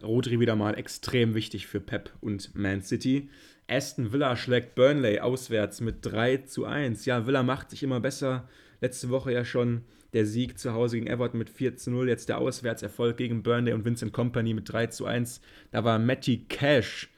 Rodri 0.02 0.40
wieder 0.40 0.56
mal 0.56 0.74
extrem 0.74 1.34
wichtig 1.34 1.66
für 1.66 1.80
Pep 1.80 2.12
und 2.20 2.54
Man 2.54 2.82
City. 2.82 3.30
Aston 3.68 4.12
Villa 4.12 4.36
schlägt 4.36 4.74
Burnley 4.74 5.20
auswärts 5.20 5.80
mit 5.80 5.98
3 6.02 6.38
zu 6.38 6.66
1. 6.66 7.06
Ja, 7.06 7.26
Villa 7.26 7.42
macht 7.42 7.70
sich 7.70 7.82
immer 7.82 8.00
besser. 8.00 8.48
Letzte 8.80 9.08
Woche 9.08 9.32
ja 9.32 9.44
schon 9.44 9.82
der 10.12 10.26
Sieg 10.26 10.58
zu 10.58 10.74
Hause 10.74 10.96
gegen 10.96 11.06
Everton 11.06 11.38
mit 11.38 11.48
4 11.48 11.76
zu 11.76 11.90
0. 11.90 12.08
Jetzt 12.08 12.28
der 12.28 12.38
Auswärtserfolg 12.38 13.16
gegen 13.16 13.42
Burnley 13.42 13.72
und 13.72 13.84
Vincent 13.84 14.12
Company 14.12 14.52
mit 14.52 14.70
3 14.70 14.88
zu 14.88 15.06
1. 15.06 15.40
Da 15.70 15.84
war 15.84 15.98
Matty 15.98 16.44
Cash 16.48 17.08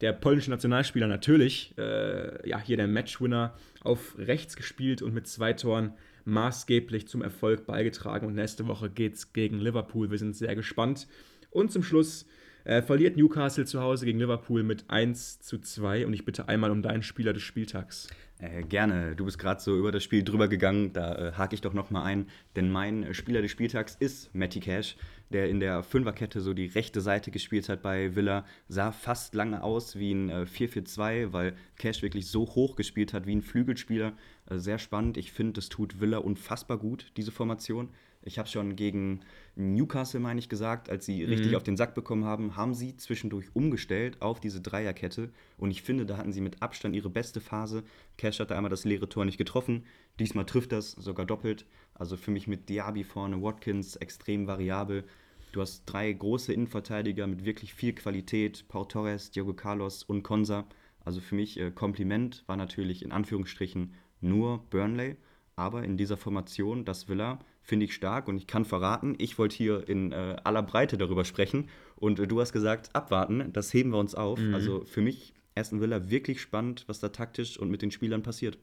der 0.00 0.12
polnische 0.12 0.50
Nationalspieler 0.50 1.06
natürlich, 1.06 1.74
äh, 1.78 2.48
ja, 2.48 2.60
hier 2.60 2.76
der 2.76 2.88
Matchwinner 2.88 3.54
auf 3.82 4.16
rechts 4.18 4.56
gespielt 4.56 5.02
und 5.02 5.14
mit 5.14 5.26
zwei 5.26 5.52
Toren 5.52 5.92
maßgeblich 6.24 7.08
zum 7.08 7.22
Erfolg 7.22 7.66
beigetragen. 7.66 8.26
Und 8.26 8.34
nächste 8.34 8.66
Woche 8.66 8.90
geht 8.90 9.14
es 9.14 9.32
gegen 9.32 9.58
Liverpool. 9.58 10.10
Wir 10.10 10.18
sind 10.18 10.36
sehr 10.36 10.54
gespannt. 10.54 11.06
Und 11.50 11.72
zum 11.72 11.82
Schluss 11.82 12.26
äh, 12.64 12.82
verliert 12.82 13.16
Newcastle 13.16 13.64
zu 13.64 13.80
Hause 13.80 14.04
gegen 14.04 14.18
Liverpool 14.18 14.62
mit 14.62 14.84
1 14.88 15.40
zu 15.40 15.58
2. 15.58 16.04
Und 16.04 16.12
ich 16.12 16.24
bitte 16.24 16.48
einmal 16.48 16.70
um 16.70 16.82
deinen 16.82 17.02
Spieler 17.02 17.32
des 17.32 17.42
Spieltags. 17.42 18.08
Äh, 18.38 18.64
gerne. 18.64 19.14
Du 19.16 19.24
bist 19.24 19.38
gerade 19.38 19.60
so 19.60 19.78
über 19.78 19.92
das 19.92 20.02
Spiel 20.02 20.24
drüber 20.24 20.48
gegangen. 20.48 20.92
Da 20.92 21.14
äh, 21.14 21.32
hake 21.32 21.54
ich 21.54 21.60
doch 21.60 21.72
nochmal 21.72 22.04
ein. 22.04 22.26
Denn 22.56 22.70
mein 22.70 23.14
Spieler 23.14 23.40
des 23.40 23.52
Spieltags 23.52 23.94
ist 23.94 24.34
Matty 24.34 24.60
Cash 24.60 24.96
der 25.30 25.48
in 25.48 25.60
der 25.60 25.82
Fünferkette 25.82 26.40
so 26.40 26.54
die 26.54 26.66
rechte 26.66 27.00
Seite 27.00 27.30
gespielt 27.30 27.68
hat 27.68 27.82
bei 27.82 28.14
Villa, 28.14 28.44
sah 28.68 28.92
fast 28.92 29.34
lange 29.34 29.62
aus 29.62 29.96
wie 29.96 30.12
ein 30.12 30.30
äh, 30.30 30.44
4-4-2, 30.44 31.32
weil 31.32 31.56
Cash 31.76 32.02
wirklich 32.02 32.26
so 32.28 32.42
hoch 32.46 32.76
gespielt 32.76 33.12
hat 33.12 33.26
wie 33.26 33.34
ein 33.34 33.42
Flügelspieler. 33.42 34.12
Äh, 34.48 34.58
sehr 34.58 34.78
spannend. 34.78 35.16
Ich 35.16 35.32
finde, 35.32 35.54
das 35.54 35.68
tut 35.68 36.00
Villa 36.00 36.18
unfassbar 36.18 36.78
gut, 36.78 37.12
diese 37.16 37.32
Formation. 37.32 37.88
Ich 38.26 38.38
habe 38.38 38.48
schon 38.48 38.74
gegen 38.74 39.20
Newcastle, 39.54 40.18
meine 40.18 40.40
ich, 40.40 40.48
gesagt, 40.48 40.90
als 40.90 41.06
sie 41.06 41.22
mhm. 41.22 41.28
richtig 41.28 41.56
auf 41.56 41.62
den 41.62 41.76
Sack 41.76 41.94
bekommen 41.94 42.24
haben, 42.24 42.56
haben 42.56 42.74
sie 42.74 42.96
zwischendurch 42.96 43.54
umgestellt 43.54 44.20
auf 44.20 44.40
diese 44.40 44.60
Dreierkette. 44.60 45.30
Und 45.56 45.70
ich 45.70 45.82
finde, 45.82 46.06
da 46.06 46.16
hatten 46.16 46.32
sie 46.32 46.40
mit 46.40 46.60
Abstand 46.60 46.96
ihre 46.96 47.08
beste 47.08 47.40
Phase. 47.40 47.84
Cash 48.18 48.40
hatte 48.40 48.56
einmal 48.56 48.70
das 48.70 48.84
leere 48.84 49.08
Tor 49.08 49.24
nicht 49.24 49.38
getroffen. 49.38 49.84
Diesmal 50.18 50.44
trifft 50.44 50.72
das 50.72 50.92
sogar 50.92 51.24
doppelt. 51.24 51.66
Also 51.94 52.16
für 52.16 52.32
mich 52.32 52.48
mit 52.48 52.68
Diaby 52.68 53.04
vorne, 53.04 53.40
Watkins 53.40 53.94
extrem 53.96 54.48
variabel. 54.48 55.04
Du 55.52 55.60
hast 55.60 55.84
drei 55.86 56.12
große 56.12 56.52
Innenverteidiger 56.52 57.28
mit 57.28 57.44
wirklich 57.44 57.74
viel 57.74 57.94
Qualität. 57.94 58.66
Paul 58.68 58.88
Torres, 58.88 59.30
Diogo 59.30 59.54
Carlos 59.54 60.02
und 60.02 60.24
Konsa. 60.24 60.66
Also 61.04 61.20
für 61.20 61.36
mich 61.36 61.60
äh, 61.60 61.70
Kompliment 61.70 62.42
war 62.48 62.56
natürlich 62.56 63.04
in 63.04 63.12
Anführungsstrichen 63.12 63.94
nur 64.20 64.64
Burnley. 64.70 65.16
Aber 65.54 65.84
in 65.84 65.96
dieser 65.96 66.16
Formation, 66.16 66.84
das 66.84 67.08
Villa, 67.08 67.38
finde 67.66 67.86
ich 67.86 67.94
stark 67.94 68.28
und 68.28 68.36
ich 68.36 68.46
kann 68.46 68.64
verraten, 68.64 69.16
ich 69.18 69.38
wollte 69.38 69.56
hier 69.56 69.88
in 69.88 70.12
äh, 70.12 70.36
aller 70.44 70.62
Breite 70.62 70.96
darüber 70.96 71.24
sprechen 71.24 71.68
und 71.96 72.20
äh, 72.20 72.28
du 72.28 72.40
hast 72.40 72.52
gesagt, 72.52 72.90
abwarten, 72.94 73.52
das 73.52 73.74
heben 73.74 73.90
wir 73.90 73.98
uns 73.98 74.14
auf. 74.14 74.38
Mhm. 74.38 74.54
Also 74.54 74.84
für 74.84 75.00
mich 75.00 75.34
Aston 75.56 75.80
Villa 75.80 76.08
wirklich 76.08 76.40
spannend, 76.40 76.84
was 76.86 77.00
da 77.00 77.08
taktisch 77.08 77.58
und 77.58 77.68
mit 77.68 77.82
den 77.82 77.90
Spielern 77.90 78.22
passiert. 78.22 78.56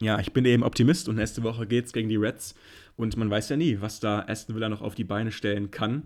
Ja, 0.00 0.18
ich 0.18 0.32
bin 0.32 0.44
eben 0.44 0.62
Optimist 0.62 1.08
und 1.08 1.16
nächste 1.16 1.42
Woche 1.42 1.66
geht 1.66 1.86
es 1.86 1.92
gegen 1.92 2.08
die 2.08 2.16
Reds 2.16 2.54
und 2.96 3.16
man 3.16 3.28
weiß 3.28 3.50
ja 3.50 3.56
nie, 3.56 3.80
was 3.80 4.00
da 4.00 4.20
Aston 4.20 4.54
Villa 4.54 4.70
noch 4.70 4.80
auf 4.80 4.94
die 4.94 5.04
Beine 5.04 5.30
stellen 5.30 5.70
kann. 5.70 6.04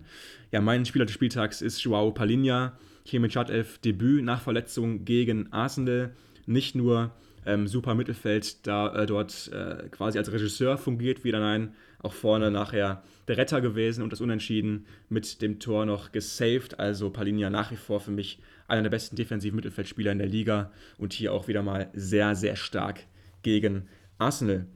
Ja, 0.51 0.59
mein 0.59 0.85
Spieler 0.85 1.05
des 1.05 1.13
Spieltags 1.13 1.61
ist 1.61 1.81
Joao 1.81 2.11
Palinha, 2.11 2.77
hier 3.05 3.21
mit 3.21 3.31
Startelf 3.31 3.77
Debüt 3.77 4.23
nach 4.23 4.41
Verletzung 4.41 5.05
gegen 5.05 5.53
Arsenal. 5.53 6.13
Nicht 6.45 6.75
nur 6.75 7.11
ähm, 7.45 7.67
super 7.67 7.95
Mittelfeld 7.95 8.65
da 8.67 8.93
äh, 8.93 9.05
dort 9.05 9.51
äh, 9.53 9.89
quasi 9.89 10.17
als 10.17 10.31
Regisseur 10.31 10.77
fungiert 10.77 11.23
wieder, 11.23 11.39
nein, 11.39 11.73
auch 11.99 12.13
vorne 12.13 12.51
nachher 12.51 13.03
der 13.27 13.37
Retter 13.37 13.61
gewesen 13.61 14.03
und 14.03 14.11
das 14.11 14.21
Unentschieden 14.21 14.85
mit 15.09 15.41
dem 15.41 15.59
Tor 15.59 15.85
noch 15.85 16.11
gesaved. 16.11 16.79
Also 16.79 17.09
Palinha 17.09 17.49
nach 17.49 17.71
wie 17.71 17.77
vor 17.77 17.99
für 17.99 18.11
mich 18.11 18.39
einer 18.67 18.83
der 18.83 18.89
besten 18.89 19.15
defensiven 19.15 19.55
Mittelfeldspieler 19.55 20.11
in 20.11 20.17
der 20.17 20.27
Liga 20.27 20.71
und 20.97 21.13
hier 21.13 21.33
auch 21.33 21.47
wieder 21.47 21.63
mal 21.63 21.89
sehr, 21.93 22.35
sehr 22.35 22.55
stark 22.55 23.01
gegen 23.41 23.87
Arsenal. 24.17 24.67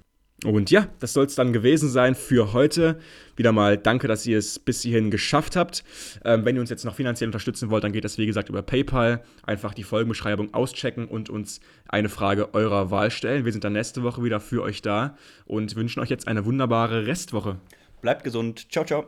Und 0.43 0.69
ja, 0.69 0.88
das 0.99 1.13
soll 1.13 1.25
es 1.25 1.33
dann 1.33 1.51
gewesen 1.51 1.89
sein 1.89 2.13
für 2.13 2.53
heute. 2.53 2.99
Wieder 3.35 3.51
mal 3.51 3.75
danke, 3.75 4.07
dass 4.07 4.25
ihr 4.27 4.38
es 4.38 4.59
bis 4.59 4.83
hierhin 4.83 5.09
geschafft 5.09 5.55
habt. 5.55 5.83
Ähm, 6.23 6.45
wenn 6.45 6.55
ihr 6.55 6.61
uns 6.61 6.69
jetzt 6.69 6.85
noch 6.85 6.93
finanziell 6.93 7.27
unterstützen 7.27 7.71
wollt, 7.71 7.83
dann 7.83 7.91
geht 7.91 8.03
das 8.03 8.19
wie 8.19 8.27
gesagt 8.27 8.49
über 8.49 8.61
PayPal. 8.61 9.23
Einfach 9.43 9.73
die 9.73 9.83
Folgenbeschreibung 9.83 10.53
auschecken 10.53 11.07
und 11.07 11.31
uns 11.31 11.59
eine 11.88 12.09
Frage 12.09 12.53
eurer 12.53 12.91
Wahl 12.91 13.09
stellen. 13.09 13.45
Wir 13.45 13.51
sind 13.51 13.63
dann 13.63 13.73
nächste 13.73 14.03
Woche 14.03 14.23
wieder 14.23 14.39
für 14.39 14.61
euch 14.61 14.83
da 14.83 15.17
und 15.45 15.75
wünschen 15.75 16.01
euch 16.01 16.09
jetzt 16.09 16.27
eine 16.27 16.45
wunderbare 16.45 17.07
Restwoche. 17.07 17.57
Bleibt 18.01 18.23
gesund. 18.23 18.71
Ciao, 18.71 18.85
ciao. 18.85 19.05